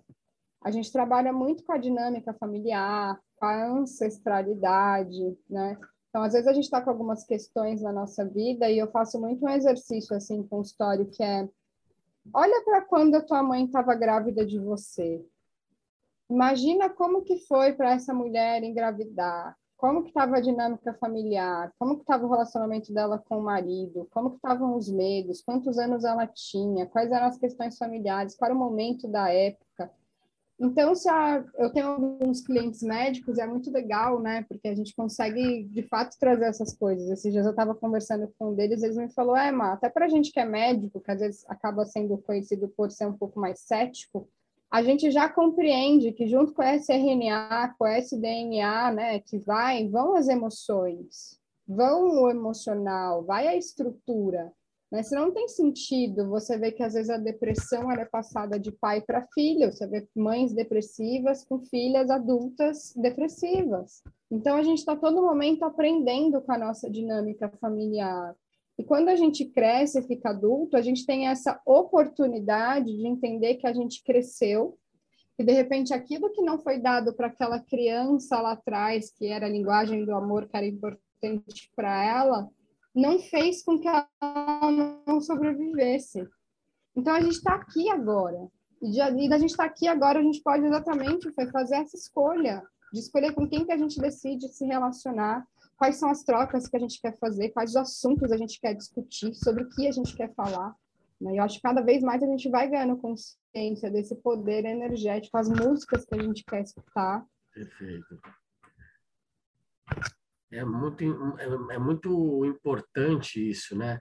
a 0.63 0.71
gente 0.71 0.91
trabalha 0.91 1.33
muito 1.33 1.65
com 1.65 1.73
a 1.73 1.79
dinâmica 1.79 2.33
familiar, 2.35 3.21
com 3.39 3.47
a 3.47 3.67
ancestralidade, 3.67 5.37
né? 5.49 5.79
Então, 6.09 6.23
às 6.23 6.33
vezes 6.33 6.49
a 6.49 6.53
gente 6.53 6.65
está 6.65 6.81
com 6.81 6.91
algumas 6.91 7.25
questões 7.25 7.83
na 7.83 7.93
nossa 7.93 8.25
vida 8.25 8.71
e 8.71 8.79
eu 8.79 8.91
faço 8.91 9.21
muito 9.21 9.45
um 9.45 9.51
exercício 9.51 10.17
assim 10.17 10.43
com 10.43 10.63
história 10.63 11.05
que 11.05 11.23
é 11.23 11.49
olha 12.33 12.65
para 12.65 12.83
quando 12.83 13.15
a 13.17 13.21
tua 13.21 13.43
mãe 13.43 13.65
estava 13.65 13.95
grávida 13.95 14.45
de 14.45 14.59
você. 14.59 15.25
Imagina 16.29 16.91
como 16.91 17.23
que 17.23 17.39
foi 17.47 17.73
para 17.73 17.93
essa 17.93 18.13
mulher 18.13 18.65
engravidar, 18.65 19.57
como 19.77 20.03
que 20.03 20.09
estava 20.09 20.39
a 20.39 20.41
dinâmica 20.41 20.95
familiar, 20.95 21.73
como 21.79 21.97
que 21.97 22.01
estava 22.01 22.27
o 22.27 22.31
relacionamento 22.31 22.93
dela 22.93 23.23
com 23.29 23.39
o 23.39 23.45
marido, 23.45 24.09
como 24.11 24.31
que 24.31 24.37
estavam 24.37 24.75
os 24.75 24.91
medos, 24.91 25.43
quantos 25.43 25.79
anos 25.79 26.05
ela 26.05 26.27
tinha, 26.27 26.87
quais 26.87 27.13
eram 27.13 27.27
as 27.27 27.39
questões 27.39 27.77
familiares, 27.77 28.35
qual 28.35 28.51
era 28.51 28.57
o 28.57 28.59
momento 28.59 29.07
da 29.07 29.29
época. 29.29 29.93
Então, 30.59 30.95
se 30.95 31.07
a, 31.09 31.45
eu 31.59 31.71
tenho 31.71 31.89
alguns 31.89 32.41
clientes 32.41 32.83
médicos, 32.83 33.39
é 33.39 33.47
muito 33.47 33.71
legal, 33.71 34.21
né? 34.21 34.45
Porque 34.49 34.69
a 34.69 34.75
gente 34.75 34.95
consegue, 34.95 35.65
de 35.65 35.83
fato, 35.83 36.17
trazer 36.19 36.47
essas 36.47 36.75
coisas. 36.75 37.11
Esses 37.11 37.31
dias 37.31 37.45
eu 37.45 37.51
estava 37.51 37.75
conversando 37.75 38.33
com 38.39 38.51
um 38.51 38.55
deles, 38.55 38.83
eles 38.83 38.97
me 38.97 39.13
falaram, 39.13 39.49
é, 39.49 39.53
Má, 39.53 39.75
até 39.75 39.91
para 39.91 40.07
a 40.07 40.09
gente 40.09 40.33
que 40.33 40.41
é 40.41 40.47
médico, 40.47 41.01
que 41.01 41.11
às 41.11 41.21
vezes 41.21 41.45
acaba 41.47 41.85
sendo 41.85 42.17
conhecido 42.19 42.69
por 42.69 42.91
ser 42.91 43.07
um 43.07 43.13
pouco 43.13 43.39
mais 43.39 43.61
cético, 43.61 44.27
a 44.71 44.83
gente 44.83 45.11
já 45.11 45.29
compreende 45.29 46.13
que 46.13 46.27
junto 46.27 46.53
com 46.53 46.63
esse 46.63 46.93
RNA, 46.93 47.75
com 47.79 47.87
esse 47.87 48.19
DNA, 48.19 48.93
né, 48.93 49.21
que 49.21 49.39
vai, 49.39 49.89
vão 49.89 50.17
as 50.17 50.27
emoções, 50.27 51.39
vão 51.67 52.23
o 52.23 52.31
emocional, 52.31 53.25
vai 53.25 53.47
a 53.47 53.57
estrutura. 53.57 54.53
Né? 54.91 55.03
Se 55.03 55.15
não 55.15 55.33
tem 55.33 55.49
sentido, 55.49 56.29
você 56.29 56.57
vê 56.57 56.71
que 56.71 56.83
às 56.83 56.95
vezes 56.95 57.11
a 57.11 57.17
depressão 57.17 57.91
é 57.91 58.05
passada 58.05 58.59
de 58.59 58.71
pai 58.71 59.01
para 59.01 59.27
filho, 59.35 59.73
você 59.73 59.87
vê 59.87 60.07
mães 60.15 60.53
depressivas 60.53 61.45
com 61.45 61.59
filhas 61.59 62.09
adultas 62.11 62.93
depressivas. 62.97 64.03
Então 64.31 64.57
a 64.57 64.63
gente 64.63 64.79
está 64.79 64.97
todo 64.97 65.23
momento 65.23 65.65
aprendendo 65.65 66.41
com 66.41 66.53
a 66.53 66.59
nossa 66.59 66.91
dinâmica 66.91 67.49
familiar. 67.61 68.35
E 68.79 68.85
quando 68.85 69.09
a 69.09 69.17
gente 69.17 69.45
cresce 69.47 69.99
e 69.99 70.03
fica 70.03 70.31
adulto, 70.31 70.77
a 70.77 70.83
gente 70.83 71.07
tem 71.07 71.29
essa 71.29 71.61
oportunidade 71.65 72.95
de 72.95 73.07
entender 73.07 73.55
que 73.55 73.67
a 73.67 73.73
gente 73.73 74.05
cresceu, 74.05 74.79
e 75.39 75.45
de 75.45 75.53
repente 75.53 75.93
aquilo 75.93 76.31
que 76.31 76.43
não 76.43 76.59
foi 76.59 76.79
dado 76.79 77.15
para 77.15 77.27
aquela 77.27 77.59
criança 77.59 78.41
lá 78.41 78.53
atrás, 78.53 79.11
que 79.11 79.27
era 79.27 79.47
a 79.47 79.51
linguagem 79.51 80.05
do 80.05 80.15
amor 80.15 80.47
que 80.47 80.57
era 80.57 80.67
importante 80.67 81.71
para 81.75 82.05
ela, 82.05 82.51
não 82.97 83.19
fez 83.19 83.63
com 83.63 83.79
que 83.79 83.87
ela 83.87 84.09
não 85.07 85.21
sobrevivesse. 85.21 86.27
Então 86.97 87.15
a 87.15 87.21
gente 87.21 87.37
está 87.37 87.55
aqui 87.55 87.91
agora. 87.91 88.49
E, 88.81 89.29
da 89.29 89.39
gente 89.39 89.51
estar 89.51 89.65
tá 89.65 89.71
aqui 89.71 89.87
agora, 89.87 90.19
a 90.19 90.23
gente 90.23 90.43
pode 90.43 90.65
exatamente 90.65 91.31
fazer 91.53 91.77
essa 91.77 91.97
escolha, 91.97 92.63
de 92.93 93.01
escolher 93.01 93.35
com 93.35 93.47
quem 93.47 93.67
que 93.67 93.73
a 93.73 93.77
gente 93.77 94.01
decide 94.01 94.49
se 94.49 94.65
relacionar, 94.65 95.47
quais 95.77 95.97
são 95.97 96.09
as 96.09 96.23
trocas 96.23 96.67
que 96.67 96.77
a 96.77 96.81
gente 96.81 97.01
quer 97.01 97.17
fazer, 97.19 97.51
quais 97.51 97.71
os 97.71 97.77
assuntos 97.77 98.33
a 98.33 98.37
gente 98.37 98.59
quer 98.59 98.75
discutir, 98.75 99.35
sobre 99.35 99.65
o 99.65 99.69
que 99.69 99.87
a 99.87 99.93
gente 99.93 100.17
quer 100.17 100.33
falar. 100.35 100.75
Né? 101.21 101.39
Eu 101.39 101.43
acho 101.43 101.57
que 101.57 101.63
cada 101.63 101.83
vez 101.83 102.03
mais 102.03 102.23
a 102.23 102.27
gente 102.27 102.49
vai 102.49 102.69
ganhando 102.69 102.97
consciência 102.97 103.91
desse 103.91 104.15
poder 104.17 104.65
energético, 104.65 105.37
as 105.37 105.49
músicas 105.49 106.05
que 106.05 106.15
a 106.15 106.23
gente 106.23 106.45
quer 106.45 106.63
escutar. 106.63 107.27
Perfeito. 107.53 108.21
É 110.57 110.65
muito, 110.65 111.05
é, 111.39 111.75
é 111.75 111.79
muito 111.79 112.45
importante 112.47 113.51
isso, 113.51 113.77
né? 113.77 114.01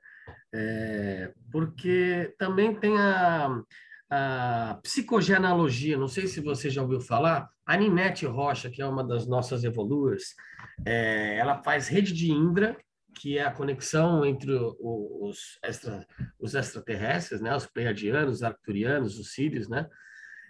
É, 0.54 1.34
porque 1.52 2.34
também 2.38 2.74
tem 2.74 2.98
a, 2.98 3.62
a 4.10 4.80
psicogenealogia, 4.82 5.98
não 5.98 6.08
sei 6.08 6.28
se 6.28 6.40
você 6.40 6.70
já 6.70 6.82
ouviu 6.82 7.02
falar, 7.02 7.50
a 7.66 7.76
Ninete 7.76 8.26
Rocha, 8.26 8.70
que 8.70 8.82
é 8.82 8.88
uma 8.88 9.04
das 9.04 9.28
nossas 9.28 9.64
evoluas, 9.64 10.34
é, 10.86 11.38
ela 11.38 11.62
faz 11.62 11.88
rede 11.88 12.14
de 12.14 12.32
Indra, 12.32 12.78
que 13.18 13.38
é 13.38 13.44
a 13.44 13.52
conexão 13.52 14.26
entre 14.26 14.52
os, 14.54 15.58
extra, 15.64 16.06
os 16.40 16.54
extraterrestres, 16.54 17.42
né, 17.42 17.56
os 17.56 17.66
pleiadianos, 17.66 18.36
os 18.36 18.44
arcturianos, 18.44 19.20
os 19.20 19.34
sírios, 19.34 19.68
né, 19.68 19.88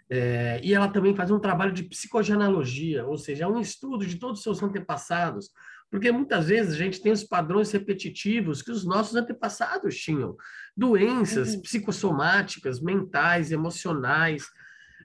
é, 0.09 0.59
e 0.63 0.73
ela 0.73 0.87
também 0.87 1.15
faz 1.15 1.31
um 1.31 1.39
trabalho 1.39 1.71
de 1.71 1.83
psicogenealogia, 1.83 3.05
ou 3.05 3.17
seja, 3.17 3.45
é 3.45 3.47
um 3.47 3.59
estudo 3.59 4.05
de 4.05 4.17
todos 4.17 4.39
os 4.39 4.43
seus 4.43 4.61
antepassados, 4.61 5.49
porque 5.89 6.11
muitas 6.11 6.47
vezes 6.47 6.73
a 6.73 6.77
gente 6.77 7.01
tem 7.01 7.11
os 7.11 7.23
padrões 7.23 7.71
repetitivos 7.71 8.61
que 8.61 8.71
os 8.71 8.85
nossos 8.85 9.15
antepassados 9.15 9.95
tinham. 9.97 10.35
Doenças 10.75 11.53
uhum. 11.53 11.61
psicossomáticas, 11.61 12.81
mentais, 12.81 13.51
emocionais, 13.51 14.45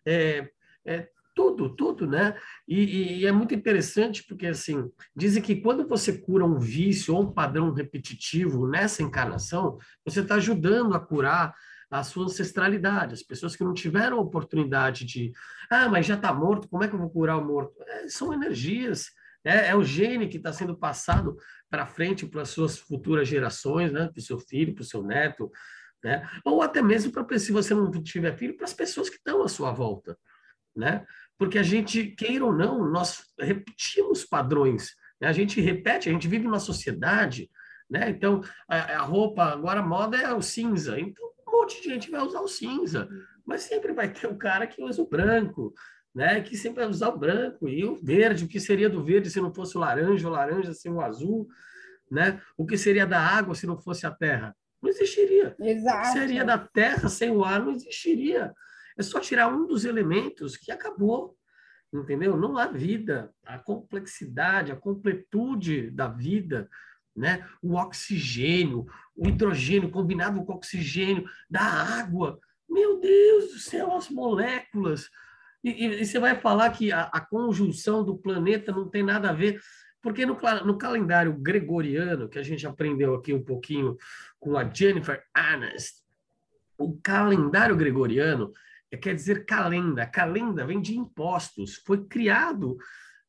é, 0.04 0.48
é, 0.84 1.08
tudo, 1.34 1.74
tudo, 1.74 2.06
né? 2.06 2.36
E, 2.66 3.20
e, 3.20 3.26
é 3.26 3.32
muito 3.32 3.54
interessante 3.54 4.24
porque, 4.26 4.46
assim, 4.46 4.90
dizem 5.14 5.42
que 5.42 5.56
quando 5.56 5.86
você 5.86 6.18
cura 6.18 6.44
um 6.44 6.58
vício 6.58 7.14
ou 7.14 7.22
um 7.22 7.32
padrão 7.32 7.72
repetitivo 7.72 8.68
nessa 8.68 9.02
encarnação, 9.02 9.78
você 10.04 10.20
está 10.20 10.34
ajudando 10.36 10.94
a 10.94 11.00
curar 11.00 11.54
a 11.90 12.04
sua 12.04 12.24
ancestralidade. 12.24 13.14
As 13.14 13.22
pessoas 13.22 13.56
que 13.56 13.64
não 13.64 13.74
tiveram 13.74 14.18
oportunidade 14.18 15.04
de, 15.04 15.32
ah, 15.70 15.88
mas 15.88 16.06
já 16.06 16.14
está 16.14 16.32
morto, 16.32 16.68
como 16.68 16.84
é 16.84 16.88
que 16.88 16.94
eu 16.94 16.98
vou 16.98 17.10
curar 17.10 17.38
o 17.38 17.44
morto? 17.44 17.74
É, 17.82 18.08
são 18.08 18.32
energias, 18.32 19.06
é, 19.44 19.68
é 19.68 19.76
o 19.76 19.82
gene 19.82 20.28
que 20.28 20.36
está 20.36 20.52
sendo 20.52 20.76
passado 20.76 21.36
para 21.68 21.86
frente 21.86 22.26
para 22.26 22.42
as 22.42 22.50
suas 22.50 22.78
futuras 22.78 23.28
gerações, 23.28 23.92
né? 23.92 24.08
para 24.08 24.18
o 24.18 24.22
seu 24.22 24.38
filho, 24.38 24.74
para 24.74 24.82
o 24.82 24.86
seu 24.86 25.02
neto, 25.02 25.50
né? 26.02 26.28
ou 26.44 26.62
até 26.62 26.82
mesmo 26.82 27.12
para, 27.12 27.38
se 27.38 27.52
você 27.52 27.74
não 27.74 27.90
tiver 28.02 28.36
filho, 28.36 28.56
para 28.56 28.64
as 28.64 28.74
pessoas 28.74 29.08
que 29.08 29.16
estão 29.16 29.42
à 29.42 29.48
sua 29.48 29.72
volta. 29.72 30.18
Né? 30.76 31.04
Porque 31.38 31.58
a 31.58 31.62
gente, 31.62 32.08
queira 32.08 32.44
ou 32.44 32.52
não, 32.52 32.84
nós 32.90 33.24
repetimos 33.38 34.24
padrões. 34.24 34.94
Né? 35.20 35.28
A 35.28 35.32
gente 35.32 35.60
repete, 35.60 36.08
a 36.08 36.12
gente 36.12 36.28
vive 36.28 36.44
numa 36.44 36.60
sociedade, 36.60 37.50
né? 37.88 38.10
então 38.10 38.42
a, 38.68 38.76
a 38.76 39.02
roupa, 39.02 39.44
agora 39.44 39.80
a 39.80 39.86
moda 39.86 40.16
é 40.16 40.32
o 40.32 40.42
cinza, 40.42 40.98
então 41.00 41.30
um 41.46 41.52
monte 41.60 41.82
de 41.82 41.88
gente 41.88 42.10
vai 42.10 42.20
usar 42.20 42.40
o 42.40 42.48
cinza, 42.48 43.08
mas 43.44 43.62
sempre 43.62 43.92
vai 43.92 44.12
ter 44.12 44.26
o 44.28 44.36
cara 44.36 44.66
que 44.66 44.82
usa 44.82 45.02
o 45.02 45.08
branco, 45.08 45.74
né, 46.14 46.40
que 46.40 46.56
sempre 46.56 46.80
vai 46.80 46.88
usar 46.88 47.08
o 47.08 47.18
branco 47.18 47.68
e 47.68 47.84
o 47.84 47.96
verde, 47.96 48.44
o 48.44 48.48
que 48.48 48.58
seria 48.58 48.88
do 48.88 49.02
verde 49.02 49.30
se 49.30 49.40
não 49.40 49.54
fosse 49.54 49.76
o 49.76 49.80
laranja, 49.80 50.26
o 50.26 50.30
laranja 50.30 50.74
sem 50.74 50.92
o 50.92 51.00
azul, 51.00 51.48
né? 52.10 52.40
O 52.56 52.66
que 52.66 52.76
seria 52.76 53.06
da 53.06 53.20
água 53.20 53.54
se 53.54 53.66
não 53.66 53.78
fosse 53.78 54.04
a 54.04 54.10
terra? 54.10 54.56
Não 54.82 54.90
existiria. 54.90 55.54
Exato. 55.60 55.98
O 55.98 56.02
que 56.02 56.18
seria 56.18 56.44
da 56.44 56.58
terra 56.58 57.08
sem 57.08 57.30
o 57.30 57.44
ar? 57.44 57.60
Não 57.60 57.72
existiria. 57.72 58.52
É 58.98 59.02
só 59.02 59.20
tirar 59.20 59.48
um 59.48 59.66
dos 59.66 59.84
elementos 59.84 60.56
que 60.56 60.72
acabou, 60.72 61.36
entendeu? 61.92 62.36
Não 62.36 62.58
há 62.58 62.66
vida. 62.66 63.32
A 63.44 63.58
complexidade, 63.58 64.72
a 64.72 64.76
completude 64.76 65.90
da 65.90 66.08
vida, 66.08 66.68
né? 67.14 67.46
O 67.62 67.74
oxigênio, 67.74 68.86
o 69.14 69.28
hidrogênio 69.28 69.90
combinado 69.90 70.44
com 70.44 70.52
o 70.52 70.56
oxigênio 70.56 71.28
da 71.48 71.62
água. 71.62 72.40
Meu 72.68 72.98
Deus 72.98 73.52
do 73.52 73.58
céu, 73.58 73.94
as 73.94 74.08
moléculas 74.08 75.08
e, 75.62 75.86
e, 75.86 76.06
você 76.06 76.18
vai 76.18 76.34
falar 76.40 76.70
que 76.70 76.90
a, 76.90 77.02
a, 77.04 77.20
conjunção 77.20 78.02
do 78.02 78.16
planeta 78.16 78.72
não 78.72 78.88
tem 78.88 79.02
nada 79.02 79.30
a 79.30 79.32
ver, 79.32 79.60
porque 80.02 80.24
no, 80.24 80.38
no, 80.64 80.78
calendário 80.78 81.32
gregoriano, 81.34 82.28
que 82.28 82.38
a 82.38 82.42
gente 82.42 82.66
aprendeu 82.66 83.14
aqui 83.14 83.34
um 83.34 83.44
pouquinho 83.44 83.96
com 84.38 84.56
a 84.56 84.64
Jennifer 84.64 85.22
Aniston, 85.34 86.00
o 86.78 86.98
calendário 87.02 87.76
gregoriano 87.76 88.52
é, 88.90 88.96
quer 88.96 89.14
dizer 89.14 89.44
calenda. 89.44 90.06
Calenda 90.06 90.64
vem 90.64 90.80
de 90.80 90.96
impostos, 90.96 91.76
foi 91.84 92.04
criado 92.06 92.78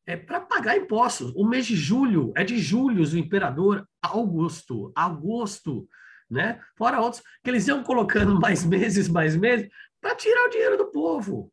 é, 0.06 0.16
para 0.16 0.40
pagar 0.40 0.78
impostos. 0.78 1.34
O 1.36 1.46
mês 1.46 1.66
de 1.66 1.76
julho 1.76 2.32
é 2.36 2.46
de 2.46 2.58
Júlio, 2.58 3.04
o 3.04 3.18
imperador 3.18 3.86
Augusto. 4.02 4.94
Augusto, 4.96 5.88
né? 6.30 6.62
Fora 6.78 7.02
outros, 7.02 7.22
que 7.44 7.50
eles 7.50 7.68
iam 7.68 7.84
colocando 7.84 8.40
mais 8.40 8.64
meses, 8.64 9.10
mais 9.10 9.36
meses, 9.36 9.70
para 10.00 10.16
tirar 10.16 10.48
o 10.48 10.50
dinheiro 10.50 10.78
do 10.78 10.92
povo 10.92 11.52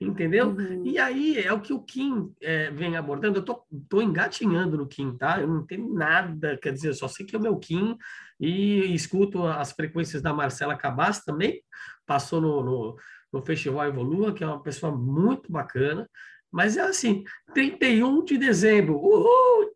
entendeu? 0.00 0.48
Uhum. 0.48 0.82
E 0.86 0.98
aí 0.98 1.38
é 1.38 1.52
o 1.52 1.60
que 1.60 1.72
o 1.72 1.82
Kim 1.82 2.34
é, 2.40 2.70
vem 2.70 2.96
abordando. 2.96 3.38
Eu 3.38 3.44
tô, 3.44 3.66
tô 3.88 4.00
engatinhando 4.00 4.78
no 4.78 4.86
Kim, 4.86 5.16
tá? 5.16 5.40
Eu 5.40 5.46
não 5.46 5.66
tenho 5.66 5.92
nada, 5.92 6.56
quer 6.56 6.72
dizer, 6.72 6.94
só 6.94 7.06
sei 7.06 7.26
que 7.26 7.36
é 7.36 7.38
o 7.38 7.42
meu 7.42 7.58
Kim 7.58 7.98
e 8.40 8.94
escuto 8.94 9.46
as 9.46 9.72
frequências 9.72 10.22
da 10.22 10.32
Marcela 10.32 10.76
Cabas 10.76 11.22
também, 11.22 11.62
passou 12.06 12.40
no, 12.40 12.62
no, 12.64 12.96
no 13.30 13.42
Festival 13.42 13.86
Evolua, 13.86 14.32
que 14.32 14.42
é 14.42 14.46
uma 14.46 14.62
pessoa 14.62 14.90
muito 14.90 15.52
bacana, 15.52 16.08
mas 16.50 16.78
é 16.78 16.80
assim, 16.80 17.22
31 17.52 18.24
de 18.24 18.38
dezembro, 18.38 18.96
uhul! 18.96 19.70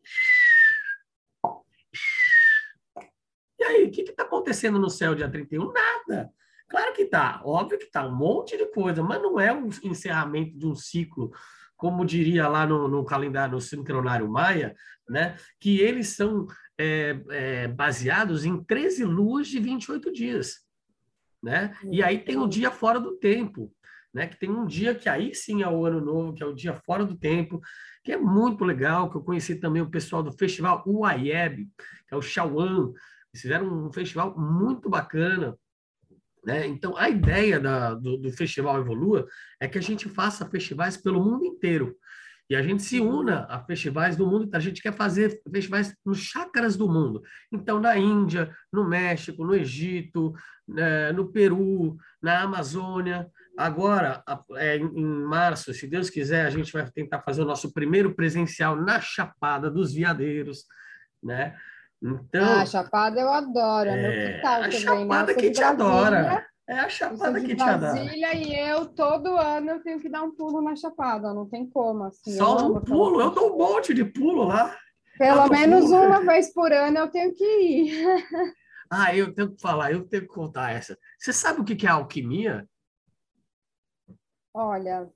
E 3.58 3.64
aí, 3.64 3.84
o 3.84 3.90
que 3.90 4.02
está 4.02 4.24
acontecendo 4.24 4.78
no 4.78 4.90
céu 4.90 5.14
dia 5.14 5.30
31? 5.30 5.72
Nada. 5.72 6.30
Claro 6.68 6.94
que 6.94 7.04
tá, 7.04 7.40
óbvio 7.44 7.78
que 7.78 7.90
tá, 7.90 8.06
um 8.06 8.14
monte 8.14 8.56
de 8.56 8.66
coisa, 8.66 9.02
mas 9.02 9.20
não 9.22 9.38
é 9.38 9.52
um 9.52 9.68
encerramento 9.82 10.58
de 10.58 10.66
um 10.66 10.74
ciclo, 10.74 11.30
como 11.76 12.04
diria 12.04 12.48
lá 12.48 12.66
no, 12.66 12.88
no 12.88 13.04
calendário, 13.04 13.54
no 13.54 13.60
sincronário 13.60 14.28
maia, 14.28 14.74
né? 15.08 15.36
Que 15.60 15.80
eles 15.80 16.08
são 16.08 16.46
é, 16.78 17.20
é, 17.30 17.68
baseados 17.68 18.44
em 18.44 18.62
13 18.62 19.04
luas 19.04 19.48
de 19.48 19.60
28 19.60 20.12
dias, 20.12 20.60
né? 21.42 21.76
E 21.90 22.02
aí 22.02 22.18
tem 22.18 22.38
o 22.38 22.48
dia 22.48 22.70
fora 22.70 22.98
do 22.98 23.16
tempo, 23.18 23.72
né? 24.12 24.26
Que 24.26 24.38
tem 24.38 24.50
um 24.50 24.66
dia 24.66 24.94
que 24.94 25.08
aí 25.08 25.34
sim 25.34 25.62
é 25.62 25.68
o 25.68 25.84
ano 25.84 26.00
novo, 26.00 26.32
que 26.32 26.42
é 26.42 26.46
o 26.46 26.54
dia 26.54 26.74
fora 26.74 27.04
do 27.04 27.16
tempo, 27.16 27.60
que 28.02 28.12
é 28.12 28.16
muito 28.16 28.64
legal, 28.64 29.10
que 29.10 29.16
eu 29.16 29.22
conheci 29.22 29.56
também 29.56 29.82
o 29.82 29.90
pessoal 29.90 30.22
do 30.22 30.32
festival 30.32 30.82
UAIEB, 30.86 31.68
que 32.08 32.14
é 32.14 32.16
o 32.16 32.20
eles 33.34 33.42
fizeram 33.42 33.66
um 33.66 33.92
festival 33.92 34.38
muito 34.38 34.88
bacana, 34.88 35.58
né? 36.44 36.66
Então, 36.66 36.96
a 36.96 37.08
ideia 37.08 37.58
da, 37.58 37.94
do, 37.94 38.16
do, 38.16 38.32
Festival 38.32 38.80
Evolua 38.80 39.26
é 39.60 39.68
que 39.68 39.78
a 39.78 39.82
gente 39.82 40.08
faça 40.08 40.48
festivais 40.48 40.96
pelo 40.96 41.22
mundo 41.22 41.44
inteiro. 41.44 41.96
E 42.48 42.54
a 42.54 42.62
gente 42.62 42.82
se 42.82 43.00
una 43.00 43.46
a 43.48 43.58
festivais 43.64 44.16
do 44.16 44.26
mundo. 44.26 44.50
A 44.52 44.60
gente 44.60 44.82
quer 44.82 44.92
fazer 44.92 45.40
festivais 45.50 45.94
nos 46.04 46.18
chácaras 46.18 46.76
do 46.76 46.86
mundo. 46.86 47.22
Então, 47.50 47.80
na 47.80 47.96
Índia, 47.96 48.54
no 48.70 48.86
México, 48.86 49.44
no 49.44 49.54
Egito, 49.54 50.34
né, 50.68 51.10
no 51.12 51.32
Peru, 51.32 51.96
na 52.22 52.42
Amazônia, 52.42 53.30
Agora, 53.56 54.22
é, 54.56 54.76
em 54.76 55.06
março, 55.24 55.72
se 55.72 55.86
Deus 55.86 56.10
quiser, 56.10 56.44
a 56.44 56.50
gente 56.50 56.72
vai 56.72 56.90
tentar 56.90 57.22
fazer 57.22 57.42
o 57.42 57.46
nosso 57.46 57.72
primeiro 57.72 58.14
presencial 58.14 58.74
na 58.74 59.00
Chapada 59.00 59.70
dos 59.70 59.94
Veadeiros, 59.94 60.64
né? 61.22 61.56
Então, 62.04 62.60
ah, 62.60 62.66
Chapada 62.66 63.18
eu 63.18 63.30
adoro, 63.30 63.88
é, 63.88 63.96
meu 63.96 64.36
quintal 64.36 64.62
a 64.62 64.70
Chapada 64.70 65.34
que 65.34 65.50
te 65.50 65.62
adora. 65.62 66.46
É 66.68 66.78
a 66.78 66.88
Chapada 66.88 67.40
que 67.40 67.56
te 67.56 67.62
adora. 67.62 67.92
Brasília 67.92 68.34
e 68.34 68.58
eu, 68.58 68.86
todo 68.86 69.38
ano, 69.38 69.70
eu 69.70 69.82
tenho 69.82 69.98
que 69.98 70.10
dar 70.10 70.22
um 70.22 70.30
pulo 70.30 70.60
na 70.60 70.76
Chapada, 70.76 71.32
não 71.32 71.48
tem 71.48 71.66
como. 71.66 72.04
Assim, 72.04 72.36
Só 72.36 72.68
um 72.68 72.78
pulo, 72.80 73.22
eu 73.22 73.30
dou 73.30 73.54
um 73.54 73.58
monte 73.58 73.94
de 73.94 74.04
pulo 74.04 74.44
lá. 74.44 74.76
Pelo 75.16 75.48
menos 75.48 75.86
pulo, 75.86 76.04
uma 76.04 76.20
vez 76.20 76.52
por 76.52 76.70
ano 76.72 76.98
eu 76.98 77.08
tenho 77.08 77.34
que 77.34 77.44
ir. 77.44 78.04
ah, 78.90 79.16
eu 79.16 79.34
tenho 79.34 79.54
que 79.54 79.60
falar, 79.62 79.90
eu 79.90 80.06
tenho 80.06 80.24
que 80.24 80.28
contar 80.28 80.72
essa. 80.72 80.98
Você 81.18 81.32
sabe 81.32 81.60
o 81.60 81.64
que 81.64 81.86
é 81.86 81.90
alquimia? 81.90 82.68
Olha, 84.52 85.08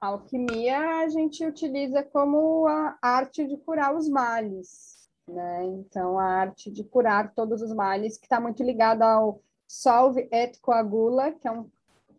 a 0.00 0.06
alquimia 0.06 1.00
a 1.02 1.08
gente 1.08 1.44
utiliza 1.44 2.02
como 2.02 2.66
a 2.66 2.96
arte 3.02 3.46
de 3.46 3.56
curar 3.58 3.94
os 3.94 4.08
males, 4.08 5.01
né? 5.28 5.64
Então, 5.64 6.18
a 6.18 6.24
arte 6.24 6.70
de 6.70 6.84
curar 6.84 7.32
todos 7.34 7.62
os 7.62 7.74
males, 7.74 8.18
que 8.18 8.26
está 8.26 8.40
muito 8.40 8.62
ligada 8.62 9.04
ao 9.04 9.40
solve 9.66 10.28
et 10.30 10.58
coagula, 10.60 11.32
que 11.32 11.48
é 11.48 11.50
um, 11.50 11.70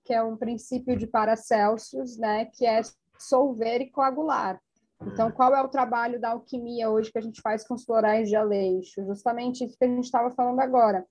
que 0.04 0.14
é 0.14 0.24
um 0.24 0.36
princípio 0.36 0.98
de 0.98 1.08
Paracelsus, 1.08 2.18
né? 2.18 2.46
Que 2.46 2.66
é 2.66 2.82
solver 3.18 3.82
e 3.82 3.90
coagular. 3.90 4.60
Então, 5.02 5.32
qual 5.32 5.54
é 5.54 5.62
o 5.62 5.68
trabalho 5.68 6.20
da 6.20 6.32
alquimia 6.32 6.90
hoje 6.90 7.12
que 7.12 7.18
a 7.18 7.22
gente 7.22 7.42
faz 7.42 7.68
com 7.68 7.74
os 7.74 7.84
florais 7.84 8.30
de 8.30 8.36
aleixo? 8.36 9.06
Justamente 9.06 9.64
isso 9.64 9.78
que 9.78 9.84
a 9.86 9.88
gente 9.88 10.06
estava 10.06 10.32
falando 10.32 10.60
agora. 10.60 11.06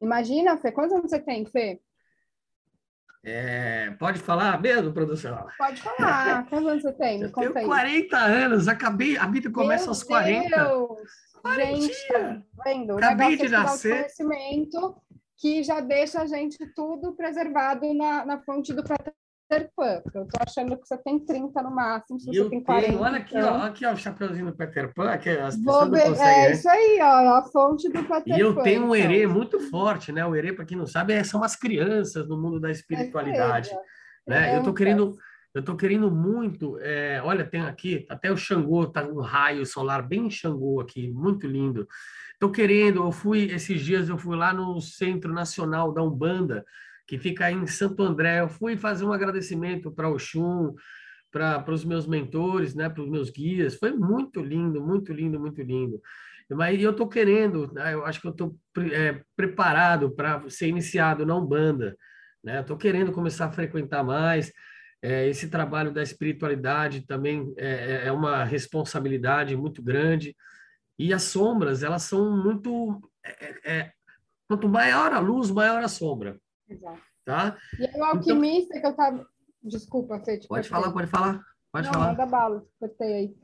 Imagina, 0.00 0.58
Fê, 0.58 0.72
quantos 0.72 0.92
anos 0.92 1.10
você 1.10 1.20
tem, 1.20 1.46
Fê? 1.46 1.80
É, 3.22 3.90
pode 3.98 4.20
falar 4.20 4.60
mesmo, 4.60 4.92
produção? 4.92 5.46
Pode 5.58 5.82
falar. 5.82 6.46
Quantos 6.48 6.68
anos 6.68 6.82
você 6.82 6.92
tem? 6.92 7.20
Eu 7.20 7.32
tenho 7.32 7.66
40 7.66 8.16
anos, 8.16 8.68
acabei, 8.68 9.18
a 9.18 9.26
vida 9.26 9.50
começa 9.50 9.84
Meu 9.84 9.90
aos 9.90 10.02
40. 10.04 10.56
Deus! 10.56 11.00
Gente, 11.54 12.08
tá 12.08 12.42
vendo? 12.64 12.96
Acabei 12.96 13.36
de 13.36 13.48
nascer. 13.48 13.96
conhecimento 13.96 14.96
que 15.36 15.62
já 15.62 15.80
deixa 15.80 16.22
a 16.22 16.26
gente 16.26 16.58
tudo 16.74 17.14
preservado 17.14 17.94
na, 17.94 18.26
na 18.26 18.40
fonte 18.40 18.72
do 18.72 18.82
Peter 18.82 19.70
Pan. 19.76 20.02
Eu 20.12 20.26
tô 20.26 20.42
achando 20.44 20.76
que 20.76 20.86
você 20.86 20.98
tem 20.98 21.18
30 21.24 21.62
no 21.62 21.70
máximo, 21.70 22.18
se 22.18 22.26
você 22.26 22.50
tem 22.50 22.62
40. 22.62 22.86
Tenho, 22.88 23.02
olha 23.02 23.18
aqui, 23.18 23.38
então... 23.38 23.54
ó, 23.54 23.62
aqui 23.62 23.86
ó, 23.86 23.92
o 23.92 23.96
chapeuzinho 23.96 24.46
do 24.46 24.56
Peter 24.56 24.92
Pan, 24.92 25.16
que 25.16 25.30
as 25.30 25.56
pessoas 25.56 25.90
ver, 25.90 26.08
conseguem, 26.08 26.32
É 26.32 26.48
né? 26.48 26.52
isso 26.52 26.68
aí, 26.68 26.98
ó, 27.00 27.38
a 27.38 27.42
fonte 27.44 27.88
do 27.88 27.92
Peter 28.02 28.08
Pan. 28.08 28.36
E 28.36 28.40
eu 28.40 28.62
tenho 28.62 28.86
um 28.86 28.94
então. 28.94 29.32
muito 29.32 29.60
forte, 29.70 30.10
né? 30.10 30.26
O 30.26 30.34
herê, 30.34 30.52
para 30.52 30.64
quem 30.64 30.76
não 30.76 30.86
sabe, 30.86 31.12
é, 31.12 31.22
são 31.22 31.42
as 31.44 31.54
crianças 31.54 32.28
no 32.28 32.36
mundo 32.36 32.60
da 32.60 32.70
espiritualidade. 32.70 33.70
É 34.26 34.30
né? 34.30 34.56
Eu 34.56 34.62
tô 34.62 34.74
querendo... 34.74 35.16
Eu 35.54 35.60
estou 35.60 35.76
querendo 35.76 36.10
muito. 36.10 36.78
É, 36.80 37.20
olha, 37.22 37.44
tem 37.44 37.60
aqui 37.62 38.06
até 38.08 38.30
o 38.30 38.36
Xangô, 38.36 38.86
tá 38.86 39.02
um 39.04 39.20
raio 39.20 39.64
solar 39.64 40.06
bem 40.06 40.30
Xangô 40.30 40.80
aqui, 40.80 41.10
muito 41.10 41.46
lindo. 41.46 41.86
Estou 42.34 42.50
querendo. 42.50 43.02
Eu 43.02 43.12
fui 43.12 43.44
esses 43.50 43.80
dias, 43.82 44.08
eu 44.08 44.18
fui 44.18 44.36
lá 44.36 44.52
no 44.52 44.80
Centro 44.80 45.32
Nacional 45.32 45.92
da 45.92 46.02
Umbanda 46.02 46.64
que 47.08 47.18
fica 47.18 47.50
em 47.50 47.66
Santo 47.66 48.02
André. 48.02 48.40
Eu 48.40 48.48
fui 48.48 48.76
fazer 48.76 49.06
um 49.06 49.12
agradecimento 49.12 49.90
para 49.90 50.10
o 50.10 50.18
Xum, 50.18 50.74
para 51.32 51.72
os 51.72 51.84
meus 51.84 52.06
mentores, 52.06 52.74
né, 52.74 52.88
para 52.88 53.02
os 53.02 53.08
meus 53.08 53.30
guias. 53.30 53.74
Foi 53.74 53.92
muito 53.92 54.40
lindo, 54.40 54.80
muito 54.80 55.12
lindo, 55.12 55.40
muito 55.40 55.62
lindo. 55.62 56.00
Mas 56.50 56.80
eu 56.80 56.90
estou 56.90 57.08
querendo, 57.08 57.72
né, 57.72 57.94
eu 57.94 58.04
acho 58.04 58.20
que 58.20 58.26
eu 58.26 58.30
estou 58.30 58.56
é, 58.92 59.22
preparado 59.34 60.10
para 60.10 60.48
ser 60.50 60.68
iniciado 60.68 61.24
na 61.24 61.34
Umbanda. 61.34 61.96
Né? 62.44 62.60
Estou 62.60 62.76
querendo 62.76 63.10
começar 63.10 63.46
a 63.46 63.52
frequentar 63.52 64.04
mais. 64.04 64.52
É, 65.00 65.28
esse 65.28 65.48
trabalho 65.48 65.92
da 65.92 66.02
espiritualidade 66.02 67.06
também 67.06 67.54
é, 67.56 67.68
é, 67.68 68.06
é 68.06 68.12
uma 68.12 68.44
responsabilidade 68.44 69.56
muito 69.56 69.82
grande. 69.82 70.36
E 70.98 71.12
as 71.12 71.22
sombras, 71.22 71.82
elas 71.82 72.02
são 72.02 72.36
muito. 72.36 73.00
É, 73.24 73.72
é 73.78 73.92
quanto 74.48 74.68
maior 74.68 75.12
a 75.12 75.20
luz, 75.20 75.50
maior 75.50 75.82
a 75.82 75.88
sombra. 75.88 76.38
Exato. 76.68 77.00
Tá? 77.24 77.56
E 77.78 77.86
aí, 77.86 77.92
o 77.94 78.04
alquimista 78.04 78.76
então, 78.76 78.80
que 78.80 78.86
eu 78.86 78.96
tava. 78.96 79.28
Desculpa, 79.62 80.18
Fê. 80.24 80.40
Pode 80.48 80.68
falar, 80.68 80.92
pode 80.92 81.06
falar. 81.08 81.44
Pode 81.70 81.86
Não, 81.86 81.92
falar. 81.92 82.08
Manda 82.08 82.26
bala, 82.26 82.66
cortei 82.80 83.14
aí. 83.14 83.36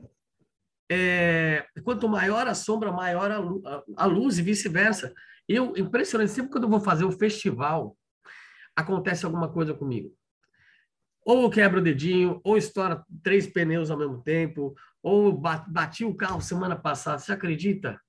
É, 0.91 1.65
quanto 1.83 2.07
maior 2.09 2.47
a 2.47 2.53
sombra, 2.53 2.91
maior 2.91 3.31
a, 3.31 3.37
luz, 3.37 3.63
a 3.95 4.05
luz 4.05 4.37
e 4.37 4.41
vice-versa. 4.41 5.13
Eu, 5.47 5.75
impressionante, 5.77 6.31
sempre 6.31 6.51
quando 6.51 6.63
eu 6.63 6.69
vou 6.69 6.79
fazer 6.79 7.05
um 7.05 7.11
festival, 7.11 7.95
acontece 8.75 9.25
alguma 9.25 9.51
coisa 9.51 9.73
comigo. 9.73 10.15
Ou 11.25 11.41
eu 11.41 11.49
quebro 11.49 11.79
o 11.79 11.83
dedinho, 11.83 12.39
ou 12.43 12.55
estoura 12.55 13.03
três 13.23 13.47
pneus 13.47 13.89
ao 13.89 13.97
mesmo 13.97 14.21
tempo, 14.21 14.75
ou 15.01 15.33
bati 15.33 16.05
o 16.05 16.15
carro 16.15 16.39
semana 16.39 16.75
passada. 16.75 17.17
Você 17.17 17.33
acredita? 17.33 17.99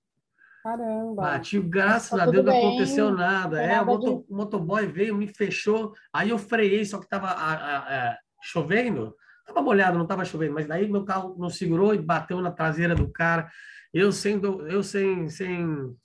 Caramba. 0.63 1.23
Bati, 1.23 1.61
graças 1.61 2.11
tá 2.11 2.25
a 2.25 2.27
Deus 2.27 2.45
não 2.45 2.59
aconteceu 2.59 3.11
nada. 3.13 3.63
É, 3.63 3.81
o, 3.81 3.87
moto, 3.87 4.05
de... 4.05 4.33
o 4.33 4.37
motoboy 4.37 4.87
veio, 4.87 5.17
me 5.17 5.29
fechou, 5.29 5.95
aí 6.13 6.31
eu 6.31 6.39
freiei, 6.39 6.85
só 6.85 6.99
que 6.99 7.05
estava 7.05 8.19
chovendo, 8.43 9.15
estava 9.41 9.63
molhado, 9.63 9.97
não 9.97 10.03
estava 10.05 10.25
chovendo, 10.25 10.55
mas 10.55 10.67
daí 10.67 10.87
meu 10.87 11.05
carro 11.05 11.37
não 11.39 11.49
segurou 11.49 11.95
e 11.95 11.99
bateu 11.99 12.41
na 12.41 12.51
traseira 12.51 12.95
do 12.95 13.09
cara. 13.09 13.49
Eu 13.95 14.13
sendo, 14.13 14.67
eu 14.67 14.83
sem, 14.83 15.29
sem, 15.31 15.97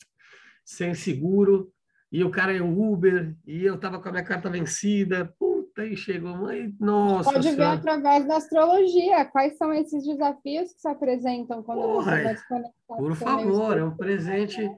sem 0.64 0.94
seguro, 0.94 1.74
e 2.12 2.24
o 2.24 2.30
cara 2.30 2.56
é 2.56 2.62
Uber, 2.62 3.36
e 3.46 3.66
eu 3.66 3.76
estava 3.76 4.00
com 4.00 4.10
a 4.10 4.12
minha 4.12 4.24
carta 4.24 4.50
vencida. 4.50 5.34
Puta, 5.82 5.84
aí 5.84 5.98
chegou, 5.98 6.36
mãe, 6.36 6.74
nossa. 6.80 7.32
Pode 7.32 7.50
senhora. 7.50 7.76
ver 7.76 7.80
através 7.80 8.28
da 8.28 8.38
astrologia 8.38 9.26
quais 9.26 9.58
são 9.58 9.74
esses 9.74 10.06
desafios 10.06 10.74
que 10.74 10.82
se 10.82 10.88
apresentam 10.88 11.64
quando 11.64 11.82
Porra, 11.82 12.18
você 12.18 12.24
vai 12.24 12.38
se 12.38 12.48
conectar. 12.48 12.96
Por 12.98 13.16
favor, 13.16 13.78
é 13.78 13.84
um 13.84 13.96
presente. 13.96 14.70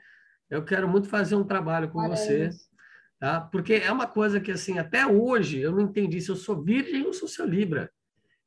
Eu 0.49 0.63
quero 0.63 0.87
muito 0.87 1.09
fazer 1.09 1.35
um 1.35 1.43
trabalho 1.43 1.89
com 1.89 1.99
Parece. 1.99 2.49
você, 2.49 2.49
tá? 3.19 3.41
Porque 3.41 3.73
é 3.73 3.91
uma 3.91 4.07
coisa 4.07 4.39
que, 4.39 4.51
assim, 4.51 4.77
até 4.77 5.05
hoje 5.05 5.59
eu 5.59 5.71
não 5.71 5.81
entendi 5.81 6.21
se 6.21 6.29
eu 6.29 6.35
sou 6.35 6.61
virgem 6.61 7.05
ou 7.05 7.13
sou 7.13 7.27
seu 7.27 7.45
Libra. 7.45 7.89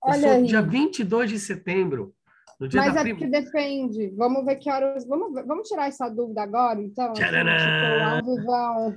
Eu 0.05 0.11
Olha 0.11 0.21
sou 0.21 0.31
aí. 0.31 0.45
dia 0.45 0.63
22 0.63 1.31
de 1.31 1.39
setembro. 1.39 2.15
No 2.59 2.67
dia 2.67 2.81
Mas 2.81 2.95
da 2.95 3.01
é 3.01 3.03
prim... 3.03 3.17
que 3.17 3.27
depende. 3.27 4.15
Vamos 4.17 4.45
ver 4.45 4.57
que 4.57 4.71
horas. 4.71 5.07
Vamos, 5.07 5.35
vamos 5.47 5.69
tirar 5.69 5.89
essa 5.89 6.09
dúvida 6.09 6.43
agora, 6.43 6.81
então? 6.81 7.13
Assim, 7.13 7.23
tipo, 7.23 7.31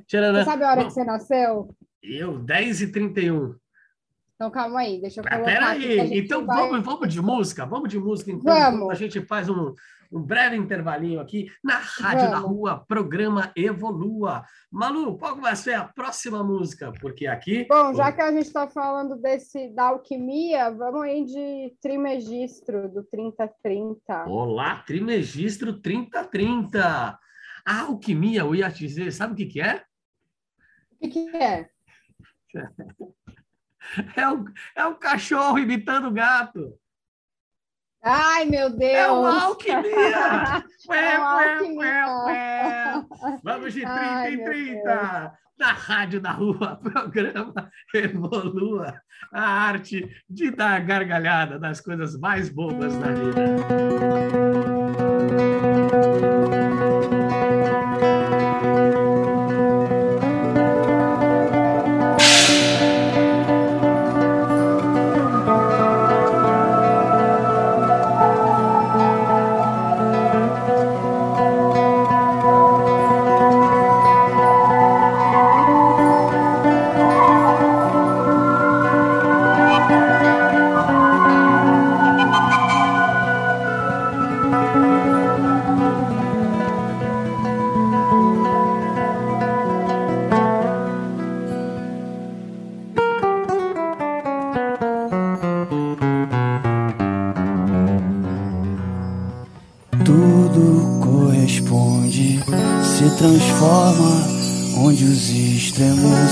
Você 0.07 0.43
sabe 0.45 0.63
a 0.63 0.71
hora 0.71 0.81
Bom, 0.81 0.87
que 0.87 0.93
você 0.93 1.03
nasceu? 1.03 1.69
Eu, 2.01 2.39
10 2.39 2.81
e 2.81 2.91
31. 2.91 3.55
Então, 4.35 4.49
calma 4.51 4.79
aí, 4.79 5.01
deixa 5.01 5.19
eu 5.19 5.23
colocar. 5.25 5.43
Peraí, 5.43 6.17
então 6.17 6.45
vai... 6.45 6.55
vamos, 6.55 6.85
vamos 6.85 7.13
de 7.13 7.21
música? 7.21 7.65
Vamos 7.65 7.89
de 7.89 7.99
música, 7.99 8.31
então. 8.31 8.55
Vamos. 8.55 8.89
A 8.89 8.93
gente 8.93 9.19
faz 9.19 9.49
um, 9.49 9.75
um 10.09 10.21
breve 10.21 10.55
intervalinho 10.55 11.19
aqui 11.19 11.51
na 11.61 11.75
Rádio 11.75 12.29
Vamos. 12.29 12.31
da 12.31 12.37
Rua, 12.39 12.85
programa 12.87 13.51
Evolua. 13.53 14.45
Malu, 14.71 15.17
qual 15.17 15.35
vai 15.35 15.53
ser 15.57 15.73
a 15.73 15.83
próxima 15.83 16.41
música? 16.41 16.93
Porque 17.01 17.27
aqui. 17.27 17.65
Bom, 17.67 17.93
já 17.93 18.13
que 18.13 18.21
a 18.21 18.31
gente 18.31 18.45
está 18.45 18.65
falando 18.65 19.17
desse 19.17 19.67
da 19.73 19.89
alquimia, 19.89 20.71
vamos 20.71 21.01
aí 21.01 21.25
de 21.25 21.75
trimegistro 21.81 22.87
do 22.87 23.03
3030. 23.03 24.23
Olá, 24.25 24.77
trimegistro 24.87 25.81
3030. 25.81 27.19
A 27.65 27.81
alquimia, 27.81 28.39
eu 28.39 28.55
ia 28.55 28.71
te 28.71 28.87
dizer, 28.87 29.11
sabe 29.11 29.33
o 29.33 29.35
que, 29.35 29.45
que 29.45 29.61
é? 29.61 29.83
O 31.01 31.09
que, 31.09 31.09
que 31.09 31.35
é? 31.35 31.69
É 34.15 34.27
o, 34.27 34.45
é 34.75 34.85
o 34.85 34.95
cachorro 34.95 35.57
imitando 35.57 36.07
o 36.07 36.11
gato. 36.11 36.77
Ai, 38.01 38.45
meu 38.45 38.69
Deus! 38.69 38.93
É 38.93 39.11
uma 39.11 39.43
alquimia! 39.43 40.63
ué, 40.87 41.13
é 41.13 41.19
ué, 41.61 42.05
ué. 42.25 43.05
Vamos 43.43 43.73
de 43.73 43.81
30 43.81 43.93
Ai, 43.93 44.33
em 44.33 44.43
30! 44.43 45.37
Na 45.57 45.73
Rádio 45.73 46.21
da 46.21 46.31
Rua, 46.31 46.79
programa 46.81 47.69
Evolua, 47.93 49.01
a 49.33 49.41
arte 49.41 50.09
de 50.29 50.51
dar 50.51 50.79
gargalhada 50.85 51.59
das 51.59 51.81
coisas 51.81 52.17
mais 52.17 52.47
bobas 52.47 52.95
da 52.97 53.11
vida. 53.11 53.59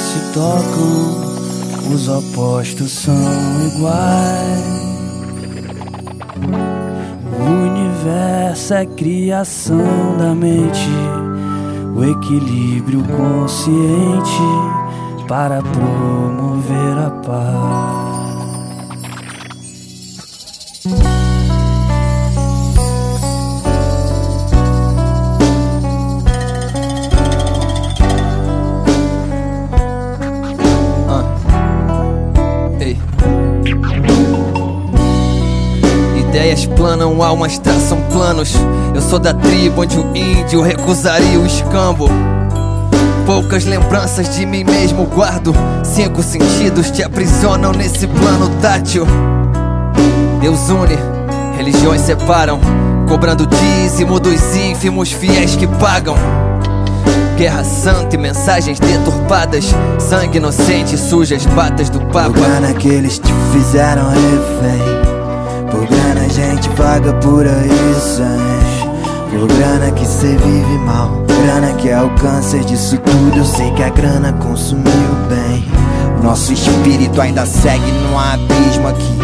Se 0.08 0.20
tocam, 0.34 1.94
os 1.94 2.08
opostos 2.08 2.92
são 2.92 3.14
iguais. 3.68 4.78
O 7.40 7.44
universo 7.44 8.74
é 8.74 8.86
criação 8.86 10.18
da 10.18 10.34
mente, 10.34 10.90
o 11.94 12.06
equilíbrio 12.06 13.04
consciente 13.04 14.42
para 15.28 15.62
promover 15.62 16.98
a 17.06 17.10
paz. 17.26 18.07
Planam, 36.88 37.22
almas 37.22 37.60
traçam 37.60 38.00
planos. 38.14 38.54
Eu 38.96 39.02
sou 39.02 39.20
da 39.20 39.34
tribo 39.34 39.82
onde 39.82 40.00
o 40.00 40.16
índio 40.16 40.62
recusaria 40.62 41.38
o 41.38 41.46
escambo. 41.46 42.08
Poucas 43.26 43.66
lembranças 43.66 44.34
de 44.34 44.46
mim 44.46 44.64
mesmo 44.64 45.04
guardo. 45.04 45.54
Cinco 45.84 46.24
sentidos 46.24 46.90
te 46.90 47.04
aprisionam 47.04 47.74
nesse 47.74 48.08
plano 48.08 48.50
tátil. 48.62 49.06
Deus 50.40 50.70
une, 50.70 50.98
religiões 51.58 52.00
separam, 52.00 52.58
cobrando 53.10 53.46
dízimo 53.46 54.18
dos 54.18 54.56
ínfimos 54.56 55.12
fiéis 55.12 55.58
que 55.58 55.68
pagam. 55.68 56.16
Guerra 57.36 57.66
santa 57.66 58.16
e 58.16 58.18
mensagens 58.18 58.80
deturpadas, 58.80 59.76
sangue 60.00 60.38
inocente 60.38 60.98
suja 60.98 61.36
as 61.36 61.46
batas 61.48 61.90
do 61.90 62.00
Papa. 62.06 62.28
Lugar 62.30 62.74
que 62.76 62.88
eles 62.88 63.20
te 63.20 63.34
fizeram 63.52 64.08
refém. 64.08 65.18
Grana 65.90 66.22
a 66.22 66.27
gente 66.38 66.70
paga 66.70 67.14
por 67.14 67.48
aí, 67.48 67.70
Por 69.32 69.48
grana 69.48 69.92
que 69.92 70.06
cê 70.06 70.28
vive 70.28 70.78
mal 70.86 71.24
Grana 71.44 71.74
que 71.74 71.90
é 71.90 72.00
o 72.00 72.10
câncer 72.12 72.64
disso 72.64 72.96
tudo 73.00 73.38
Eu 73.38 73.46
sei 73.46 73.72
que 73.72 73.82
a 73.82 73.90
grana 73.90 74.32
consumiu 74.34 74.86
bem 75.28 75.68
Nosso 76.22 76.54
espírito 76.54 77.20
ainda 77.20 77.44
segue 77.46 77.92
num 77.92 78.20
abismo 78.20 78.88
aqui 78.88 79.18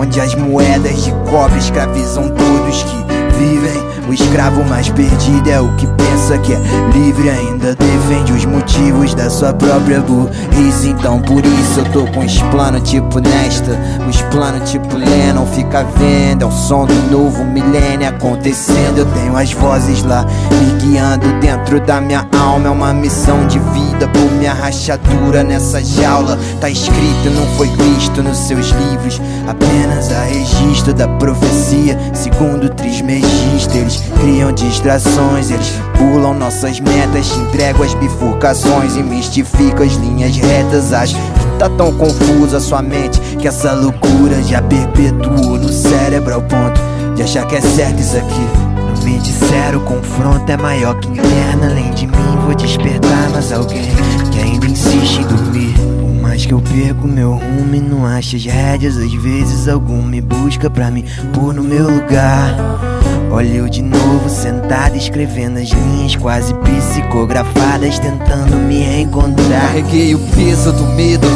Onde 0.00 0.20
as 0.20 0.34
moedas 0.34 1.04
de 1.04 1.12
cobre 1.30 1.58
escravizam 1.58 2.28
todos 2.30 2.82
que 2.82 3.06
vivem. 3.38 3.75
O 4.08 4.12
escravo 4.12 4.64
mais 4.64 4.88
perdido 4.88 5.50
é 5.50 5.60
o 5.60 5.74
que 5.74 5.86
pensa 5.88 6.38
que 6.38 6.52
é 6.52 6.60
livre, 6.94 7.28
ainda 7.28 7.74
defende 7.74 8.32
os 8.32 8.44
motivos 8.44 9.14
da 9.14 9.28
sua 9.28 9.52
própria 9.52 10.00
burrice. 10.00 10.90
Então 10.90 11.20
por 11.20 11.44
isso 11.44 11.80
eu 11.80 11.84
tô 11.86 12.06
com 12.12 12.20
os 12.20 12.40
planos 12.42 12.88
tipo 12.88 13.18
Nesta, 13.18 13.76
os 14.08 14.22
planos 14.22 14.70
tipo 14.70 14.96
Lennon. 14.96 15.44
Fica 15.46 15.84
vendo, 15.96 16.42
é 16.42 16.46
o 16.46 16.52
som 16.52 16.86
do 16.86 16.94
novo 17.10 17.44
milênio 17.44 18.08
acontecendo. 18.08 18.98
Eu 18.98 19.06
tenho 19.06 19.36
as 19.36 19.52
vozes 19.52 20.04
lá 20.04 20.24
me 20.24 20.80
guiando 20.80 21.26
dentro 21.40 21.80
da 21.80 22.00
minha 22.00 22.28
alma. 22.38 22.68
É 22.68 22.70
uma 22.70 22.94
missão 22.94 23.46
de 23.48 23.58
vida 23.58 24.06
por 24.08 24.30
minha 24.32 24.54
rachadura 24.54 25.42
nessa 25.42 25.82
jaula. 25.82 26.38
Tá 26.60 26.70
escrito, 26.70 27.30
não 27.34 27.46
foi 27.56 27.68
visto 27.68 28.22
nos 28.22 28.38
seus 28.38 28.70
livros, 28.70 29.20
apenas 29.48 30.12
a 30.12 30.22
registro 30.22 30.94
da 30.94 31.08
profecia. 31.08 31.98
Segundo 32.14 32.68
Trismegisto 32.68 33.76
eles 33.76 33.95
criam 34.20 34.52
distrações, 34.52 35.50
eles 35.50 35.72
pulam 35.96 36.34
nossas 36.34 36.80
metas, 36.80 37.36
entregam 37.36 37.82
as 37.82 37.94
bifurcações 37.94 38.96
e 38.96 39.02
mistificam 39.02 39.84
as 39.84 39.92
linhas 39.94 40.36
retas. 40.36 40.92
Acho 40.92 41.14
que 41.14 41.58
tá 41.58 41.68
tão 41.70 41.92
confusa 41.92 42.58
a 42.58 42.60
sua 42.60 42.82
mente 42.82 43.20
que 43.38 43.48
essa 43.48 43.72
loucura 43.72 44.42
já 44.42 44.62
perpetuou 44.62 45.58
no 45.58 45.72
cérebro 45.72 46.34
ao 46.34 46.42
ponto 46.42 46.80
de 47.14 47.22
achar 47.22 47.46
que 47.46 47.56
é 47.56 47.60
certo 47.60 48.00
isso 48.00 48.16
aqui. 48.16 48.46
Não 48.76 49.04
me 49.04 49.18
disseram, 49.18 49.78
o 49.78 49.84
confronto 49.84 50.50
é 50.50 50.56
maior 50.56 50.98
que 50.98 51.08
inferno. 51.08 51.64
Além 51.64 51.92
de 51.92 52.06
mim, 52.06 52.36
vou 52.44 52.54
despertar 52.54 53.30
mais 53.30 53.52
alguém 53.52 53.88
que 54.32 54.40
ainda 54.40 54.66
insiste 54.66 55.20
em 55.20 55.26
dormir. 55.26 55.74
Por 56.00 56.22
mais 56.22 56.44
que 56.44 56.52
eu 56.52 56.60
perco 56.60 57.06
meu 57.06 57.32
rumo 57.32 57.74
e 57.74 57.80
não 57.80 58.04
ache 58.04 58.36
as 58.36 58.44
rédeas, 58.44 58.96
às 58.98 59.12
vezes 59.14 59.68
algum 59.68 60.02
me 60.02 60.20
busca 60.20 60.68
pra 60.68 60.90
me 60.90 61.04
pôr 61.32 61.54
no 61.54 61.62
meu 61.62 61.88
lugar. 61.88 62.95
Olha 63.36 63.48
eu 63.48 63.68
de 63.68 63.82
novo 63.82 64.30
sentado 64.30 64.96
escrevendo 64.96 65.58
as 65.58 65.68
linhas 65.68 66.16
quase 66.16 66.54
psicografadas 66.54 67.98
tentando 67.98 68.56
me 68.56 68.78
reencontrar 68.78 69.60
Carreguei 69.60 70.14
o 70.14 70.18
peso 70.18 70.72
do 70.72 70.84
medo, 70.94 71.28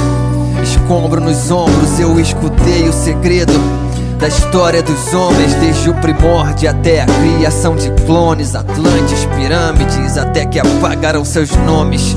escombro 0.62 1.20
nos 1.20 1.51
ombros 1.51 2.01
eu 2.01 2.18
escutei 2.18 2.88
o 2.88 2.92
segredo 2.94 3.53
da 4.18 4.28
história 4.28 4.82
dos 4.82 5.12
homens, 5.12 5.55
desde 5.57 5.90
o 5.90 5.94
primórdio 5.94 6.70
até 6.70 7.03
a 7.03 7.07
criação 7.07 7.76
de 7.76 7.90
clones, 8.07 8.55
Atlantes, 8.55 9.26
pirâmides, 9.36 10.16
até 10.16 10.44
que 10.44 10.59
apagaram 10.59 11.24
seus 11.24 11.51
nomes. 11.57 12.16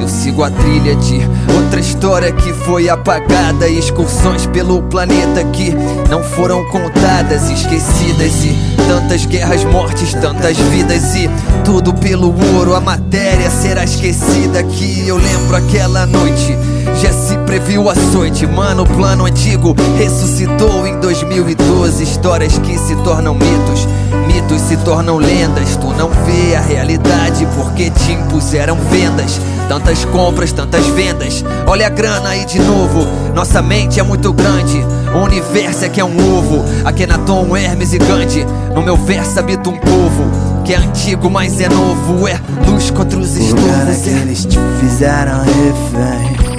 Eu 0.00 0.08
sigo 0.08 0.42
a 0.42 0.50
trilha 0.50 0.96
de 0.96 1.20
outra 1.54 1.80
história 1.80 2.32
que 2.32 2.52
foi 2.52 2.88
apagada, 2.88 3.68
excursões 3.68 4.46
pelo 4.46 4.82
planeta 4.84 5.44
que 5.44 5.70
não 6.10 6.22
foram 6.22 6.64
contadas, 6.70 7.50
esquecidas 7.50 8.44
e 8.44 8.73
tantas 8.74 9.26
guerras, 9.26 9.64
mortes, 9.64 10.14
tantas 10.14 10.56
vidas 10.56 11.14
e 11.14 11.28
tudo 11.64 11.92
pelo 11.94 12.34
ouro, 12.56 12.74
a 12.74 12.80
matéria 12.80 13.50
será 13.50 13.84
esquecida 13.84 14.62
que 14.62 15.06
eu 15.06 15.16
lembro 15.16 15.56
aquela 15.56 16.06
noite. 16.06 16.56
Já 17.00 17.12
se 17.12 17.36
previu 17.38 17.88
açoite, 17.90 18.46
mano, 18.46 18.84
o 18.84 18.86
plano 18.86 19.24
antigo 19.24 19.74
ressuscitou 19.98 20.86
em 20.86 20.98
2012 21.00 22.02
Histórias 22.02 22.58
que 22.58 22.78
se 22.78 22.94
tornam 22.96 23.34
mitos, 23.34 23.88
mitos 24.26 24.60
se 24.62 24.76
tornam 24.78 25.18
lendas. 25.18 25.76
Tu 25.76 25.86
não 25.94 26.10
vê 26.24 26.54
a 26.54 26.60
realidade 26.60 27.46
porque 27.56 27.90
te 27.90 28.12
impuseram 28.12 28.76
vendas 28.90 29.40
Tantas 29.68 30.04
compras, 30.04 30.52
tantas 30.52 30.86
vendas, 30.88 31.44
olha 31.66 31.86
a 31.86 31.90
grana 31.90 32.30
aí 32.30 32.44
de 32.44 32.60
novo. 32.60 33.06
Nossa 33.34 33.60
mente 33.62 33.98
é 33.98 34.02
muito 34.02 34.32
grande, 34.32 34.84
o 35.14 35.24
universo 35.24 35.84
é 35.84 35.88
que 35.88 36.00
é 36.00 36.04
um 36.04 36.38
ovo. 36.38 36.64
Akenaton, 36.84 37.56
Hermes 37.56 37.92
e 37.92 37.98
Gandhi, 37.98 38.46
no 38.74 38.82
meu 38.82 38.96
verso 38.96 39.38
habita 39.38 39.68
um 39.70 39.78
povo 39.78 40.54
que 40.64 40.72
é 40.72 40.78
antigo, 40.78 41.30
mas 41.30 41.60
é 41.60 41.68
novo. 41.68 42.26
É 42.26 42.40
luz 42.66 42.90
contra 42.90 43.18
os 43.18 43.36
estouros. 43.36 43.98
que 44.02 44.10
eles 44.10 44.46
te 44.46 44.58
fizeram 44.80 45.40
refém. 45.40 46.54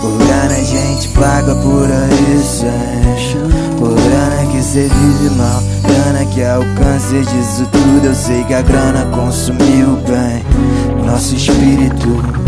Por 0.00 0.18
grana 0.18 0.54
a 0.54 0.64
gente 0.64 1.08
paga 1.10 1.54
por 1.54 1.88
isso 2.34 2.66
Por 3.78 3.94
grana 3.94 4.50
que 4.50 4.62
cê 4.62 4.88
vive 4.88 5.34
mal. 5.36 5.62
Grana 5.82 6.24
que 6.32 6.40
é 6.40 6.56
o 6.56 6.64
câncer 6.74 7.24
disso 7.26 7.68
tudo. 7.70 8.06
Eu 8.06 8.14
sei 8.14 8.42
que 8.44 8.54
a 8.54 8.62
grana 8.62 9.04
consumiu 9.14 9.98
bem. 10.06 10.42
Nosso 11.04 11.36
espírito 11.36 12.41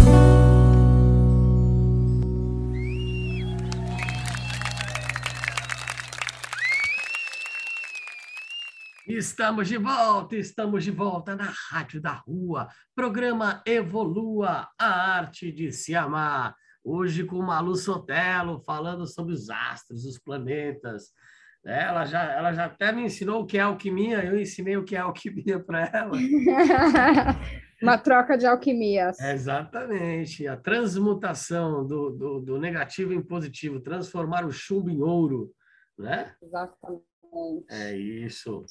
Estamos 9.16 9.68
de 9.68 9.78
volta, 9.78 10.34
estamos 10.34 10.82
de 10.82 10.90
volta 10.90 11.36
na 11.36 11.48
Rádio 11.70 12.00
da 12.00 12.14
Rua, 12.14 12.66
programa 12.96 13.62
Evolua, 13.64 14.68
a 14.76 15.16
arte 15.16 15.52
de 15.52 15.70
se 15.70 15.94
amar. 15.94 16.52
Hoje 16.82 17.22
com 17.22 17.40
Malu 17.40 17.76
Sotelo, 17.76 18.58
falando 18.58 19.06
sobre 19.06 19.32
os 19.32 19.48
astros, 19.48 20.04
os 20.04 20.18
planetas. 20.18 21.12
Ela 21.64 22.04
já, 22.06 22.24
ela 22.24 22.52
já 22.52 22.64
até 22.64 22.90
me 22.90 23.04
ensinou 23.04 23.42
o 23.42 23.46
que 23.46 23.56
é 23.56 23.60
alquimia, 23.60 24.24
eu 24.24 24.36
ensinei 24.36 24.76
o 24.76 24.84
que 24.84 24.96
é 24.96 24.98
alquimia 24.98 25.60
para 25.60 25.86
ela. 25.94 26.10
Uma 27.80 27.96
troca 27.96 28.36
de 28.36 28.46
alquimias. 28.46 29.20
Exatamente. 29.20 30.48
A 30.48 30.56
transmutação 30.56 31.86
do, 31.86 32.10
do, 32.10 32.40
do, 32.40 32.58
negativo 32.58 33.12
em 33.12 33.22
positivo, 33.22 33.78
transformar 33.78 34.44
o 34.44 34.50
chumbo 34.50 34.90
em 34.90 35.00
ouro. 35.00 35.52
Né? 35.96 36.34
Exatamente. 36.42 37.04
É 37.70 37.96
isso. 37.96 38.64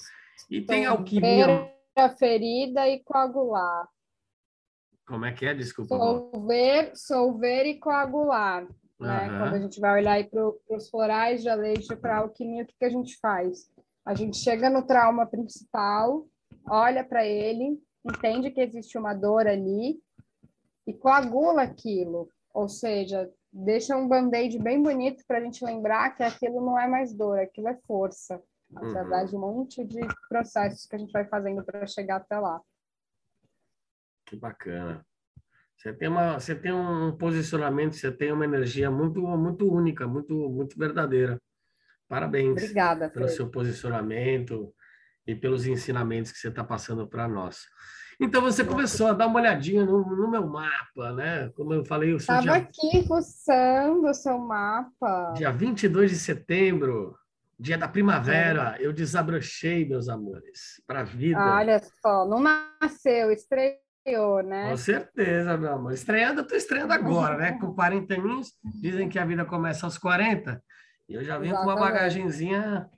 E 0.49 0.57
então, 0.57 0.75
tem 0.75 0.85
alquimia. 0.85 1.71
A 1.95 2.09
ferida 2.09 2.87
e 2.87 3.03
coagular. 3.03 3.87
Como 5.05 5.25
é 5.25 5.31
que 5.31 5.45
é? 5.45 5.53
Desculpa. 5.53 5.95
Solver, 5.95 6.91
solver 6.95 7.65
e 7.65 7.79
coagular. 7.79 8.67
Né? 8.99 9.29
Uhum. 9.29 9.39
Quando 9.39 9.53
a 9.53 9.59
gente 9.59 9.79
vai 9.79 9.99
olhar 9.99 10.23
para 10.29 10.75
os 10.75 10.89
florais 10.89 11.41
de 11.41 11.49
Aleixo, 11.49 11.97
para 11.97 12.15
a 12.15 12.19
alquimia, 12.19 12.63
o 12.63 12.65
que, 12.65 12.75
que 12.77 12.85
a 12.85 12.89
gente 12.89 13.17
faz? 13.19 13.69
A 14.05 14.15
gente 14.15 14.37
chega 14.37 14.69
no 14.69 14.85
trauma 14.85 15.25
principal, 15.25 16.25
olha 16.69 17.03
para 17.03 17.25
ele, 17.25 17.79
entende 18.05 18.51
que 18.51 18.61
existe 18.61 18.97
uma 18.97 19.13
dor 19.13 19.47
ali 19.47 19.99
e 20.87 20.93
coagula 20.93 21.63
aquilo. 21.63 22.29
Ou 22.53 22.67
seja, 22.67 23.29
deixa 23.51 23.95
um 23.95 24.07
band-aid 24.07 24.57
bem 24.59 24.81
bonito 24.81 25.23
para 25.27 25.37
a 25.37 25.41
gente 25.41 25.63
lembrar 25.63 26.15
que 26.15 26.23
aquilo 26.23 26.61
não 26.61 26.79
é 26.79 26.87
mais 26.87 27.13
dor, 27.13 27.39
aquilo 27.39 27.67
é 27.67 27.75
força. 27.87 28.41
Através 28.75 29.23
uhum. 29.23 29.29
de 29.29 29.35
um 29.35 29.39
monte 29.39 29.85
de 29.85 29.99
processos 30.27 30.85
que 30.85 30.95
a 30.95 30.99
gente 30.99 31.11
vai 31.11 31.25
fazendo 31.25 31.63
para 31.63 31.85
chegar 31.85 32.17
até 32.17 32.37
lá. 32.39 32.61
Que 34.25 34.35
bacana. 34.35 35.05
Você 35.77 35.91
tem, 35.93 36.07
uma, 36.07 36.39
você 36.39 36.55
tem 36.55 36.71
um 36.71 37.15
posicionamento, 37.17 37.95
você 37.95 38.11
tem 38.11 38.31
uma 38.31 38.45
energia 38.45 38.89
muito, 38.89 39.21
muito 39.21 39.69
única, 39.69 40.07
muito, 40.07 40.33
muito 40.49 40.77
verdadeira. 40.77 41.41
Parabéns. 42.07 42.51
Obrigada. 42.51 43.09
Pelo 43.09 43.27
seu 43.27 43.49
posicionamento 43.49 44.73
e 45.27 45.35
pelos 45.35 45.65
ensinamentos 45.65 46.31
que 46.31 46.37
você 46.37 46.47
está 46.47 46.63
passando 46.63 47.07
para 47.07 47.27
nós. 47.27 47.65
Então 48.19 48.41
você 48.41 48.63
começou 48.63 49.07
a 49.07 49.13
dar 49.13 49.27
uma 49.27 49.39
olhadinha 49.39 49.83
no, 49.83 50.05
no 50.05 50.29
meu 50.29 50.47
mapa, 50.47 51.11
né? 51.13 51.49
Como 51.55 51.73
eu 51.73 51.83
falei, 51.83 52.13
eu 52.13 52.19
sou 52.19 52.35
Estava 52.35 52.59
dia... 52.59 52.69
aqui 52.69 53.07
fuçando 53.07 54.07
o 54.07 54.13
seu 54.13 54.37
mapa. 54.37 55.33
Dia 55.35 55.51
22 55.51 56.11
de 56.11 56.17
setembro, 56.17 57.17
dia 57.63 57.77
da 57.77 57.87
primavera, 57.87 58.75
eu 58.81 58.91
desabrochei, 58.91 59.87
meus 59.87 60.09
amores, 60.09 60.81
para 60.85 60.99
a 60.99 61.03
vida. 61.03 61.39
Olha 61.39 61.79
só, 61.79 62.27
não 62.27 62.41
nasceu, 62.41 63.31
estreou, 63.31 64.43
né? 64.43 64.69
Com 64.69 64.75
certeza, 64.75 65.57
meu 65.57 65.71
amor. 65.71 65.93
Estreando, 65.93 66.41
eu 66.41 66.43
estou 66.43 66.57
estreando 66.57 66.91
agora, 66.91 67.37
né? 67.37 67.57
Com 67.57 67.73
40 67.73 68.15
anos, 68.15 68.51
dizem 68.81 69.07
que 69.07 69.17
a 69.17 69.23
vida 69.25 69.45
começa 69.45 69.85
aos 69.85 69.97
40, 69.97 70.61
e 71.07 71.13
eu 71.13 71.23
já 71.23 71.37
venho 71.37 71.53
Exatamente. 71.53 71.73
com 71.73 71.81
uma 71.81 71.89
bagagenzinha 71.89 72.89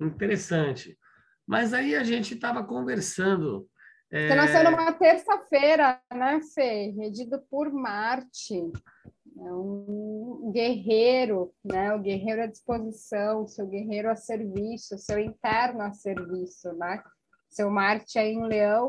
interessante. 0.00 0.98
Mas 1.46 1.74
aí 1.74 1.94
a 1.94 2.02
gente 2.02 2.32
estava 2.32 2.64
conversando 2.64 3.68
você 4.10 4.32
é... 4.32 4.34
nasceu 4.34 4.64
numa 4.64 4.92
terça-feira, 4.92 6.00
né, 6.14 6.40
Fê? 6.54 6.94
Redido 6.96 7.42
por 7.50 7.72
Marte. 7.72 8.70
É 9.38 9.52
um 9.52 10.50
guerreiro, 10.52 11.52
né? 11.64 11.94
O 11.94 12.00
guerreiro 12.00 12.42
à 12.42 12.46
disposição, 12.46 13.46
seu 13.46 13.66
guerreiro 13.66 14.10
a 14.10 14.16
serviço, 14.16 14.98
seu 14.98 15.18
interno 15.18 15.82
a 15.82 15.92
serviço, 15.92 16.72
né? 16.74 17.02
Seu 17.48 17.70
Marte 17.70 18.18
é 18.18 18.30
em 18.30 18.46
Leão. 18.46 18.88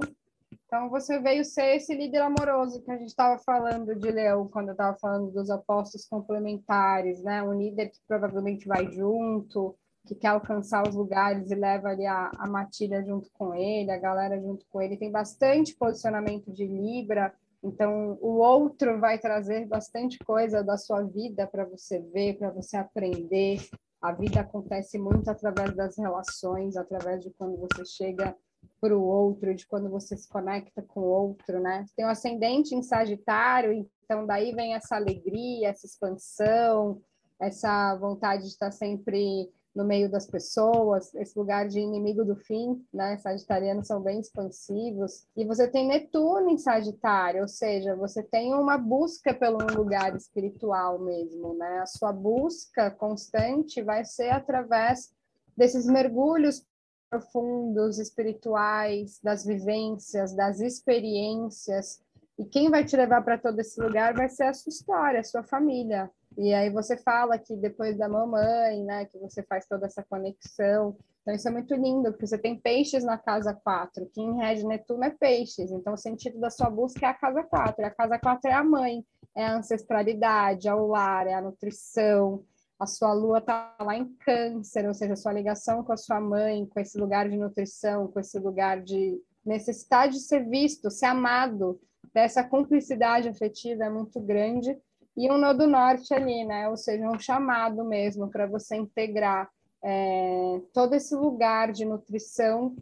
Então 0.66 0.90
você 0.90 1.20
veio 1.20 1.44
ser 1.44 1.76
esse 1.76 1.94
líder 1.94 2.22
amoroso 2.22 2.82
que 2.82 2.92
a 2.92 2.98
gente 2.98 3.10
estava 3.10 3.38
falando 3.40 3.96
de 3.96 4.10
Leão 4.10 4.48
quando 4.48 4.70
eu 4.70 4.74
estava 4.74 4.98
falando 5.00 5.32
dos 5.32 5.50
opostos 5.50 6.06
complementares, 6.06 7.22
né? 7.24 7.44
Um 7.44 7.54
líder 7.54 7.90
que 7.90 8.00
provavelmente 8.08 8.68
vai 8.68 8.90
junto, 8.92 9.76
que 10.06 10.16
quer 10.16 10.30
alcançar 10.30 10.88
os 10.88 10.96
lugares 10.96 11.52
e 11.52 11.56
leva 11.56 11.90
ali 11.90 12.06
a, 12.06 12.32
a 12.38 12.48
matilha 12.48 13.04
junto 13.04 13.30
com 13.34 13.54
ele, 13.54 13.92
a 13.92 13.98
galera 13.98 14.40
junto 14.40 14.66
com 14.70 14.82
ele. 14.82 14.98
Tem 14.98 15.12
bastante 15.12 15.76
posicionamento 15.76 16.52
de 16.52 16.66
Libra, 16.66 17.34
então 17.64 18.18
o 18.22 18.38
outro 18.38 19.00
vai 19.00 19.18
trazer 19.18 19.66
bastante 19.68 20.18
coisa 20.20 20.64
da 20.64 20.78
sua 20.78 21.02
vida 21.04 21.48
para 21.48 21.66
você 21.66 22.00
ver, 22.00 22.38
para 22.38 22.52
você 22.52 22.78
aprender. 22.78 23.60
A 24.02 24.12
vida 24.12 24.42
acontece 24.42 24.98
muito 25.00 25.30
através 25.30 25.76
das 25.76 25.98
relações, 25.98 26.78
através 26.78 27.24
de 27.24 27.32
quando 27.32 27.58
você 27.58 27.84
chega 27.84 28.36
para 28.80 28.96
o 28.96 29.04
outro, 29.04 29.56
de 29.56 29.66
quando 29.66 29.90
você 29.90 30.16
se 30.16 30.30
conecta 30.30 30.82
com 30.84 31.02
o 31.02 31.10
outro, 31.10 31.60
né? 31.60 31.86
Tem 31.96 32.06
um 32.06 32.10
ascendente 32.10 32.76
em 32.76 32.84
Sagitário, 32.84 33.88
então 34.04 34.26
daí 34.26 34.54
vem 34.54 34.76
essa 34.76 34.96
alegria, 34.96 35.70
essa 35.70 35.86
expansão, 35.86 37.02
essa 37.40 37.96
vontade 37.96 38.44
de 38.44 38.50
estar 38.50 38.72
sempre 38.72 39.50
no 39.78 39.86
meio 39.86 40.10
das 40.10 40.26
pessoas, 40.26 41.14
esse 41.14 41.38
lugar 41.38 41.68
de 41.68 41.80
inimigo 41.80 42.26
do 42.26 42.36
fim, 42.36 42.84
né? 42.92 43.16
Sagitarianos 43.20 43.86
são 43.86 44.02
bem 44.02 44.20
expansivos. 44.20 45.28
E 45.38 45.46
você 45.46 45.68
tem 45.68 45.88
Netuno 45.88 46.50
em 46.50 46.58
Sagitário, 46.58 47.42
ou 47.42 47.48
seja, 47.48 47.96
você 47.96 48.24
tem 48.24 48.56
uma 48.56 48.76
busca 48.76 49.36
pelo 49.36 49.60
lugar 49.76 50.16
espiritual 50.16 50.98
mesmo, 50.98 51.54
né? 51.54 51.78
A 51.78 51.86
sua 51.86 52.12
busca 52.12 52.90
constante 52.90 53.80
vai 53.84 54.04
ser 54.04 54.32
através 54.32 55.12
desses 55.56 55.86
mergulhos 55.86 56.66
profundos, 57.08 58.00
espirituais, 58.00 59.20
das 59.24 59.46
vivências, 59.46 60.36
das 60.36 60.60
experiências. 60.60 62.02
E 62.40 62.46
quem 62.46 62.72
vai 62.72 62.84
te 62.84 62.98
levar 62.98 63.22
para 63.22 63.38
todo 63.38 63.60
esse 63.60 63.80
lugar 63.80 64.16
vai 64.16 64.28
ser 64.28 64.46
a 64.46 64.54
sua 64.54 64.72
história, 64.72 65.20
a 65.20 65.24
sua 65.24 65.44
família, 65.44 66.10
e 66.38 66.54
aí 66.54 66.70
você 66.70 66.96
fala 66.96 67.40
que 67.40 67.56
depois 67.56 67.98
da 67.98 68.08
mamãe, 68.08 68.84
né, 68.84 69.06
que 69.06 69.18
você 69.18 69.42
faz 69.42 69.66
toda 69.68 69.88
essa 69.88 70.04
conexão. 70.04 70.96
Então 71.22 71.34
isso 71.34 71.48
é 71.48 71.52
muito 71.52 71.74
lindo, 71.74 72.12
porque 72.12 72.28
você 72.28 72.38
tem 72.38 72.60
peixes 72.60 73.04
na 73.04 73.18
casa 73.18 73.56
4, 73.56 74.06
que 74.14 74.22
em 74.22 74.38
rege 74.38 74.66
Netuno 74.66 75.04
é 75.04 75.10
peixes. 75.10 75.72
Então 75.72 75.94
o 75.94 75.98
sentido 75.98 76.40
da 76.40 76.52
sua 76.52 76.70
busca 76.70 77.08
é 77.08 77.10
a 77.10 77.14
casa 77.14 77.44
4. 77.44 77.82
E 77.82 77.86
a 77.86 77.90
casa 77.90 78.20
4 78.20 78.52
é 78.52 78.54
a 78.54 78.64
mãe, 78.64 79.04
é 79.36 79.46
a 79.46 79.58
ancestralidade, 79.58 80.68
é 80.68 80.76
o 80.76 80.86
lar, 80.86 81.26
é 81.26 81.34
a 81.34 81.42
nutrição. 81.42 82.44
A 82.80 82.86
sua 82.86 83.14
lua 83.14 83.40
está 83.40 83.76
lá 83.82 83.98
em 83.98 84.06
câncer, 84.18 84.88
ou 84.88 84.94
seja, 84.94 85.14
a 85.14 85.18
sua 85.18 85.34
ligação 85.34 85.84
com 85.84 85.92
a 85.92 85.98
sua 85.98 86.22
mãe, 86.22 86.68
com 86.68 86.80
esse 86.80 87.00
lugar 87.00 87.28
de 87.28 87.36
nutrição, 87.36 88.08
com 88.08 88.20
esse 88.20 88.38
lugar 88.38 88.84
de 88.84 89.20
necessidade 89.44 90.14
de 90.14 90.20
ser 90.20 90.48
visto, 90.48 90.92
ser 90.92 91.08
amado, 91.08 91.82
dessa 92.14 92.44
cumplicidade 92.44 93.28
afetiva 93.28 93.86
é 93.86 93.90
muito 93.90 94.20
grande 94.20 94.78
e 95.18 95.32
um 95.32 95.38
nodo 95.38 95.66
norte 95.66 96.14
ali, 96.14 96.46
né? 96.46 96.70
Ou 96.70 96.78
seja, 96.78 97.10
um 97.10 97.18
chamado 97.18 97.84
mesmo 97.84 98.30
para 98.30 98.46
você 98.46 98.76
integrar 98.76 99.50
é, 99.84 100.62
todo 100.72 100.94
esse 100.94 101.16
lugar 101.16 101.72
de 101.72 101.84
nutrição 101.86 102.76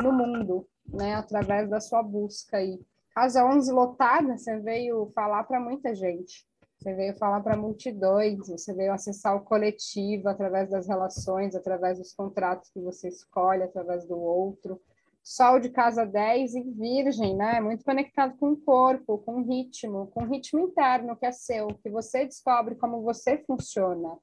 no 0.00 0.12
mundo, 0.12 0.68
né? 0.86 1.14
Através 1.14 1.68
da 1.68 1.80
sua 1.80 2.02
busca 2.02 2.58
aí. 2.58 2.80
Casa 3.12 3.44
11 3.44 3.72
lotada, 3.72 4.38
você 4.38 4.58
veio 4.60 5.10
falar 5.14 5.42
para 5.44 5.58
muita 5.58 5.92
gente. 5.92 6.48
Você 6.78 6.94
veio 6.94 7.14
falar 7.18 7.42
para 7.42 7.56
multidões, 7.56 8.48
você 8.48 8.72
veio 8.72 8.92
acessar 8.92 9.36
o 9.36 9.44
coletivo 9.44 10.28
através 10.28 10.70
das 10.70 10.86
relações, 10.86 11.54
através 11.54 11.98
dos 11.98 12.14
contratos 12.14 12.70
que 12.70 12.80
você 12.80 13.08
escolhe, 13.08 13.64
através 13.64 14.06
do 14.06 14.18
outro. 14.18 14.80
Sol 15.22 15.60
de 15.60 15.68
casa 15.68 16.04
10 16.04 16.54
e 16.54 16.62
Virgem, 16.62 17.36
né? 17.36 17.60
Muito 17.60 17.84
conectado 17.84 18.36
com 18.38 18.52
o 18.52 18.56
corpo, 18.56 19.18
com 19.18 19.36
o 19.36 19.44
ritmo, 19.44 20.06
com 20.08 20.24
o 20.24 20.26
ritmo 20.26 20.60
interno 20.60 21.16
que 21.16 21.26
é 21.26 21.32
seu, 21.32 21.68
que 21.68 21.90
você 21.90 22.24
descobre 22.24 22.74
como 22.74 23.02
você 23.02 23.38
funciona, 23.46 24.16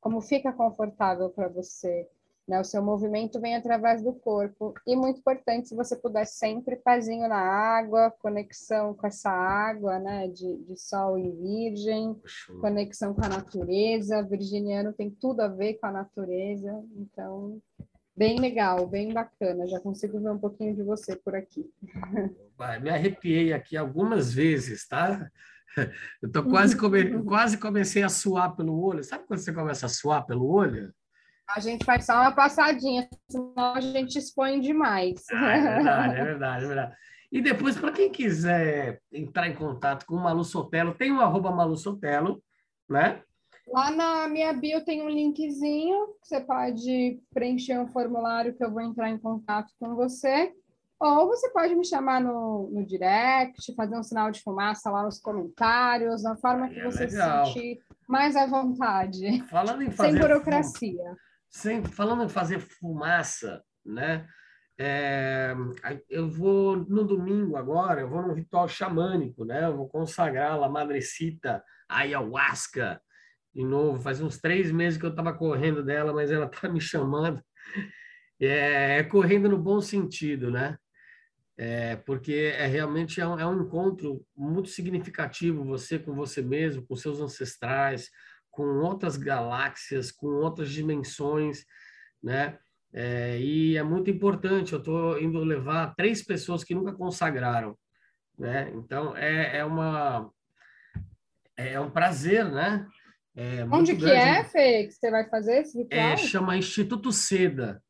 como 0.00 0.20
fica 0.20 0.52
confortável 0.52 1.30
para 1.30 1.48
você. 1.48 2.08
Né? 2.46 2.60
O 2.60 2.64
seu 2.64 2.82
movimento 2.82 3.40
vem 3.40 3.54
através 3.54 4.02
do 4.02 4.12
corpo. 4.12 4.74
E 4.86 4.96
muito 4.96 5.20
importante, 5.20 5.68
se 5.68 5.76
você 5.76 5.96
puder 5.96 6.26
sempre 6.26 6.76
pezinho 6.76 7.28
na 7.28 7.38
água, 7.38 8.12
conexão 8.18 8.94
com 8.94 9.06
essa 9.06 9.30
água, 9.30 9.98
né? 9.98 10.28
De, 10.28 10.56
de 10.64 10.76
sol 10.76 11.16
em 11.16 11.30
virgem, 11.30 12.20
conexão 12.60 13.14
com 13.14 13.24
a 13.24 13.28
natureza. 13.28 14.22
Virginiano 14.22 14.92
tem 14.92 15.10
tudo 15.10 15.40
a 15.40 15.48
ver 15.48 15.74
com 15.74 15.86
a 15.86 15.92
natureza. 15.92 16.84
Então, 16.96 17.60
Bem 18.14 18.38
legal, 18.38 18.86
bem 18.86 19.12
bacana. 19.12 19.66
Já 19.66 19.80
consigo 19.80 20.20
ver 20.20 20.30
um 20.30 20.38
pouquinho 20.38 20.74
de 20.74 20.82
você 20.82 21.16
por 21.16 21.34
aqui. 21.34 21.64
Me 22.80 22.90
arrepiei 22.90 23.52
aqui 23.52 23.76
algumas 23.76 24.32
vezes, 24.32 24.86
tá? 24.86 25.30
Eu 26.20 26.30
tô 26.30 26.44
quase, 26.44 26.76
come... 26.76 27.22
quase 27.24 27.56
comecei 27.56 28.02
a 28.02 28.08
suar 28.08 28.54
pelo 28.54 28.78
olho. 28.78 29.02
Sabe 29.02 29.24
quando 29.26 29.40
você 29.40 29.52
começa 29.52 29.86
a 29.86 29.88
suar 29.88 30.26
pelo 30.26 30.46
olho? 30.46 30.92
A 31.48 31.60
gente 31.60 31.84
faz 31.84 32.06
só 32.06 32.14
uma 32.14 32.32
passadinha, 32.32 33.08
senão 33.28 33.74
a 33.74 33.80
gente 33.80 34.18
expõe 34.18 34.60
demais. 34.60 35.24
Ah, 35.32 35.56
é 35.56 35.60
verdade, 35.60 36.14
é 36.14 36.24
verdade, 36.24 36.64
é 36.64 36.68
verdade. 36.68 36.96
E 37.30 37.40
depois, 37.40 37.78
para 37.78 37.92
quem 37.92 38.10
quiser 38.10 39.00
entrar 39.10 39.48
em 39.48 39.54
contato 39.54 40.04
com 40.04 40.16
o 40.16 40.22
Malu 40.22 40.44
Sotelo, 40.44 40.94
tem 40.94 41.10
o 41.12 41.20
arroba 41.20 41.50
Malu 41.50 41.76
Sotelo, 41.76 42.42
né? 42.88 43.22
Lá 43.68 43.90
na 43.90 44.28
minha 44.28 44.52
bio 44.52 44.84
tem 44.84 45.02
um 45.02 45.08
linkzinho, 45.08 46.14
você 46.22 46.40
pode 46.40 47.20
preencher 47.32 47.78
um 47.78 47.88
formulário 47.88 48.54
que 48.54 48.64
eu 48.64 48.70
vou 48.70 48.80
entrar 48.80 49.08
em 49.08 49.18
contato 49.18 49.72
com 49.78 49.94
você. 49.94 50.52
Ou 51.00 51.26
você 51.26 51.50
pode 51.50 51.74
me 51.74 51.84
chamar 51.84 52.20
no, 52.20 52.70
no 52.70 52.86
direct, 52.86 53.74
fazer 53.74 53.96
um 53.96 54.04
sinal 54.04 54.30
de 54.30 54.40
fumaça 54.40 54.88
lá 54.88 55.02
nos 55.02 55.18
comentários, 55.18 56.22
da 56.22 56.36
forma 56.36 56.68
que 56.68 56.78
é 56.78 56.84
você 56.84 57.06
legal. 57.06 57.46
se 57.46 57.52
sentir 57.54 57.80
mais 58.08 58.36
à 58.36 58.46
vontade. 58.46 59.42
Falando 59.48 59.82
em 59.82 59.90
fazer 59.90 60.12
sem 60.12 60.20
burocracia. 60.20 61.16
Sem, 61.50 61.84
falando 61.84 62.24
em 62.24 62.28
fazer 62.28 62.60
fumaça, 62.60 63.64
né? 63.84 64.26
É, 64.78 65.54
eu 66.08 66.30
vou 66.30 66.76
no 66.76 67.04
domingo 67.04 67.56
agora, 67.56 68.00
eu 68.00 68.08
vou 68.08 68.22
num 68.22 68.34
ritual 68.34 68.68
xamânico, 68.68 69.44
né? 69.44 69.64
Eu 69.64 69.76
vou 69.76 69.88
consagrar 69.88 70.52
a 70.52 70.68
Madrecita 70.68 71.64
ayahuasca 71.88 73.00
de 73.54 73.64
novo. 73.64 74.00
Faz 74.02 74.20
uns 74.20 74.38
três 74.38 74.70
meses 74.70 74.98
que 74.98 75.04
eu 75.04 75.10
estava 75.10 75.32
correndo 75.32 75.82
dela, 75.82 76.12
mas 76.12 76.30
ela 76.30 76.46
está 76.46 76.68
me 76.70 76.80
chamando. 76.80 77.42
É, 78.40 78.98
é, 78.98 79.02
correndo 79.04 79.48
no 79.48 79.58
bom 79.58 79.80
sentido, 79.80 80.50
né? 80.50 80.76
É, 81.56 81.96
porque 81.96 82.54
é 82.56 82.66
realmente 82.66 83.20
é 83.20 83.26
um, 83.26 83.38
é 83.38 83.46
um 83.46 83.62
encontro 83.62 84.24
muito 84.34 84.68
significativo 84.68 85.64
você 85.64 85.98
com 85.98 86.14
você 86.14 86.42
mesmo, 86.42 86.84
com 86.86 86.96
seus 86.96 87.20
ancestrais, 87.20 88.10
com 88.50 88.64
outras 88.80 89.16
galáxias, 89.16 90.10
com 90.10 90.26
outras 90.26 90.70
dimensões, 90.70 91.64
né? 92.22 92.58
É, 92.92 93.38
e 93.38 93.76
é 93.76 93.82
muito 93.82 94.10
importante. 94.10 94.72
Eu 94.72 94.78
estou 94.78 95.20
indo 95.20 95.38
levar 95.44 95.94
três 95.94 96.22
pessoas 96.22 96.64
que 96.64 96.74
nunca 96.74 96.92
consagraram, 96.92 97.78
né? 98.38 98.70
Então 98.74 99.16
é, 99.16 99.58
é 99.58 99.64
uma 99.64 100.30
é 101.56 101.78
um 101.78 101.90
prazer, 101.90 102.50
né? 102.50 102.86
É 103.34 103.64
Onde 103.64 103.96
que 103.96 104.10
é, 104.10 104.44
Fê, 104.44 104.84
que 104.84 104.92
você 104.92 105.10
vai 105.10 105.28
fazer 105.28 105.60
esse 105.60 105.78
ritual? 105.78 106.00
É, 106.00 106.16
chama 106.16 106.56
Instituto 106.56 107.10
Seda, 107.10 107.82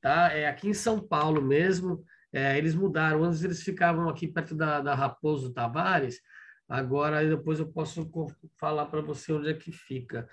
tá? 0.00 0.32
É 0.32 0.48
aqui 0.48 0.68
em 0.68 0.74
São 0.74 1.00
Paulo 1.00 1.40
mesmo. 1.40 2.04
É, 2.32 2.58
eles 2.58 2.74
mudaram. 2.74 3.24
Antes 3.24 3.44
eles 3.44 3.62
ficavam 3.62 4.08
aqui 4.08 4.26
perto 4.26 4.54
da, 4.54 4.80
da 4.80 4.94
Raposo 4.94 5.52
Tavares. 5.52 6.20
Agora, 6.68 7.24
depois 7.24 7.58
eu 7.58 7.66
posso 7.66 8.10
falar 8.56 8.86
para 8.86 9.00
você 9.00 9.32
onde 9.32 9.50
é 9.50 9.54
que 9.54 9.72
fica. 9.72 10.28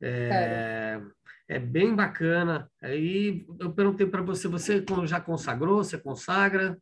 É, 0.00 1.00
é 1.48 1.58
bem 1.58 1.94
bacana. 1.94 2.70
Aí 2.82 3.46
eu 3.58 3.72
perguntei 3.72 4.06
para 4.06 4.22
você, 4.22 4.46
você 4.46 4.84
já 5.06 5.20
consagrou? 5.20 5.82
Você 5.82 5.98
consagra? 5.98 6.78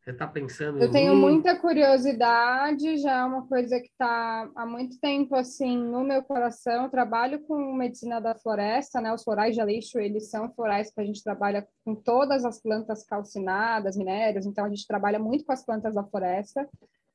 Você 0.00 0.12
está 0.12 0.26
pensando 0.26 0.78
Eu 0.78 0.90
tenho 0.90 1.14
mim? 1.14 1.20
muita 1.20 1.58
curiosidade, 1.58 2.96
já 2.96 3.18
é 3.18 3.24
uma 3.24 3.46
coisa 3.46 3.78
que 3.78 3.88
está 3.88 4.50
há 4.56 4.64
muito 4.64 4.98
tempo 4.98 5.34
assim 5.34 5.76
no 5.76 6.02
meu 6.02 6.22
coração. 6.22 6.84
Eu 6.84 6.90
trabalho 6.90 7.40
com 7.40 7.74
medicina 7.74 8.18
da 8.18 8.34
floresta, 8.34 8.98
né? 8.98 9.12
Os 9.12 9.22
florais 9.22 9.54
de 9.54 9.62
lixo, 9.62 9.98
eles 9.98 10.30
são 10.30 10.50
florais 10.54 10.90
que 10.90 11.00
a 11.02 11.04
gente 11.04 11.22
trabalha 11.22 11.68
com 11.84 11.94
todas 11.94 12.46
as 12.46 12.62
plantas 12.62 13.04
calcinadas, 13.04 13.94
minérios, 13.94 14.46
então 14.46 14.64
a 14.64 14.70
gente 14.70 14.86
trabalha 14.86 15.18
muito 15.18 15.44
com 15.44 15.52
as 15.52 15.64
plantas 15.64 15.94
da 15.94 16.02
floresta. 16.04 16.66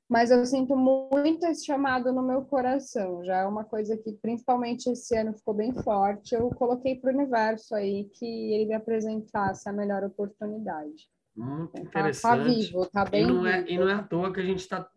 Mas 0.08 0.30
eu 0.30 0.46
sinto 0.46 0.76
muito 0.76 1.44
esse 1.48 1.66
chamado 1.66 2.14
no 2.14 2.22
meu 2.22 2.46
coração. 2.46 3.26
Já 3.26 3.38
é 3.38 3.46
uma 3.48 3.64
coisa 3.64 3.98
que, 3.98 4.14
principalmente 4.14 4.92
esse 4.92 5.18
ano, 5.18 5.34
ficou 5.34 5.56
bem 5.56 5.74
forte. 5.74 6.36
Eu 6.36 6.48
coloquei 6.52 6.96
para 7.00 7.12
o 7.12 7.16
universo 7.16 7.74
aí 7.74 8.08
que 8.14 8.54
ele 8.54 8.68
me 8.68 8.76
apresentasse 8.76 9.68
a 9.68 9.74
melhor 9.74 10.04
oportunidade. 10.04 11.10
Muito 11.36 11.78
interessante. 11.80 12.22
Tá, 12.22 12.38
tá 12.38 12.44
vivo, 12.44 12.86
tá 12.88 13.06
bem 13.06 13.24
e 13.24 13.28
não, 13.28 13.46
é, 13.46 13.58
vivo. 13.62 13.70
e 13.72 13.78
não 13.78 13.90
é 13.90 13.94
à 13.94 14.04
toa 14.04 14.32
que 14.32 14.40
a 14.40 14.46
gente 14.46 14.60
está 14.60 14.88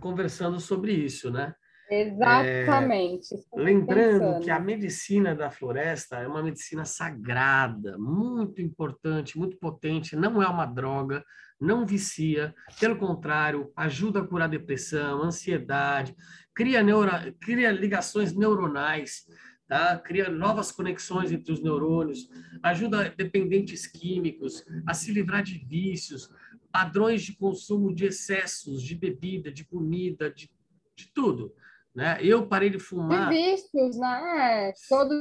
conversando 0.00 0.60
sobre 0.60 0.92
isso, 0.92 1.30
né? 1.30 1.54
Exatamente. 1.90 3.34
É, 3.34 3.38
lembrando 3.62 4.20
pensando. 4.20 4.44
que 4.44 4.50
a 4.50 4.58
medicina 4.58 5.34
da 5.34 5.50
floresta 5.50 6.16
é 6.16 6.26
uma 6.26 6.42
medicina 6.42 6.84
sagrada, 6.84 7.96
muito 7.98 8.60
importante, 8.60 9.38
muito 9.38 9.56
potente, 9.56 10.16
não 10.16 10.42
é 10.42 10.48
uma 10.48 10.66
droga, 10.66 11.24
não 11.60 11.86
vicia, 11.86 12.54
pelo 12.80 12.96
contrário, 12.96 13.72
ajuda 13.76 14.20
a 14.20 14.26
curar 14.26 14.48
depressão, 14.48 15.22
ansiedade, 15.22 16.14
cria, 16.54 16.82
neuro, 16.82 17.10
cria 17.40 17.70
ligações 17.70 18.34
neuronais, 18.34 19.24
tá? 19.68 19.98
cria 19.98 20.28
novas 20.28 20.70
conexões 20.70 21.32
entre 21.32 21.52
os 21.52 21.62
neurônios, 21.62 22.28
ajuda 22.62 23.12
dependentes 23.16 23.86
químicos 23.86 24.64
a 24.86 24.94
se 24.94 25.12
livrar 25.12 25.42
de 25.42 25.58
vícios, 25.58 26.30
padrões 26.70 27.22
de 27.22 27.36
consumo 27.36 27.94
de 27.94 28.06
excessos, 28.06 28.82
de 28.82 28.94
bebida, 28.94 29.50
de 29.50 29.64
comida, 29.64 30.30
de, 30.30 30.50
de 30.94 31.12
tudo. 31.12 31.54
Né? 31.94 32.18
Eu 32.20 32.46
parei 32.46 32.70
de 32.70 32.78
fumar. 32.78 33.30
De 33.30 33.36
vícios, 33.36 33.96
né? 33.96 34.72
Todos 34.88 35.16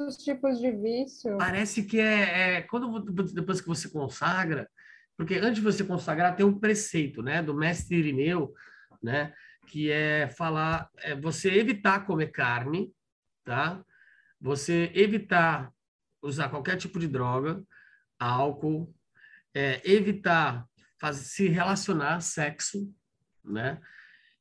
os 0.00 0.16
tipos 0.16 0.58
de 0.58 0.70
vício. 0.72 1.36
Parece 1.38 1.84
que 1.84 2.00
é, 2.00 2.56
é, 2.56 2.62
quando 2.62 3.00
depois 3.32 3.60
que 3.60 3.68
você 3.68 3.88
consagra, 3.88 4.68
porque 5.16 5.36
antes 5.36 5.56
de 5.56 5.60
você 5.60 5.84
consagrar 5.84 6.34
tem 6.34 6.44
um 6.44 6.58
preceito, 6.58 7.22
né, 7.22 7.42
do 7.42 7.54
mestre 7.54 7.96
Irineu, 7.96 8.52
né, 9.02 9.32
que 9.66 9.90
é 9.90 10.28
falar, 10.28 10.90
é 10.98 11.14
você 11.14 11.50
evitar 11.50 12.04
comer 12.06 12.28
carne, 12.28 12.92
tá? 13.44 13.84
Você 14.40 14.90
evitar 14.94 15.72
usar 16.22 16.48
qualquer 16.48 16.76
tipo 16.76 16.98
de 16.98 17.08
droga, 17.08 17.62
álcool, 18.18 18.94
é, 19.54 19.80
evitar 19.84 20.66
fazer, 21.00 21.24
se 21.24 21.48
relacionar, 21.48 22.20
sexo, 22.20 22.92
né? 23.44 23.80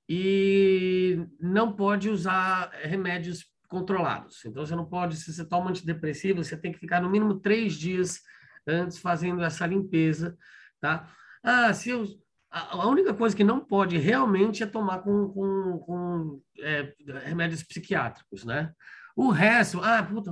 E 0.07 1.25
não 1.39 1.73
pode 1.73 2.09
usar 2.09 2.69
remédios 2.83 3.45
controlados. 3.67 4.43
Então, 4.45 4.65
você 4.65 4.75
não 4.75 4.85
pode, 4.85 5.15
se 5.15 5.33
você 5.33 5.45
toma 5.45 5.69
antidepressivo, 5.69 6.43
você 6.43 6.57
tem 6.57 6.71
que 6.71 6.79
ficar 6.79 7.01
no 7.01 7.09
mínimo 7.09 7.39
três 7.39 7.73
dias 7.73 8.21
antes 8.67 8.99
fazendo 8.99 9.43
essa 9.43 9.65
limpeza, 9.65 10.37
tá? 10.79 11.09
Ah, 11.41 11.73
se 11.73 11.89
eu, 11.89 12.05
a, 12.51 12.87
única 12.87 13.13
coisa 13.13 13.35
que 13.35 13.43
não 13.43 13.59
pode 13.59 13.97
realmente 13.97 14.63
é 14.63 14.65
tomar 14.65 14.99
com, 14.99 15.29
com, 15.29 15.77
com 15.79 16.41
é, 16.59 16.93
remédios 17.25 17.63
psiquiátricos, 17.63 18.43
né? 18.43 18.73
O 19.15 19.29
resto, 19.29 19.81
ah, 19.83 20.01
puta, 20.03 20.31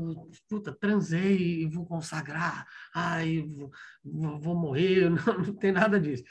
puta 0.50 0.74
transei 0.74 1.62
e 1.62 1.66
vou 1.68 1.86
consagrar, 1.86 2.66
ai, 2.94 3.46
vou, 4.04 4.40
vou 4.40 4.56
morrer, 4.56 5.10
não, 5.12 5.38
não 5.38 5.54
tem 5.54 5.72
nada 5.72 6.00
disso 6.00 6.24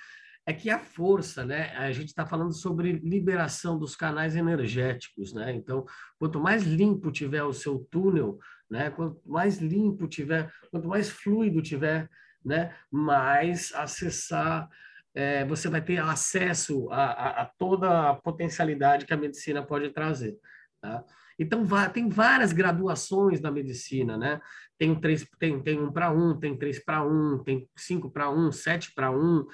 é 0.49 0.55
que 0.55 0.70
a 0.70 0.78
força, 0.78 1.45
né? 1.45 1.76
A 1.76 1.93
gente 1.93 2.09
está 2.09 2.24
falando 2.24 2.55
sobre 2.55 2.93
liberação 2.93 3.78
dos 3.78 3.95
canais 3.95 4.34
energéticos, 4.34 5.34
né? 5.34 5.53
Então, 5.55 5.84
quanto 6.18 6.41
mais 6.41 6.62
limpo 6.62 7.12
tiver 7.12 7.43
o 7.43 7.53
seu 7.53 7.86
túnel, 7.91 8.39
né? 8.70 8.89
Quanto 8.89 9.20
mais 9.26 9.59
limpo 9.59 10.09
tiver, 10.09 10.51
quanto 10.70 10.89
mais 10.89 11.11
fluido 11.11 11.61
tiver, 11.61 12.09
né? 12.43 12.74
Mais 12.91 13.74
acessar, 13.74 14.66
é, 15.15 15.45
você 15.45 15.69
vai 15.69 15.83
ter 15.83 15.99
acesso 15.99 16.89
a, 16.91 17.05
a, 17.05 17.43
a, 17.43 17.47
toda 17.59 18.11
a 18.11 18.15
potencialidade 18.15 19.07
que 19.07 19.15
a 19.15 19.17
medicina 19.17 19.63
pode 19.63 19.91
trazer, 19.91 20.37
tá? 20.81 21.05
Então, 21.41 21.65
tem 21.93 22.09
várias 22.09 22.53
graduações 22.53 23.41
da 23.41 23.51
medicina, 23.51 24.17
né? 24.17 24.41
Tem, 24.77 24.93
três, 25.01 25.25
tem, 25.39 25.63
tem 25.63 25.81
um 25.81 25.93
para 25.93 26.11
um, 26.11 26.37
tem 26.37 26.57
três 26.57 26.81
para 26.85 27.05
um, 27.05 27.43
tem 27.45 27.69
cinco 27.77 28.11
para 28.11 28.29
um, 28.29 28.51
sete 28.51 28.93
para 28.93 29.11
um 29.13 29.47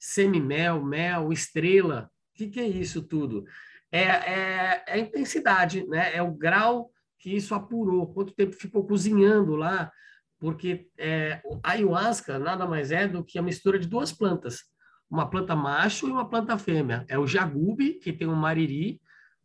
semimel, 0.00 0.84
mel, 0.84 1.32
estrela. 1.32 2.10
O 2.32 2.38
que, 2.38 2.48
que 2.48 2.60
é 2.60 2.66
isso 2.66 3.02
tudo? 3.02 3.44
É, 3.90 4.02
é, 4.02 4.84
é, 4.86 4.92
a 4.94 4.98
intensidade, 4.98 5.86
né? 5.86 6.14
é 6.14 6.22
o 6.22 6.32
grau 6.32 6.90
que 7.18 7.34
isso 7.34 7.54
apurou, 7.54 8.12
quanto 8.12 8.34
tempo 8.34 8.54
ficou 8.54 8.86
cozinhando 8.86 9.56
lá, 9.56 9.90
porque 10.38 10.88
é, 10.96 11.40
a 11.64 11.72
ayahuasca 11.72 12.38
nada 12.38 12.66
mais 12.66 12.92
é 12.92 13.08
do 13.08 13.24
que 13.24 13.38
a 13.38 13.42
mistura 13.42 13.78
de 13.78 13.88
duas 13.88 14.12
plantas, 14.12 14.62
uma 15.10 15.28
planta 15.28 15.56
macho 15.56 16.08
e 16.08 16.12
uma 16.12 16.28
planta 16.28 16.58
fêmea. 16.58 17.04
É 17.08 17.18
o 17.18 17.26
jagube, 17.26 17.94
que 17.94 18.12
tem 18.12 18.28
o 18.28 18.36
mariri, 18.36 19.00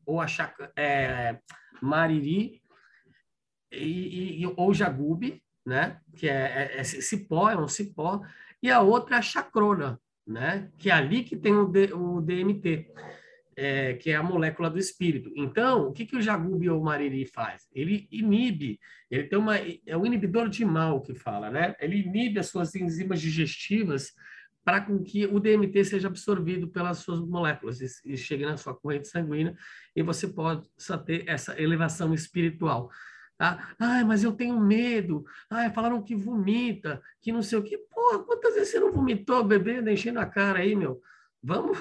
ou 0.05 0.19
a 0.19 0.27
chaca, 0.27 0.71
é, 0.75 1.39
mariri, 1.81 2.61
e, 3.71 4.43
e, 4.43 4.53
ou 4.55 4.73
jagube, 4.73 5.41
né? 5.65 5.99
que 6.15 6.27
é, 6.27 6.71
é, 6.75 6.79
é 6.79 6.83
cipó, 6.83 7.49
é 7.49 7.57
um 7.57 7.67
cipó, 7.67 8.21
e 8.61 8.69
a 8.69 8.81
outra 8.81 9.15
é 9.15 9.19
a 9.19 9.21
chacrona, 9.21 9.99
né? 10.25 10.69
Que 10.77 10.89
é 10.89 10.93
ali 10.93 11.23
que 11.23 11.35
tem 11.35 11.53
o, 11.53 11.67
D, 11.67 11.93
o 11.93 12.21
DMT, 12.21 12.87
é, 13.55 13.93
que 13.95 14.09
é 14.09 14.15
a 14.15 14.23
molécula 14.23 14.69
do 14.69 14.79
espírito. 14.79 15.31
Então, 15.35 15.87
o 15.87 15.91
que, 15.91 16.05
que 16.05 16.15
o 16.15 16.21
Jagubi 16.21 16.69
ou 16.69 16.79
o 16.79 16.83
Mariri 16.83 17.25
faz? 17.25 17.67
Ele 17.73 18.07
inibe, 18.11 18.79
ele 19.11 19.25
tem 19.25 19.37
uma 19.37 19.57
é 19.57 19.97
o 19.97 20.05
inibidor 20.05 20.49
de 20.49 20.63
mal 20.63 21.01
que 21.01 21.13
fala, 21.13 21.49
né? 21.49 21.75
Ele 21.79 21.97
inibe 21.97 22.39
as 22.39 22.47
suas 22.47 22.73
enzimas 22.73 23.19
digestivas 23.19 24.13
para 24.63 24.81
com 24.81 25.03
que 25.03 25.25
o 25.25 25.39
DMT 25.39 25.83
seja 25.85 26.07
absorvido 26.07 26.67
pelas 26.67 26.99
suas 26.99 27.19
moléculas 27.19 27.81
e, 27.81 28.13
e 28.13 28.17
chegue 28.17 28.45
na 28.45 28.57
sua 28.57 28.73
corrente 28.73 29.07
sanguínea 29.07 29.55
e 29.95 30.01
você 30.01 30.27
possa 30.27 30.97
ter 30.97 31.27
essa 31.27 31.59
elevação 31.61 32.13
espiritual. 32.13 32.89
Tá? 33.37 33.75
Ai, 33.79 34.03
mas 34.03 34.23
eu 34.23 34.31
tenho 34.31 34.59
medo. 34.59 35.25
Ai, 35.49 35.71
falaram 35.71 36.01
que 36.01 36.15
vomita, 36.15 37.01
que 37.19 37.31
não 37.31 37.41
sei 37.41 37.57
o 37.57 37.63
que. 37.63 37.77
Porra, 37.77 38.19
quantas 38.23 38.53
vezes 38.53 38.69
você 38.69 38.79
não 38.79 38.91
vomitou 38.91 39.43
bebendo, 39.43 39.89
enchendo 39.89 40.19
a 40.19 40.25
cara 40.25 40.59
aí, 40.59 40.75
meu? 40.75 41.01
Vamos. 41.41 41.77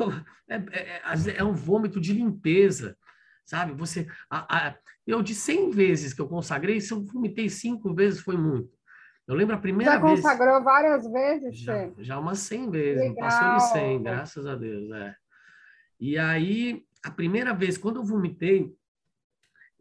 É, 0.49 0.57
é, 0.57 1.03
é, 1.05 1.37
é 1.37 1.45
um 1.45 1.55
vômito 1.55 2.01
de 2.01 2.13
limpeza, 2.13 2.97
sabe? 3.45 3.73
Você. 3.75 4.09
A, 4.29 4.69
a, 4.69 4.79
eu, 5.07 5.23
de 5.23 5.35
100 5.35 5.71
vezes 5.71 6.13
que 6.13 6.21
eu 6.21 6.29
consagrei, 6.29 6.81
se 6.81 6.93
eu 6.93 7.03
vomitei 7.05 7.49
cinco 7.49 7.95
vezes, 7.95 8.21
foi 8.21 8.37
muito. 8.37 8.71
Eu 9.27 9.35
lembro 9.35 9.55
a 9.55 9.59
primeira 9.59 9.93
já 9.93 9.99
vez. 9.99 10.21
Já 10.21 10.29
consagrou 10.31 10.63
várias 10.63 11.11
vezes, 11.11 11.59
já, 11.59 11.91
já 11.99 12.19
umas 12.19 12.41
100 12.41 12.71
vezes, 12.71 13.09
Legal. 13.11 13.29
passou 13.29 13.57
de 13.57 13.73
100, 13.73 14.03
graças 14.03 14.47
a 14.47 14.55
Deus. 14.55 14.91
É. 14.93 15.15
E 16.01 16.19
aí, 16.19 16.85
a 17.05 17.11
primeira 17.11 17.55
vez, 17.55 17.79
quando 17.79 17.97
eu 17.97 18.05
vomitei, 18.05 18.75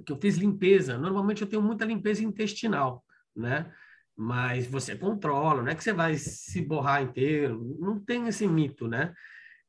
que 0.04 0.12
eu 0.12 0.20
fiz 0.20 0.38
limpeza. 0.38 0.98
Normalmente 0.98 1.42
eu 1.42 1.48
tenho 1.48 1.62
muita 1.62 1.86
limpeza 1.86 2.24
intestinal, 2.24 3.04
né? 3.36 3.72
Mas 4.16 4.68
você 4.68 4.96
controla, 4.96 5.62
não 5.62 5.72
é 5.72 5.76
que 5.76 5.84
você 5.84 5.94
vai 5.94 6.16
se 6.16 6.62
borrar 6.62 7.02
inteiro, 7.02 7.78
não 7.80 8.00
tem 8.00 8.28
esse 8.28 8.48
mito, 8.48 8.88
né? 8.88 9.14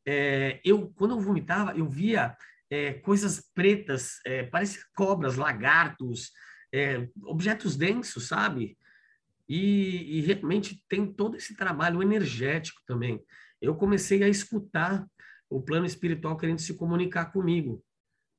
É, 0.05 0.61
eu, 0.65 0.93
quando 0.97 1.13
eu 1.13 1.21
vomitava, 1.21 1.77
eu 1.77 1.89
via 1.89 2.37
é, 2.69 2.95
coisas 2.95 3.41
pretas, 3.55 4.21
é, 4.27 4.43
parece 4.43 4.85
cobras, 4.95 5.37
lagartos, 5.37 6.33
é, 6.73 7.09
objetos 7.25 7.77
densos, 7.77 8.29
sabe? 8.29 8.77
E, 9.49 10.19
e 10.19 10.21
realmente 10.21 10.83
tem 10.89 11.13
todo 11.13 11.37
esse 11.37 11.57
trabalho 11.57 12.03
energético 12.03 12.81
também. 12.87 13.23
Eu 13.61 13.75
comecei 13.75 14.23
a 14.23 14.29
escutar 14.29 15.07
o 15.49 15.61
plano 15.61 15.85
espiritual 15.85 16.37
querendo 16.37 16.61
se 16.61 16.75
comunicar 16.75 17.27
comigo, 17.27 17.85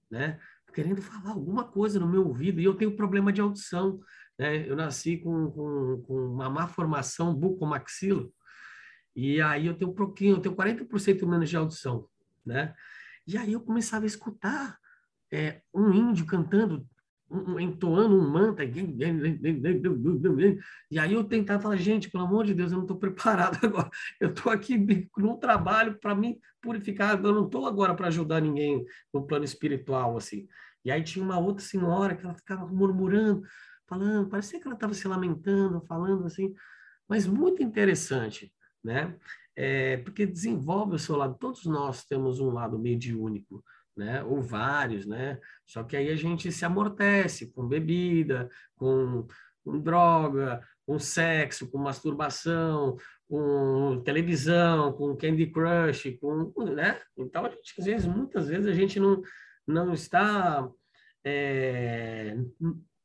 né? 0.10 0.40
querendo 0.74 1.04
falar 1.04 1.30
alguma 1.30 1.66
coisa 1.66 2.00
no 2.00 2.08
meu 2.08 2.28
ouvido 2.28 2.60
e 2.60 2.64
eu 2.64 2.74
tenho 2.74 2.96
problema 2.96 3.32
de 3.32 3.40
audição. 3.40 4.00
Né? 4.40 4.68
Eu 4.68 4.76
nasci 4.76 5.18
com, 5.18 5.52
com, 5.52 6.04
com 6.08 6.16
uma 6.34 6.50
má 6.50 6.68
formação 6.68 7.34
bucomaxilo 7.34 8.34
e 9.16 9.40
aí 9.40 9.68
eu 9.68 9.76
tenho 9.76 9.92
um 9.92 9.94
pouquinho, 9.94 10.36
eu 10.36 10.42
tenho 10.42 10.56
40% 10.56 11.26
menos 11.28 11.50
de 11.50 11.56
audição, 11.56 12.08
né? 12.46 12.74
E 13.28 13.38
aí 13.38 13.54
eu 13.54 13.62
começava 13.62 14.06
a 14.06 14.08
escutar 14.08 14.78
é, 15.32 15.62
um 15.74 15.94
índio 15.94 16.26
cantando 16.26 16.88
entoando 17.60 18.16
um 18.16 18.30
mantra, 18.30 18.66
e 18.66 19.00
aí 21.00 21.14
eu 21.14 21.24
tentava 21.24 21.62
falar, 21.62 21.78
gente, 21.78 22.10
pelo 22.10 22.24
amor 22.24 22.46
de 22.46 22.54
Deus, 22.54 22.72
eu 22.72 22.78
não 22.78 22.84
estou 22.84 22.98
preparado 22.98 23.58
agora, 23.66 23.90
eu 24.20 24.30
estou 24.30 24.52
aqui 24.52 25.10
num 25.18 25.38
trabalho 25.38 25.98
para 26.00 26.14
me 26.14 26.40
purificar, 26.62 27.20
eu 27.24 27.34
não 27.34 27.46
estou 27.46 27.66
agora 27.66 27.96
para 27.96 28.08
ajudar 28.08 28.42
ninguém 28.42 28.86
no 29.14 29.26
plano 29.26 29.46
espiritual, 29.46 30.16
assim. 30.16 30.48
E 30.86 30.92
aí 30.92 31.04
tinha 31.04 31.24
uma 31.24 31.40
outra 31.40 31.64
senhora 31.64 32.16
que 32.16 32.24
ela 32.24 32.36
ficava 32.36 32.68
murmurando, 32.68 33.44
falando, 33.88 34.30
parecia 34.30 34.60
que 34.60 34.68
ela 34.68 34.76
estava 34.76 34.94
se 34.94 35.08
lamentando, 35.08 35.82
falando 35.88 36.26
assim, 36.26 36.54
mas 37.08 37.26
muito 37.26 37.64
interessante, 37.64 38.54
né? 38.84 39.16
É, 39.56 39.98
porque 39.98 40.26
desenvolve 40.26 40.96
o 40.96 41.00
seu 41.00 41.16
lado, 41.16 41.38
todos 41.40 41.66
nós 41.66 42.04
temos 42.06 42.40
um 42.40 42.50
lado 42.50 42.80
mediúnico, 42.80 43.64
né? 43.96 44.24
Ou 44.24 44.42
vários, 44.42 45.06
né? 45.06 45.40
Só 45.66 45.84
que 45.84 45.96
aí 45.96 46.10
a 46.10 46.16
gente 46.16 46.52
se 46.52 46.66
amortece 46.66 47.52
com 47.52 47.68
bebida, 47.68 48.50
com, 48.76 49.28
com 49.64 49.80
droga, 49.80 50.62
com 50.86 51.00
sexo, 51.00 51.70
com 51.70 51.78
masturbação, 51.78 52.98
com 53.28 54.02
televisão, 54.04 54.94
com 54.94 55.16
Candy 55.16 55.48
Crush, 55.48 56.18
com, 56.20 56.52
né? 56.66 57.00
Então 57.18 57.46
a 57.46 57.50
gente, 57.50 57.74
às 57.80 57.86
vezes, 57.86 58.06
muitas 58.08 58.48
vezes 58.48 58.68
a 58.68 58.74
gente 58.74 59.00
não 59.00 59.22
não 59.66 59.94
está 59.94 60.70
é, 61.24 62.36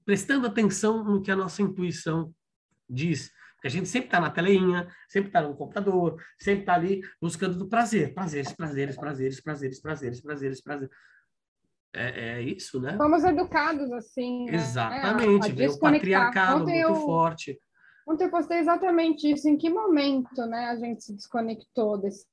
prestando 0.05 0.47
atenção 0.47 1.05
no 1.05 1.23
que 1.23 1.31
a 1.31 1.37
nossa 1.37 1.63
intuição 1.63 2.35
diz. 2.89 3.31
Porque 3.59 3.67
a 3.67 3.71
gente 3.71 3.89
sempre 3.89 4.07
está 4.07 4.21
na 4.21 4.31
telinha, 4.31 4.89
sempre 5.09 5.31
está 5.31 5.43
no 5.43 5.57
computador, 5.57 6.23
sempre 6.39 6.61
está 6.61 6.75
ali 6.75 7.01
buscando 7.21 7.59
do 7.59 7.69
prazer. 7.69 8.15
Prazeres, 8.15 8.53
prazeres, 8.53 8.97
prazeres, 8.97 9.41
prazeres, 9.41 9.81
prazeres, 9.81 10.21
prazeres, 10.21 10.63
prazeres. 10.63 10.91
É, 11.93 12.37
é 12.37 12.43
isso, 12.43 12.81
né? 12.81 12.97
Fomos 12.97 13.25
educados 13.25 13.91
assim. 13.91 14.45
Né? 14.45 14.55
Exatamente. 14.55 15.51
É, 15.51 15.53
Veio 15.53 15.73
o 15.73 15.81
patriarcado 15.81 16.63
Ontem 16.63 16.85
muito 16.85 17.01
eu, 17.01 17.05
forte. 17.05 17.61
Ontem 18.07 18.25
eu 18.27 18.31
postei 18.31 18.59
exatamente 18.59 19.29
isso. 19.29 19.49
Em 19.49 19.57
que 19.57 19.69
momento 19.69 20.47
né, 20.47 20.67
a 20.67 20.77
gente 20.77 21.03
se 21.03 21.13
desconectou 21.13 21.99
desse 21.99 22.27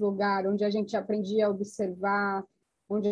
lugar 0.00 0.46
onde 0.46 0.64
a 0.64 0.70
gente 0.70 0.96
aprendia 0.96 1.48
a 1.48 1.50
observar, 1.50 2.42
onde 2.88 3.08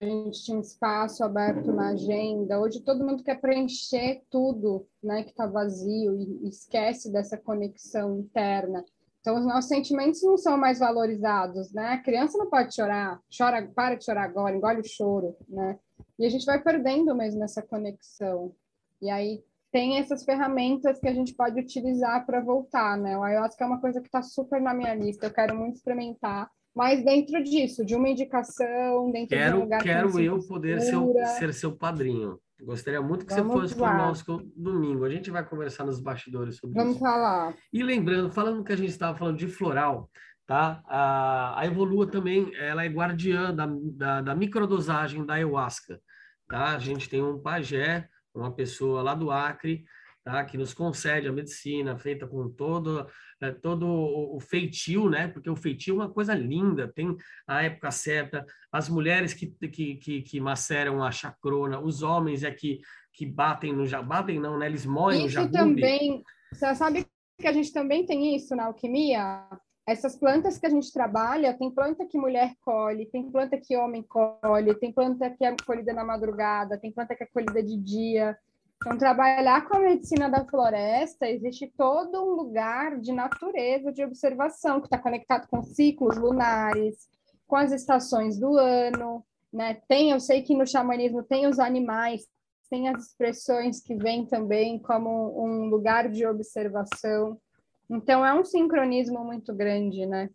a 0.00 0.06
gente 0.06 0.44
tinha 0.44 0.58
um 0.58 0.60
espaço 0.60 1.22
aberto 1.24 1.72
na 1.72 1.90
agenda. 1.90 2.60
Hoje 2.60 2.80
todo 2.80 3.04
mundo 3.04 3.22
quer 3.22 3.40
preencher 3.40 4.22
tudo, 4.30 4.86
né, 5.02 5.22
que 5.22 5.30
está 5.30 5.46
vazio 5.46 6.16
e 6.16 6.48
esquece 6.48 7.12
dessa 7.12 7.36
conexão 7.36 8.18
interna. 8.18 8.84
Então 9.20 9.36
os 9.36 9.46
nossos 9.46 9.68
sentimentos 9.68 10.22
não 10.22 10.36
são 10.36 10.56
mais 10.58 10.80
valorizados, 10.80 11.72
né? 11.72 11.94
A 11.94 12.02
criança 12.02 12.36
não 12.36 12.50
pode 12.50 12.74
chorar, 12.74 13.18
chora, 13.36 13.66
para 13.74 13.94
de 13.94 14.04
chorar 14.04 14.24
agora, 14.24 14.54
engole 14.54 14.80
o 14.80 14.86
choro, 14.86 15.34
né? 15.48 15.78
E 16.18 16.26
a 16.26 16.28
gente 16.28 16.44
vai 16.44 16.62
perdendo 16.62 17.14
mesmo 17.14 17.42
essa 17.42 17.62
conexão. 17.62 18.54
E 19.00 19.08
aí 19.08 19.42
tem 19.72 19.98
essas 19.98 20.24
ferramentas 20.24 20.98
que 20.98 21.08
a 21.08 21.14
gente 21.14 21.32
pode 21.34 21.58
utilizar 21.58 22.26
para 22.26 22.42
voltar, 22.42 22.98
né? 22.98 23.16
O 23.16 23.22
ayahuasca 23.22 23.64
é 23.64 23.66
uma 23.66 23.80
coisa 23.80 23.98
que 23.98 24.08
está 24.08 24.20
super 24.20 24.60
na 24.60 24.74
minha 24.74 24.94
lista, 24.94 25.24
eu 25.24 25.32
quero 25.32 25.56
muito 25.56 25.76
experimentar 25.76 26.50
mas 26.74 27.04
dentro 27.04 27.42
disso, 27.42 27.84
de 27.84 27.94
uma 27.94 28.08
indicação, 28.08 29.10
dentro 29.10 29.36
quero, 29.36 29.52
de 29.52 29.58
um 29.58 29.62
lugar 29.62 29.82
Quero 29.82 30.20
eu 30.20 30.38
poder 30.46 30.80
ser, 30.80 30.96
ser, 31.38 31.54
seu 31.54 31.76
padrinho. 31.76 32.38
Gostaria 32.60 33.00
muito 33.00 33.26
que 33.26 33.34
Vamos 33.34 33.52
você 33.52 33.60
fosse 33.60 33.74
conosco 33.76 34.42
domingo. 34.56 35.04
A 35.04 35.10
gente 35.10 35.30
vai 35.30 35.44
conversar 35.44 35.84
nos 35.84 36.00
bastidores 36.00 36.56
sobre 36.56 36.76
Vamos 36.76 36.96
isso. 36.96 37.04
Vamos 37.04 37.14
falar. 37.16 37.54
E 37.72 37.82
lembrando, 37.82 38.30
falando 38.30 38.64
que 38.64 38.72
a 38.72 38.76
gente 38.76 38.90
estava 38.90 39.16
falando 39.16 39.36
de 39.36 39.46
floral, 39.46 40.10
tá? 40.46 40.82
A, 40.86 41.60
a 41.60 41.66
Evolua 41.66 42.06
também, 42.06 42.54
ela 42.56 42.84
é 42.84 42.88
guardiã 42.88 43.54
da, 43.54 43.68
da, 43.68 44.20
da 44.20 44.34
microdosagem 44.34 45.24
da 45.24 45.34
ayahuasca, 45.34 46.00
tá? 46.48 46.74
A 46.74 46.78
gente 46.78 47.08
tem 47.08 47.22
um 47.22 47.38
pajé, 47.38 48.08
uma 48.34 48.52
pessoa 48.52 49.02
lá 49.02 49.14
do 49.14 49.30
Acre, 49.30 49.84
tá? 50.24 50.44
que 50.44 50.56
nos 50.56 50.72
concede 50.74 51.28
a 51.28 51.32
medicina 51.32 51.96
feita 51.98 52.26
com 52.26 52.48
todo, 52.48 53.06
é, 53.40 53.50
todo 53.50 53.86
o 53.86 54.38
feitio, 54.40 55.08
né? 55.08 55.28
porque 55.28 55.50
o 55.50 55.56
feitio 55.56 55.94
é 55.94 56.04
uma 56.04 56.10
coisa 56.10 56.34
linda, 56.34 56.88
tem 56.88 57.16
a 57.46 57.62
época 57.62 57.90
certa, 57.90 58.44
as 58.72 58.88
mulheres 58.88 59.34
que, 59.34 59.46
que, 59.46 59.96
que, 59.96 60.22
que 60.22 60.40
maceram 60.40 61.02
a 61.02 61.10
chacrona, 61.10 61.80
os 61.80 62.02
homens 62.02 62.42
é 62.42 62.50
que, 62.50 62.80
que 63.12 63.26
batem 63.26 63.72
no 63.72 63.86
já 63.86 64.02
batem 64.02 64.40
não, 64.40 64.58
né? 64.58 64.66
eles 64.66 64.86
moem 64.86 65.26
isso 65.26 65.26
o 65.26 65.30
jagube. 65.30 65.56
também, 65.56 66.22
você 66.52 66.74
sabe 66.74 67.06
que 67.38 67.46
a 67.46 67.52
gente 67.52 67.72
também 67.72 68.06
tem 68.06 68.36
isso 68.36 68.54
na 68.54 68.66
alquimia? 68.66 69.46
Essas 69.86 70.16
plantas 70.16 70.56
que 70.56 70.66
a 70.66 70.70
gente 70.70 70.90
trabalha, 70.90 71.52
tem 71.58 71.70
planta 71.70 72.06
que 72.06 72.16
mulher 72.16 72.54
colhe, 72.62 73.04
tem 73.06 73.30
planta 73.30 73.58
que 73.58 73.76
homem 73.76 74.02
colhe, 74.02 74.74
tem 74.76 74.90
planta 74.90 75.28
que 75.28 75.44
é 75.44 75.54
colhida 75.66 75.92
na 75.92 76.04
madrugada, 76.04 76.78
tem 76.78 76.90
planta 76.90 77.14
que 77.14 77.22
é 77.22 77.26
colhida 77.26 77.62
de 77.62 77.76
dia. 77.76 78.38
Então, 78.84 78.98
trabalhar 78.98 79.66
com 79.66 79.78
a 79.78 79.80
medicina 79.80 80.28
da 80.28 80.44
floresta, 80.44 81.26
existe 81.26 81.72
todo 81.74 82.22
um 82.22 82.34
lugar 82.34 83.00
de 83.00 83.12
natureza, 83.12 83.90
de 83.90 84.04
observação, 84.04 84.78
que 84.78 84.86
está 84.88 84.98
conectado 84.98 85.48
com 85.48 85.62
ciclos 85.62 86.18
lunares, 86.18 87.08
com 87.46 87.56
as 87.56 87.72
estações 87.72 88.38
do 88.38 88.58
ano, 88.58 89.24
né? 89.50 89.80
Tem, 89.88 90.10
eu 90.10 90.20
sei 90.20 90.42
que 90.42 90.54
no 90.54 90.66
xamanismo 90.66 91.22
tem 91.22 91.46
os 91.46 91.58
animais, 91.58 92.26
tem 92.68 92.90
as 92.90 93.06
expressões 93.06 93.80
que 93.80 93.96
vêm 93.96 94.26
também 94.26 94.78
como 94.78 95.42
um 95.42 95.64
lugar 95.70 96.10
de 96.10 96.26
observação. 96.26 97.40
Então, 97.88 98.24
é 98.24 98.34
um 98.34 98.44
sincronismo 98.44 99.24
muito 99.24 99.54
grande, 99.54 100.04
né? 100.04 100.28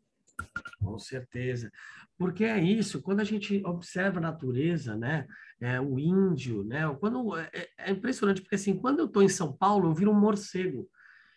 Com 0.84 0.98
certeza. 0.98 1.72
Porque 2.20 2.44
é 2.44 2.60
isso, 2.60 3.02
quando 3.02 3.22
a 3.22 3.24
gente 3.24 3.64
observa 3.66 4.20
a 4.20 4.22
natureza, 4.22 4.96
né? 4.96 5.26
é, 5.62 5.80
o 5.80 6.00
índio, 6.00 6.64
né? 6.64 6.82
Quando, 7.00 7.38
é, 7.38 7.50
é, 7.54 7.70
é 7.78 7.92
impressionante, 7.92 8.42
porque 8.42 8.56
assim, 8.56 8.78
quando 8.78 9.00
eu 9.00 9.06
estou 9.06 9.22
em 9.22 9.30
São 9.30 9.52
Paulo, 9.52 9.90
eu 9.90 9.94
viro 9.94 10.12
um 10.12 10.20
morcego. 10.20 10.90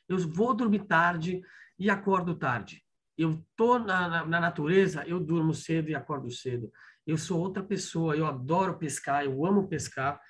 Eu 0.09 0.19
vou 0.19 0.55
dormir 0.55 0.85
tarde 0.87 1.43
e 1.79 1.91
acordo 1.91 2.35
tarde. 2.35 2.83
Eu 3.19 3.33
estou 3.33 3.79
na, 3.79 4.09
na, 4.09 4.25
na, 4.25 4.41
natureza, 4.41 5.05
eu 5.07 5.19
durmo 5.19 5.53
cedo 5.53 5.91
e 5.91 5.95
acordo 5.95 6.31
cedo. 6.31 6.71
Eu 7.07 7.19
sou 7.19 7.41
outra 7.41 7.63
pessoa, 7.63 8.17
eu 8.17 8.27
adoro 8.27 8.79
pescar, 8.79 9.25
eu 9.25 9.45
amo 9.45 9.69
pescar, 9.69 10.21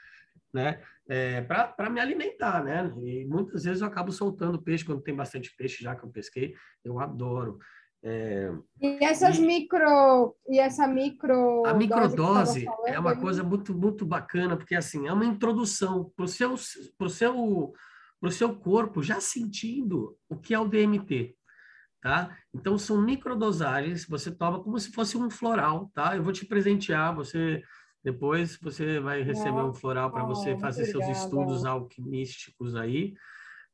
né? 0.53 0.83
É, 1.09 1.43
para 1.43 1.91
me 1.91 2.01
alimentar, 2.01 2.65
né? 2.65 2.91
E 3.03 3.27
muitas 3.27 3.65
vezes 3.65 3.83
eu 3.83 3.89
acabo 3.89 4.11
soltando 4.11 4.63
peixe 4.63 4.85
quando 4.85 5.03
tem 5.03 5.15
bastante 5.15 5.55
peixe, 5.55 5.85
já 5.85 5.95
que 5.95 6.05
eu 6.05 6.11
pesquei, 6.11 6.55
eu 6.83 6.99
adoro. 6.99 7.59
É, 8.05 8.51
e 8.81 9.05
essas 9.05 9.39
e, 9.39 9.43
micro 9.43 10.35
e 10.49 10.59
essa 10.59 10.89
micro 10.89 11.65
a 11.65 11.73
microdose 11.73 12.67
é 12.85 12.99
uma 12.99 13.15
coisa 13.15 13.45
muito 13.45 13.73
muito 13.73 14.05
bacana 14.05 14.57
porque 14.57 14.75
assim 14.75 15.07
é 15.07 15.13
uma 15.13 15.25
introdução 15.25 16.11
para 16.17 16.25
o 16.25 16.29
seu 16.29 16.57
pro 16.99 17.09
seu 17.09 17.73
pro 18.21 18.33
seu 18.33 18.57
corpo 18.57 19.05
já 19.05 19.21
sentindo 19.21 20.19
o 20.29 20.37
que 20.37 20.53
é 20.53 20.59
o 20.59 20.67
DMT 20.67 21.37
tá? 22.01 22.37
Então 22.53 22.77
são 22.77 23.01
microdosagens 23.01 24.05
você 24.05 24.33
toma 24.33 24.61
como 24.61 24.81
se 24.81 24.91
fosse 24.91 25.17
um 25.17 25.31
floral 25.31 25.89
tá? 25.95 26.17
Eu 26.17 26.25
vou 26.25 26.33
te 26.33 26.45
presentear 26.45 27.15
você 27.15 27.63
depois 28.03 28.59
você 28.61 28.99
vai 28.99 29.23
receber 29.23 29.63
um 29.63 29.73
floral 29.73 30.11
para 30.11 30.25
você 30.25 30.59
fazer 30.59 30.87
seus 30.87 31.07
estudos 31.07 31.65
alquimísticos 31.65 32.75
aí 32.75 33.15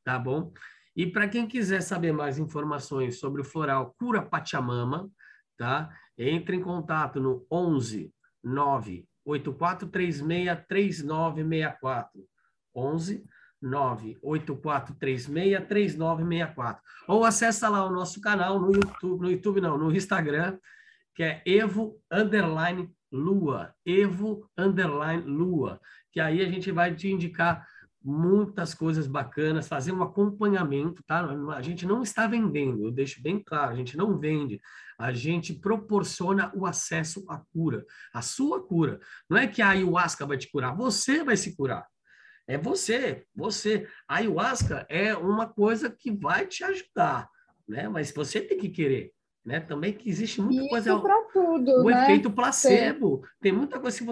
tá 0.03 0.19
bom 0.19 0.53
e 0.95 1.07
para 1.07 1.27
quem 1.27 1.47
quiser 1.47 1.81
saber 1.81 2.11
mais 2.11 2.39
informações 2.39 3.19
sobre 3.19 3.41
o 3.41 3.45
floral 3.45 3.95
Cura 3.97 4.21
Pachamama, 4.21 5.09
tá? 5.57 5.89
Entre 6.17 6.55
em 6.55 6.61
contato 6.61 7.19
no 7.19 7.45
11 7.51 8.13
9 8.43 9.07
8436 9.25 10.65
3964. 10.67 12.23
11 12.75 13.25
98436 13.61 15.67
3964. 15.67 16.81
Ou 17.07 17.25
acessa 17.25 17.69
lá 17.69 17.85
o 17.85 17.91
nosso 17.91 18.19
canal 18.21 18.59
no 18.59 18.73
YouTube, 18.73 19.21
no 19.21 19.31
YouTube 19.31 19.61
não, 19.61 19.77
no 19.77 19.95
Instagram, 19.95 20.57
que 21.15 21.23
é 21.23 21.43
Evo 21.45 22.01
underline 22.11 22.91
Lua, 23.11 23.75
Evo 23.85 24.49
underline 24.57 25.21
Lua, 25.23 25.79
que 26.11 26.19
aí 26.19 26.41
a 26.41 26.49
gente 26.49 26.71
vai 26.71 26.95
te 26.95 27.11
indicar 27.11 27.67
muitas 28.03 28.73
coisas 28.73 29.07
bacanas, 29.07 29.67
fazer 29.67 29.91
um 29.91 30.01
acompanhamento, 30.01 31.03
tá? 31.03 31.25
A 31.55 31.61
gente 31.61 31.85
não 31.85 32.01
está 32.01 32.27
vendendo, 32.27 32.85
eu 32.85 32.91
deixo 32.91 33.21
bem 33.21 33.39
claro, 33.39 33.73
a 33.73 33.75
gente 33.75 33.97
não 33.97 34.17
vende, 34.17 34.61
a 34.97 35.11
gente 35.11 35.53
proporciona 35.53 36.51
o 36.55 36.65
acesso 36.65 37.25
à 37.29 37.37
cura, 37.53 37.85
a 38.13 38.21
sua 38.21 38.65
cura. 38.65 38.99
Não 39.29 39.37
é 39.37 39.47
que 39.47 39.61
a 39.61 39.69
ayahuasca 39.69 40.25
vai 40.25 40.37
te 40.37 40.49
curar, 40.49 40.75
você 40.75 41.23
vai 41.23 41.35
se 41.35 41.55
curar. 41.55 41.85
É 42.47 42.57
você, 42.57 43.25
você. 43.35 43.87
A 44.07 44.15
ayahuasca 44.15 44.85
é 44.89 45.15
uma 45.15 45.47
coisa 45.47 45.89
que 45.89 46.11
vai 46.11 46.47
te 46.47 46.63
ajudar, 46.63 47.29
né? 47.67 47.87
Mas 47.87 48.11
você 48.11 48.41
tem 48.41 48.57
que 48.57 48.69
querer. 48.69 49.13
Né? 49.45 49.59
Também 49.59 49.93
que 49.93 50.09
existe 50.09 50.41
muita 50.41 50.61
Isso 50.61 50.69
coisa. 50.69 50.99
para 50.99 51.21
tudo. 51.31 51.83
O 51.83 51.89
né? 51.89 52.03
efeito 52.03 52.31
placebo. 52.31 53.21
Sim. 53.23 53.31
Tem 53.41 53.51
muita 53.51 53.79
coisa 53.79 53.97
que 53.97 54.03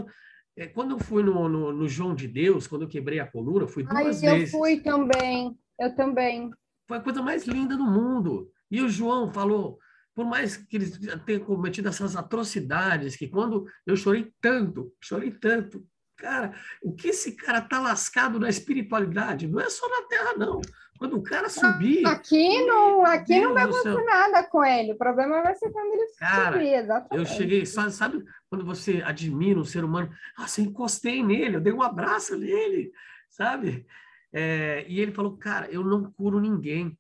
é, 0.58 0.66
quando 0.66 0.92
eu 0.92 1.00
fui 1.00 1.22
no, 1.22 1.48
no, 1.48 1.72
no, 1.72 1.88
João 1.88 2.16
de 2.16 2.28
Deus, 2.28 2.66
quando 2.66 2.82
eu 2.82 2.88
quebrei 2.88 3.20
a 3.20 3.28
coluna, 3.28 3.68
fui 3.68 3.84
duas 3.84 4.24
Ai, 4.24 4.32
vezes. 4.38 4.54
Eu 4.54 4.60
fui 4.60 4.80
também, 4.82 5.56
eu 5.80 5.96
também. 5.96 6.50
Foi 6.88 6.98
a 6.98 7.02
coisa 7.02 7.22
mais 7.22 7.46
linda 7.46 7.78
do 7.78 7.86
mundo. 7.86 8.52
E 8.72 8.82
o 8.82 8.90
João 8.90 9.32
falou, 9.32 9.78
por 10.16 10.26
mais 10.26 10.58
que 10.58 10.78
eles 10.78 11.00
tenham 11.28 11.46
cometido 11.46 11.88
essas 11.88 12.16
atrocidades, 12.16 13.16
que 13.16 13.28
quando 13.28 13.68
eu 13.86 13.96
chorei 13.96 14.34
tanto, 14.42 14.92
chorei 15.00 15.30
tanto, 15.30 15.86
cara, 16.18 16.52
o 16.82 16.92
que 16.92 17.10
esse 17.10 17.34
cara 17.34 17.62
tá 17.62 17.80
lascado 17.80 18.40
na 18.40 18.50
espiritualidade? 18.50 19.48
Não 19.48 19.60
é 19.60 19.70
só 19.70 19.88
na 19.88 20.08
Terra, 20.08 20.34
não. 20.38 20.60
Quando 20.98 21.18
o 21.18 21.24
cara 21.24 21.50
subir. 21.50 22.06
Aqui 22.06 22.66
não, 22.66 23.06
aqui 23.06 23.40
não 23.40 23.54
vai 23.54 23.64
acontecer 23.64 24.04
nada 24.04 24.44
com 24.44 24.64
ele. 24.64 24.94
O 24.94 24.98
problema 24.98 25.42
vai 25.42 25.56
ser 25.56 25.70
quando 25.72 25.94
ele 25.94 26.08
cara, 26.18 26.54
subir, 26.54 26.74
exatamente. 26.74 27.16
Eu 27.16 27.26
cheguei, 27.26 27.66
sabe, 27.66 27.92
sabe 27.92 28.26
quando 28.50 28.66
você 28.66 29.02
admira 29.06 29.60
um 29.60 29.66
ser 29.66 29.84
humano? 29.84 30.10
Ah, 30.36 30.48
você 30.48 30.62
encostei 30.62 31.24
nele, 31.24 31.58
eu 31.58 31.62
dei 31.62 31.74
um 31.74 31.82
abraço 31.82 32.38
nele, 32.38 32.92
sabe? 33.30 33.86
É, 34.34 34.86
e 34.88 35.00
ele 35.00 35.12
falou, 35.12 35.38
cara, 35.38 35.70
eu 35.70 35.84
não 35.84 36.12
curo 36.12 36.40
ninguém. 36.40 36.98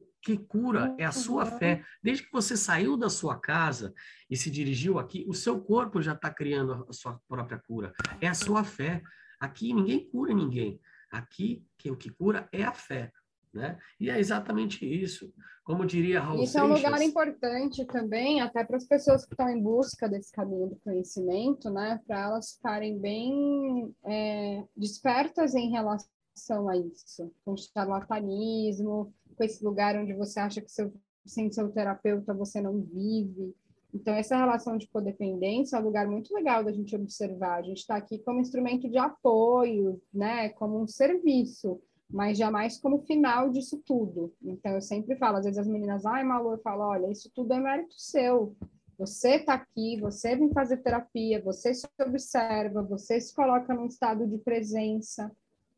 O 0.00 0.06
que 0.22 0.38
cura 0.38 0.94
é 0.98 1.04
a 1.04 1.12
sua 1.12 1.44
fé. 1.44 1.84
Desde 2.02 2.24
que 2.24 2.32
você 2.32 2.56
saiu 2.56 2.96
da 2.96 3.10
sua 3.10 3.38
casa 3.38 3.92
e 4.30 4.36
se 4.36 4.50
dirigiu 4.50 4.98
aqui, 4.98 5.24
o 5.28 5.34
seu 5.34 5.60
corpo 5.60 6.00
já 6.00 6.12
está 6.12 6.30
criando 6.30 6.86
a 6.88 6.92
sua 6.92 7.20
própria 7.28 7.58
cura. 7.58 7.92
É 8.20 8.28
a 8.28 8.34
sua 8.34 8.64
fé. 8.64 9.02
Aqui 9.38 9.74
ninguém 9.74 10.08
cura 10.08 10.32
ninguém. 10.32 10.80
Aqui 11.10 11.64
quem 11.78 11.92
o 11.92 11.96
que 11.96 12.10
cura 12.10 12.48
é 12.50 12.64
a 12.64 12.72
fé. 12.72 13.12
Né? 13.54 13.78
E 14.00 14.10
é 14.10 14.18
exatamente 14.18 14.84
isso. 14.84 15.32
Como 15.62 15.86
diria 15.86 16.20
Raul 16.20 16.42
Isso 16.42 16.58
é 16.58 16.62
um 16.62 16.66
lugar 16.66 16.90
Seixas, 16.90 17.08
importante 17.08 17.84
também, 17.86 18.40
até 18.40 18.64
para 18.64 18.76
as 18.76 18.84
pessoas 18.84 19.24
que 19.24 19.32
estão 19.32 19.48
em 19.48 19.62
busca 19.62 20.08
desse 20.08 20.30
caminho 20.30 20.68
do 20.68 20.76
conhecimento, 20.76 21.70
né? 21.70 22.00
Para 22.06 22.24
elas 22.24 22.54
ficarem 22.54 22.98
bem 22.98 23.94
é, 24.04 24.64
despertas 24.76 25.54
em 25.54 25.70
relação 25.70 26.68
a 26.68 26.76
isso, 26.76 27.32
com 27.44 27.56
charlatanismo, 27.56 29.14
com 29.36 29.44
esse 29.44 29.64
lugar 29.64 29.96
onde 29.96 30.12
você 30.12 30.40
acha 30.40 30.60
que 30.60 30.70
seu, 30.70 30.92
sem 31.24 31.50
seu 31.50 31.70
terapeuta 31.70 32.34
você 32.34 32.60
não 32.60 32.82
vive. 32.82 33.54
Então, 33.94 34.12
essa 34.12 34.36
relação 34.36 34.76
de 34.76 34.88
codependência 34.88 35.76
é 35.76 35.80
um 35.80 35.84
lugar 35.84 36.08
muito 36.08 36.34
legal 36.34 36.64
da 36.64 36.72
gente 36.72 36.96
observar. 36.96 37.60
A 37.60 37.62
gente 37.62 37.78
está 37.78 37.94
aqui 37.94 38.18
como 38.18 38.40
instrumento 38.40 38.90
de 38.90 38.98
apoio, 38.98 40.02
né? 40.12 40.48
Como 40.50 40.82
um 40.82 40.86
serviço 40.86 41.80
mas 42.10 42.38
jamais 42.38 42.78
como 42.78 43.04
final 43.06 43.50
disso 43.50 43.82
tudo. 43.84 44.32
Então, 44.42 44.72
eu 44.72 44.80
sempre 44.80 45.16
falo, 45.16 45.38
às 45.38 45.44
vezes 45.44 45.58
as 45.58 45.66
meninas, 45.66 46.06
ai, 46.06 46.24
Malu, 46.24 46.52
eu 46.52 46.58
falo, 46.58 46.82
olha, 46.82 47.10
isso 47.10 47.30
tudo 47.34 47.52
é 47.54 47.60
mérito 47.60 47.94
seu. 47.96 48.54
Você 48.98 49.36
está 49.36 49.54
aqui, 49.54 49.98
você 50.00 50.36
vem 50.36 50.52
fazer 50.52 50.76
terapia, 50.78 51.42
você 51.42 51.74
se 51.74 51.86
observa, 52.00 52.82
você 52.82 53.20
se 53.20 53.34
coloca 53.34 53.74
num 53.74 53.86
estado 53.86 54.26
de 54.26 54.38
presença, 54.38 55.32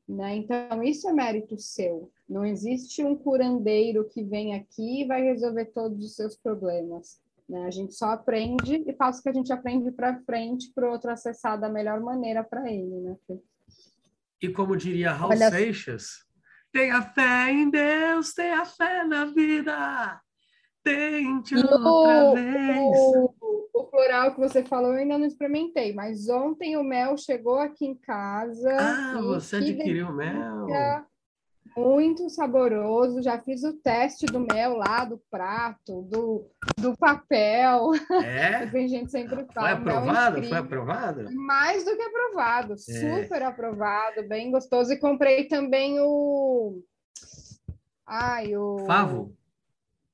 né? 0.06 0.36
Então, 0.36 0.82
isso 0.82 1.08
é 1.08 1.12
mérito 1.12 1.58
seu. 1.58 2.10
Não 2.28 2.44
existe 2.44 3.02
um 3.02 3.16
curandeiro 3.16 4.04
que 4.04 4.22
vem 4.22 4.54
aqui 4.54 5.02
e 5.02 5.06
vai 5.06 5.22
resolver 5.22 5.66
todos 5.66 6.04
os 6.04 6.14
seus 6.14 6.36
problemas. 6.36 7.20
Né? 7.48 7.64
A 7.64 7.70
gente 7.70 7.94
só 7.94 8.06
aprende 8.06 8.84
e 8.86 8.92
passa 8.92 9.20
o 9.20 9.22
que 9.22 9.28
a 9.28 9.32
gente 9.32 9.52
aprende 9.52 9.90
para 9.90 10.20
frente 10.20 10.72
para 10.74 10.88
o 10.88 10.92
outro 10.92 11.10
acessar 11.10 11.58
da 11.58 11.68
melhor 11.68 12.00
maneira 12.00 12.42
para 12.42 12.70
ele, 12.70 13.00
né? 13.00 13.16
E 14.42 14.48
como 14.48 14.76
diria 14.76 15.12
Raul 15.12 15.30
Olha- 15.32 15.50
Seixas, 15.50 16.24
tenha 16.72 17.00
fé 17.02 17.50
em 17.50 17.70
Deus, 17.70 18.32
tenha 18.34 18.64
fé 18.64 19.04
na 19.04 19.24
vida. 19.26 20.20
Tente 20.84 21.54
E 21.54 21.58
outra 21.58 22.24
o, 22.30 22.34
vez. 22.34 22.96
o, 23.40 23.68
o 23.74 23.90
floral 23.90 24.34
que 24.34 24.38
você 24.40 24.62
falou 24.64 24.92
eu 24.92 25.00
ainda 25.00 25.18
não 25.18 25.26
experimentei, 25.26 25.92
mas 25.92 26.28
ontem 26.28 26.76
o 26.76 26.84
mel 26.84 27.16
chegou 27.16 27.58
aqui 27.58 27.86
em 27.86 27.94
casa. 27.96 28.70
Ah, 28.78 29.20
você 29.20 29.56
adquiriu 29.56 30.12
mel. 30.12 30.66
Muito 31.76 32.28
saboroso. 32.30 33.22
Já 33.22 33.38
fiz 33.38 33.62
o 33.62 33.74
teste 33.74 34.24
do 34.26 34.40
mel 34.40 34.76
lá, 34.76 35.04
do 35.04 35.20
prato, 35.30 36.02
do, 36.02 36.50
do 36.78 36.96
papel. 36.96 37.90
É? 38.24 38.56
A 38.64 38.66
gente 38.88 39.10
sempre 39.10 39.44
Foi 39.44 39.46
fala. 39.52 39.70
é 39.70 39.72
aprovado? 39.72 40.42
Foi 40.42 40.58
aprovado? 40.58 41.34
Mais 41.34 41.84
do 41.84 41.94
que 41.96 42.02
aprovado, 42.02 42.72
É. 42.74 42.76
super 43.24 43.42
aprovado, 43.42 44.26
bem 44.28 44.50
gostoso. 44.50 44.92
E 44.92 44.98
comprei 44.98 45.46
também 45.48 45.98
o. 46.00 46.82
Ai, 48.06 48.56
o. 48.56 48.78
Favo? 48.86 49.34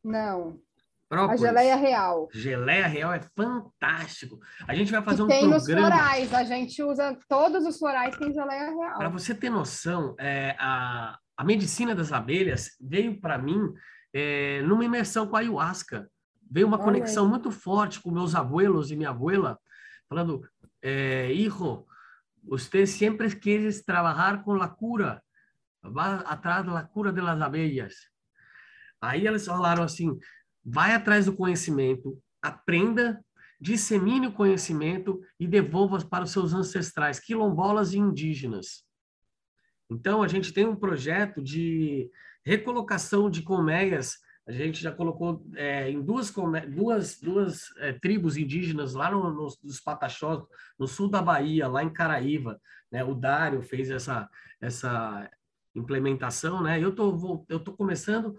Não, 0.03 0.59
a 1.05 1.09
Própolis? 1.09 1.41
geleia 1.41 1.77
real. 1.77 2.29
Geleia 2.33 2.87
real 2.87 3.13
é 3.13 3.21
fantástico. 3.37 4.39
A 4.67 4.75
gente 4.75 4.91
vai 4.91 5.03
fazer 5.03 5.19
que 5.19 5.23
um 5.23 5.29
tem 5.29 5.47
nos 5.47 5.65
programa. 5.65 5.95
florais, 5.95 6.35
a 6.35 6.43
gente 6.43 6.83
usa 6.83 7.17
todos 7.29 7.65
os 7.67 7.79
florais 7.79 8.17
tem 8.17 8.33
geleia 8.33 8.71
real. 8.71 8.99
Para 8.99 9.09
você 9.11 9.33
ter 9.35 9.51
noção, 9.51 10.17
é, 10.19 10.57
a, 10.59 11.19
a 11.37 11.45
medicina 11.45 11.95
das 11.95 12.13
abelhas 12.13 12.77
veio 12.81 13.21
para 13.21 13.39
mim 13.39 13.73
é, 14.13 14.63
numa 14.63 14.85
imersão 14.85 15.27
com 15.27 15.37
a 15.37 15.41
ayahuasca. 15.41 16.11
Veio 16.51 16.67
uma 16.67 16.79
conexão 16.79 17.27
muito 17.27 17.51
forte 17.51 18.01
com 18.01 18.11
meus 18.11 18.35
abuelos 18.35 18.91
e 18.91 18.97
minha 18.97 19.11
abuela, 19.11 19.59
falando: 20.09 20.47
é, 20.83 21.33
Hijo, 21.33 21.87
você 22.45 22.87
sempre 22.87 23.35
quis 23.35 23.83
trabalhar 23.83 24.45
com 24.45 24.61
a 24.61 24.69
cura, 24.69 25.23
vá 25.83 26.17
atrás 26.17 26.67
da 26.67 26.83
cura 26.83 27.11
das 27.11 27.41
abelhas. 27.41 27.95
Aí 29.01 29.27
eles 29.27 29.47
falaram 29.47 29.83
assim: 29.83 30.19
vai 30.63 30.95
atrás 30.95 31.25
do 31.25 31.35
conhecimento, 31.35 32.21
aprenda, 32.43 33.25
dissemine 33.59 34.27
o 34.27 34.33
conhecimento 34.33 35.21
e 35.41 35.47
devolva 35.47 36.05
para 36.05 36.25
os 36.25 36.33
seus 36.33 36.53
ancestrais, 36.53 37.19
quilombolas 37.19 37.95
e 37.95 37.99
indígenas. 37.99 38.85
Então, 39.93 40.23
a 40.23 40.28
gente 40.28 40.52
tem 40.52 40.66
um 40.66 40.77
projeto 40.77 41.43
de 41.43 42.10
recolocação 42.44 43.31
de 43.31 43.43
colmeias. 43.43 44.19
A 44.47 44.52
gente 44.52 44.82
já 44.82 44.90
colocou 44.90 45.47
é, 45.55 45.90
em 45.90 46.02
duas, 46.02 46.32
duas, 46.69 47.20
duas 47.20 47.77
é, 47.78 47.93
tribos 47.93 48.36
indígenas 48.36 48.94
lá 48.94 49.10
no, 49.10 49.31
no, 49.31 49.48
Pataxós, 49.85 50.43
no 50.78 50.89
sul 50.89 51.09
da 51.09 51.23
Bahia, 51.23 51.69
lá 51.69 51.82
em 51.82 51.93
Caraíva. 51.93 52.60
Né? 52.90 53.05
O 53.05 53.14
Dário 53.14 53.62
fez 53.62 53.90
essa, 53.90 54.28
essa 54.60 55.31
implementação. 55.74 56.62
Né? 56.62 56.82
Eu 56.82 56.94
tô, 56.94 57.47
eu 57.48 57.60
tô 57.60 57.73
começando 57.73 58.36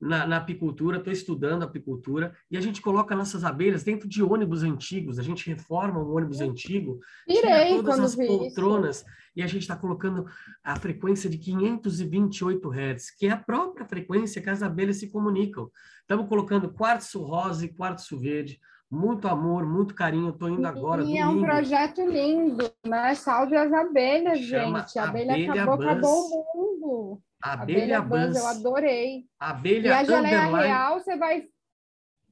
na, 0.00 0.26
na 0.26 0.36
apicultura, 0.36 0.98
estou 0.98 1.12
estudando 1.12 1.62
apicultura, 1.62 2.34
e 2.50 2.56
a 2.56 2.60
gente 2.60 2.82
coloca 2.82 3.16
nossas 3.16 3.44
abelhas 3.44 3.82
dentro 3.82 4.08
de 4.08 4.22
ônibus 4.22 4.62
antigos. 4.62 5.18
A 5.18 5.22
gente 5.22 5.48
reforma 5.48 6.00
um 6.00 6.14
ônibus 6.14 6.40
antigo, 6.40 7.00
tira 7.26 7.42
Pirei 7.42 7.76
todas 7.76 7.94
quando 7.94 8.04
as 8.04 8.14
poltronas 8.14 9.04
e 9.34 9.42
a 9.42 9.46
gente 9.46 9.62
está 9.62 9.76
colocando 9.76 10.26
a 10.64 10.76
frequência 10.76 11.28
de 11.28 11.36
528 11.38 12.70
Hz, 12.70 13.10
que 13.18 13.26
é 13.26 13.30
a 13.30 13.36
própria 13.36 13.86
frequência 13.86 14.40
que 14.40 14.48
as 14.50 14.62
abelhas 14.62 14.96
se 14.96 15.10
comunicam. 15.10 15.70
Estamos 16.00 16.28
colocando 16.28 16.72
quartzo 16.72 17.22
rosa 17.22 17.64
e 17.64 17.68
quartzo 17.68 18.18
verde, 18.18 18.58
muito 18.90 19.28
amor, 19.28 19.66
muito 19.66 19.94
carinho. 19.94 20.30
Estou 20.30 20.48
indo 20.48 20.66
agora, 20.66 21.02
E 21.02 21.18
é 21.18 21.26
um 21.26 21.30
domingo. 21.30 21.46
projeto 21.46 22.00
lindo, 22.08 22.70
né? 22.86 23.14
Salve 23.14 23.56
as 23.56 23.72
abelhas, 23.72 24.40
Chama 24.40 24.80
gente. 24.80 24.98
A 24.98 25.04
abelha, 25.04 25.32
Abelha 25.32 25.52
acabou, 25.52 25.76
Buzz. 25.76 25.86
acabou 25.88 26.24
o 26.30 26.56
mundo. 26.56 27.22
Abelha 27.42 28.00
Buzz, 28.00 28.26
Buzz, 28.28 28.36
eu 28.36 28.46
adorei. 28.46 29.18
E 29.18 29.26
abelha 29.38 29.98
a 29.98 30.04
geleia 30.04 30.42
underline. 30.42 30.66
real, 30.66 31.00
você 31.00 31.16
vai. 31.16 31.48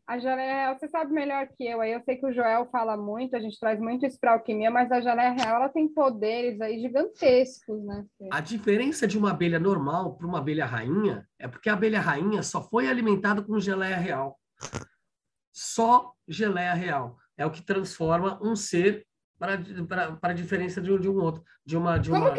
A 0.06 0.18
geleia 0.18 0.54
real, 0.54 0.78
você 0.78 0.88
sabe 0.88 1.12
melhor 1.12 1.48
que 1.48 1.64
eu. 1.64 1.80
Aí 1.80 1.92
eu 1.92 2.02
sei 2.02 2.16
que 2.16 2.26
o 2.26 2.32
Joel 2.32 2.68
fala 2.70 2.94
muito, 2.94 3.34
a 3.34 3.40
gente 3.40 3.58
traz 3.58 3.80
muito 3.80 4.04
isso 4.04 4.18
para 4.20 4.32
alquimia, 4.32 4.70
mas 4.70 4.92
a 4.92 5.00
geleia 5.00 5.30
real 5.30 5.56
ela 5.56 5.68
tem 5.70 5.88
poderes 5.88 6.60
aí 6.60 6.78
gigantescos, 6.78 7.82
né? 7.84 8.04
A 8.30 8.40
diferença 8.40 9.06
de 9.06 9.16
uma 9.16 9.30
abelha 9.30 9.58
normal 9.58 10.14
para 10.16 10.26
uma 10.26 10.38
abelha 10.38 10.66
rainha 10.66 11.26
é 11.38 11.48
porque 11.48 11.70
a 11.70 11.72
abelha 11.72 12.00
rainha 12.00 12.42
só 12.42 12.62
foi 12.62 12.86
alimentada 12.86 13.40
com 13.40 13.58
geleia 13.58 13.96
real. 13.96 14.38
Só 15.54 16.12
geleia 16.28 16.74
real. 16.74 17.16
É 17.36 17.46
o 17.46 17.50
que 17.50 17.62
transforma 17.62 18.38
um 18.42 18.54
ser 18.54 19.06
para, 19.38 19.58
para, 19.88 20.12
para 20.16 20.30
a 20.32 20.36
diferença 20.36 20.80
de 20.82 20.92
um, 20.92 20.98
de 20.98 21.08
um 21.08 21.16
outro. 21.16 21.42
De 21.64 21.76
uma, 21.76 21.96
de 21.96 22.10
Como 22.10 22.26
uma, 22.26 22.34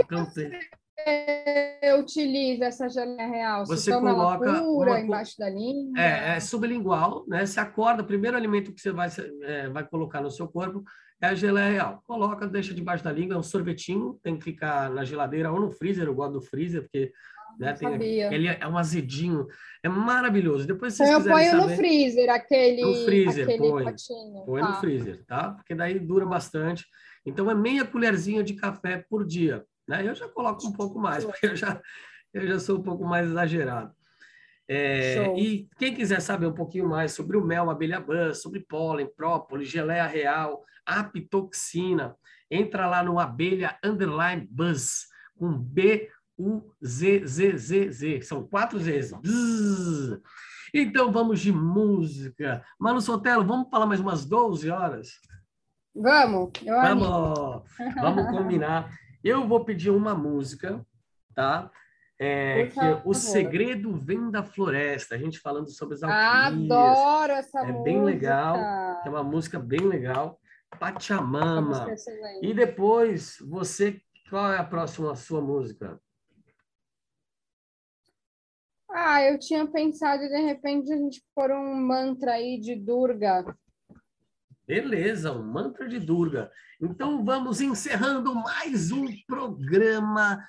utiliza 2.00 2.66
essa 2.66 2.90
geleia 2.90 3.28
real? 3.28 3.66
Você 3.66 3.92
ela 3.92 4.02
coloca 4.02 4.60
pura 4.62 4.92
uma 4.92 5.00
embaixo 5.00 5.38
da 5.38 5.50
língua? 5.50 6.00
É, 6.00 6.36
é 6.36 6.40
sublingual, 6.40 7.26
né? 7.28 7.46
Você 7.46 7.60
acorda, 7.60 8.04
o 8.04 8.06
primeiro 8.08 8.38
alimento 8.38 8.74
que 8.74 8.82
você 8.82 8.92
vai, 8.92 9.10
é, 9.44 9.70
vai 9.70 9.86
colocar 9.88 10.22
no 10.22 10.32
seu 10.32 10.48
corpo 10.48 10.84
é 11.22 11.28
a 11.28 11.36
geleia 11.36 11.72
real. 11.72 12.04
Coloca, 12.06 12.48
deixa 12.48 12.74
debaixo 12.74 13.04
da 13.04 13.12
língua, 13.12 13.36
é 13.36 13.38
um 13.38 13.44
sorvetinho, 13.44 14.20
tem 14.22 14.38
que 14.38 14.44
ficar 14.44 14.90
na 14.90 15.04
geladeira 15.04 15.52
ou 15.52 15.60
no 15.60 15.72
freezer, 15.72 16.06
eu 16.08 16.14
gosto 16.14 16.34
do 16.34 16.42
freezer, 16.42 16.82
porque 16.84 17.12
né, 17.58 17.76
não 17.82 17.98
tem- 17.98 18.20
ele 18.34 18.48
é 18.50 18.68
um 18.68 18.78
azedinho, 18.78 19.48
é 19.82 19.88
maravilhoso. 19.88 20.68
Depois, 20.68 20.94
se 20.94 21.04
Então 21.04 21.22
vocês 21.22 21.26
eu 21.26 21.32
ponho 21.34 21.56
no 21.56 21.62
saber, 21.64 21.76
freezer 21.78 22.30
aquele, 22.30 22.82
No 22.82 23.06
freezer, 23.06 23.44
aquele 23.46 23.60
põe. 23.70 23.84
potinho. 23.86 24.46
põe 24.46 24.62
tá. 24.62 24.70
no 24.70 24.76
freezer, 24.76 25.26
tá? 25.26 25.52
Porque 25.52 25.74
daí 25.74 25.98
dura 26.00 26.26
bastante. 26.26 26.86
Então, 27.26 27.50
é 27.50 27.56
meia 27.56 27.86
colherzinha 27.86 28.44
de 28.44 28.54
café 28.54 29.04
por 29.10 29.26
dia, 29.26 29.64
né? 29.88 30.08
Eu 30.08 30.16
já 30.16 30.28
coloco 30.28 30.66
um 30.68 30.74
pouco 30.74 31.00
mais, 31.00 31.24
porque 31.26 31.48
eu 31.48 31.56
já, 31.56 31.82
eu 32.34 32.48
já 32.48 32.60
sou 32.60 32.80
um 32.80 32.84
pouco 32.84 33.06
mais 33.06 33.28
exagerado. 33.28 33.94
É, 34.68 35.32
e 35.38 35.70
quem 35.78 35.94
quiser 35.94 36.20
saber 36.20 36.48
um 36.48 36.54
pouquinho 36.54 36.90
mais 36.90 37.12
sobre 37.12 37.38
o 37.38 37.46
mel, 37.46 37.70
abelha 37.70 38.00
buzz, 38.00 38.42
sobre 38.42 38.62
pólen, 38.62 39.08
própolis, 39.16 39.70
geleia 39.70 40.08
real, 40.08 40.64
apitoxina, 40.86 42.16
entra 42.50 42.88
lá 42.88 43.04
no 43.04 43.20
abelha 43.20 43.78
underline 43.84 44.48
buzz, 44.50 45.08
com 45.38 45.56
B 45.56 46.10
U 46.38 46.72
Z 46.84 47.26
Z 47.26 47.58
Z 47.58 47.92
Z. 47.92 48.22
São 48.22 48.48
quatro 48.48 48.80
Z's. 48.80 49.12
Buzz. 49.12 50.20
Então 50.74 51.12
vamos 51.12 51.40
de 51.40 51.52
música. 51.52 52.64
Mano 52.80 53.00
Sotelo, 53.00 53.46
vamos 53.46 53.70
falar 53.70 53.86
mais 53.86 54.00
umas 54.00 54.26
12 54.26 54.70
horas? 54.70 55.20
Vamos, 55.96 56.52
eu. 56.66 56.76
Vamos, 56.76 57.64
vamos 58.02 58.38
combinar. 58.38 58.90
Eu 59.26 59.48
vou 59.48 59.66
pedir 59.66 59.90
uma 59.90 60.14
música, 60.14 60.86
tá? 61.34 61.72
É, 62.20 62.68
que 62.68 62.80
é 62.80 63.02
O. 63.04 63.12
Segredo 63.16 63.92
Vem 63.98 64.30
da 64.30 64.44
Floresta. 64.44 65.16
A 65.16 65.18
gente 65.18 65.40
falando 65.40 65.68
sobre 65.72 65.96
as 65.96 66.04
alquimias. 66.04 66.72
Adoro 66.72 67.32
essa 67.34 67.60
É 67.62 67.64
música. 67.64 67.84
bem 67.84 68.04
legal. 68.04 68.56
É 69.04 69.10
uma 69.10 69.24
música 69.24 69.58
bem 69.58 69.82
legal. 69.82 70.40
Pachamama. 70.80 71.88
é. 71.92 72.46
E 72.46 72.54
depois, 72.54 73.38
você, 73.42 74.00
qual 74.30 74.54
é 74.54 74.58
a 74.60 74.64
próxima 74.64 75.16
sua 75.16 75.42
música? 75.42 76.00
Ah, 78.92 79.24
eu 79.24 79.40
tinha 79.40 79.66
pensado 79.68 80.22
de 80.22 80.38
repente 80.38 80.94
a 80.94 80.98
gente 80.98 81.22
pôr 81.34 81.52
um 81.52 81.76
mantra 81.76 82.34
aí 82.34 82.60
de 82.60 82.76
Durga. 82.76 83.44
Beleza, 84.68 85.32
um 85.32 85.44
mantra 85.44 85.88
de 85.88 86.00
Durga. 86.00 86.50
Então 86.82 87.24
vamos 87.24 87.62
encerrando 87.62 88.34
mais 88.34 88.92
um 88.92 89.06
programa 89.28 90.44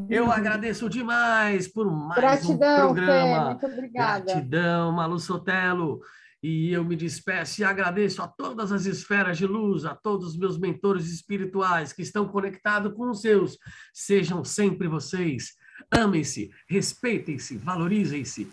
Eu 0.10 0.32
agradeço 0.32 0.90
demais 0.90 1.68
por 1.72 1.90
mais 1.90 2.20
Gratidão, 2.20 2.92
um 2.92 2.96
Fê. 2.96 3.02
programa. 3.02 3.46
Muito 3.46 3.66
obrigada. 3.66 4.26
Gratidão, 4.26 4.92
Malu 4.92 5.20
Sotelo. 5.20 6.02
E 6.44 6.72
eu 6.74 6.84
me 6.84 6.96
despeço 6.96 7.62
e 7.62 7.64
agradeço 7.64 8.22
a 8.24 8.28
todas 8.28 8.72
as 8.72 8.86
esferas 8.86 9.38
de 9.38 9.46
luz, 9.46 9.86
a 9.86 9.94
todos 9.94 10.30
os 10.30 10.38
meus 10.38 10.58
mentores 10.58 11.06
espirituais 11.12 11.94
que 11.94 12.02
estão 12.02 12.28
conectados 12.28 12.94
com 12.94 13.12
os 13.12 13.22
seus. 13.22 13.58
Sejam 13.94 14.44
sempre 14.44 14.88
vocês. 14.88 15.52
Amem-se, 15.90 16.52
respeitem-se, 16.68 17.58
valorizem-se, 17.58 18.48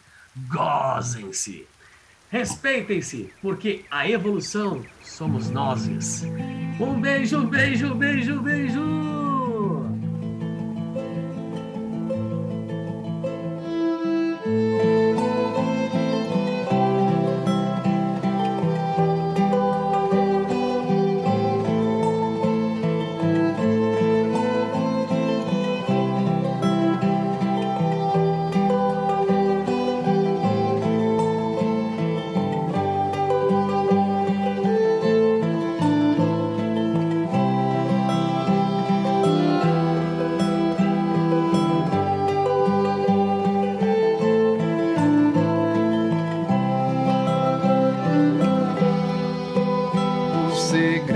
gozem-se. 0.48 1.66
Respeitem-se, 2.30 3.30
porque 3.40 3.84
a 3.90 4.08
evolução 4.08 4.84
somos 5.02 5.50
nós. 5.50 5.88
Um 6.78 7.00
beijo, 7.00 7.46
beijo, 7.46 7.94
beijo, 7.94 8.40
beijo. 8.40 9.17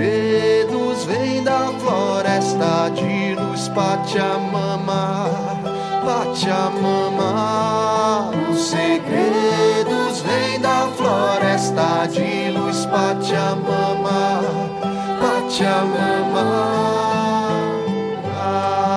Segredos 0.03 1.05
vêm 1.05 1.41
da 1.43 1.71
floresta 1.79 2.91
de 2.93 3.35
luz 3.35 3.69
Pachamama, 3.69 5.29
Pachamama. 6.03 7.31
Os 8.51 8.65
segredos 8.65 10.19
vêm 10.21 10.59
da 10.59 10.89
floresta 10.97 12.05
de 12.11 12.51
luz 12.51 12.85
Pachamama, 12.87 14.41
Pachamama. 15.21 16.49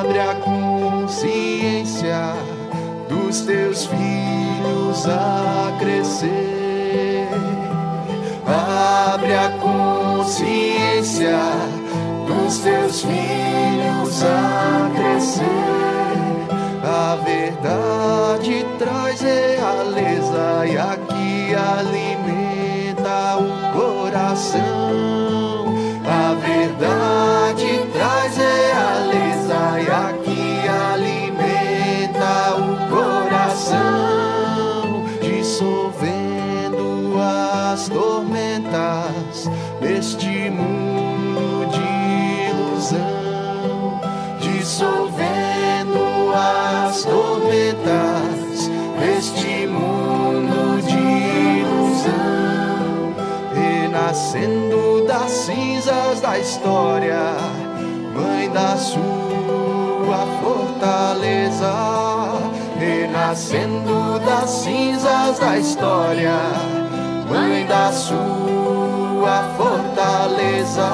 Abre 0.01 0.19
a 0.19 0.35
consciência 0.35 2.35
dos 3.09 3.43
teus 3.43 3.87
filhos 3.87 5.07
a 5.07 5.73
crescer. 5.78 7.26
Abre 8.47 9.35
a 9.35 9.51
consciência 9.59 11.39
dos 12.27 12.59
teus 12.59 13.02
filhos 13.02 14.23
a 14.23 14.90
crescer. 14.94 15.43
A 16.85 17.16
verdade 17.16 18.64
traz 18.78 19.20
realeza 19.20 20.66
e 20.66 20.78
aqui 20.78 21.55
alimenta 21.55 23.36
o 23.39 23.73
coração. 23.73 25.26
nascendo 54.36 55.04
das 55.06 55.30
cinzas 55.30 56.20
da 56.20 56.38
história, 56.38 57.36
mãe 58.14 58.50
da 58.50 58.76
sua 58.76 60.26
fortaleza, 60.42 61.72
renascendo 62.78 64.20
das 64.20 64.50
cinzas 64.50 65.38
da 65.38 65.56
história, 65.56 66.34
mãe 67.30 67.64
da 67.66 67.90
sua 67.92 69.42
fortaleza, 69.56 70.86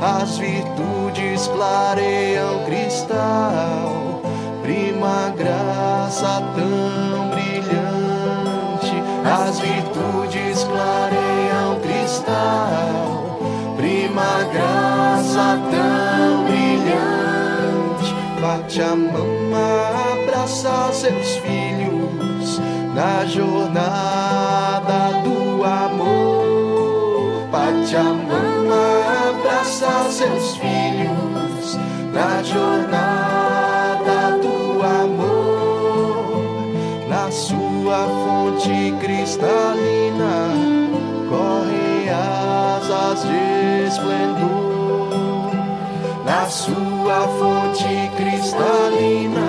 as 0.00 0.38
virtudes 0.38 1.48
clareiam 1.48 2.64
cristal, 2.64 4.22
prima 4.62 5.34
graça 5.36 6.42
tão 6.56 7.28
brilhante, 7.28 9.02
as 9.24 9.58
virtudes 9.60 10.64
clareiam 10.64 11.37
és 12.08 12.22
prima 13.76 14.44
graça 14.52 15.58
tão 15.70 16.44
brilhante. 16.44 18.14
Bate 18.40 18.80
a 18.80 18.96
mão, 18.96 19.28
abraça 20.22 20.90
seus 20.92 21.36
filhos 21.36 22.60
na 22.94 23.26
jornada 23.26 25.00
do 25.22 25.64
amor. 25.64 27.46
Bate 27.50 27.96
a 27.96 28.04
mão, 28.04 28.70
abraça 29.28 30.10
seus 30.10 30.56
filhos 30.56 31.78
na 32.12 32.42
jornada 32.42 34.38
do 34.40 34.82
amor. 34.82 36.44
Na 37.08 37.30
sua 37.30 38.06
fonte 38.24 38.94
cristalina 39.00 40.67
lâmpadas 42.98 43.22
de 43.22 43.86
esplendor 43.86 45.52
na 46.24 46.46
sua 46.46 47.28
fonte 47.38 48.10
cristalina. 48.16 49.47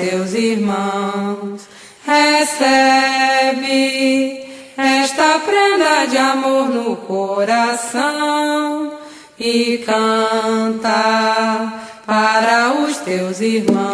teus 0.00 0.32
irmãos. 0.34 1.68
Recebe 2.06 3.28
esta 4.76 5.38
prenda 5.40 6.06
de 6.06 6.16
amor 6.16 6.70
no 6.70 6.96
coração 6.96 8.94
e 9.38 9.78
canta 9.84 11.72
para 12.06 12.72
os 12.82 12.96
teus 12.98 13.40
irmãos. 13.40 13.89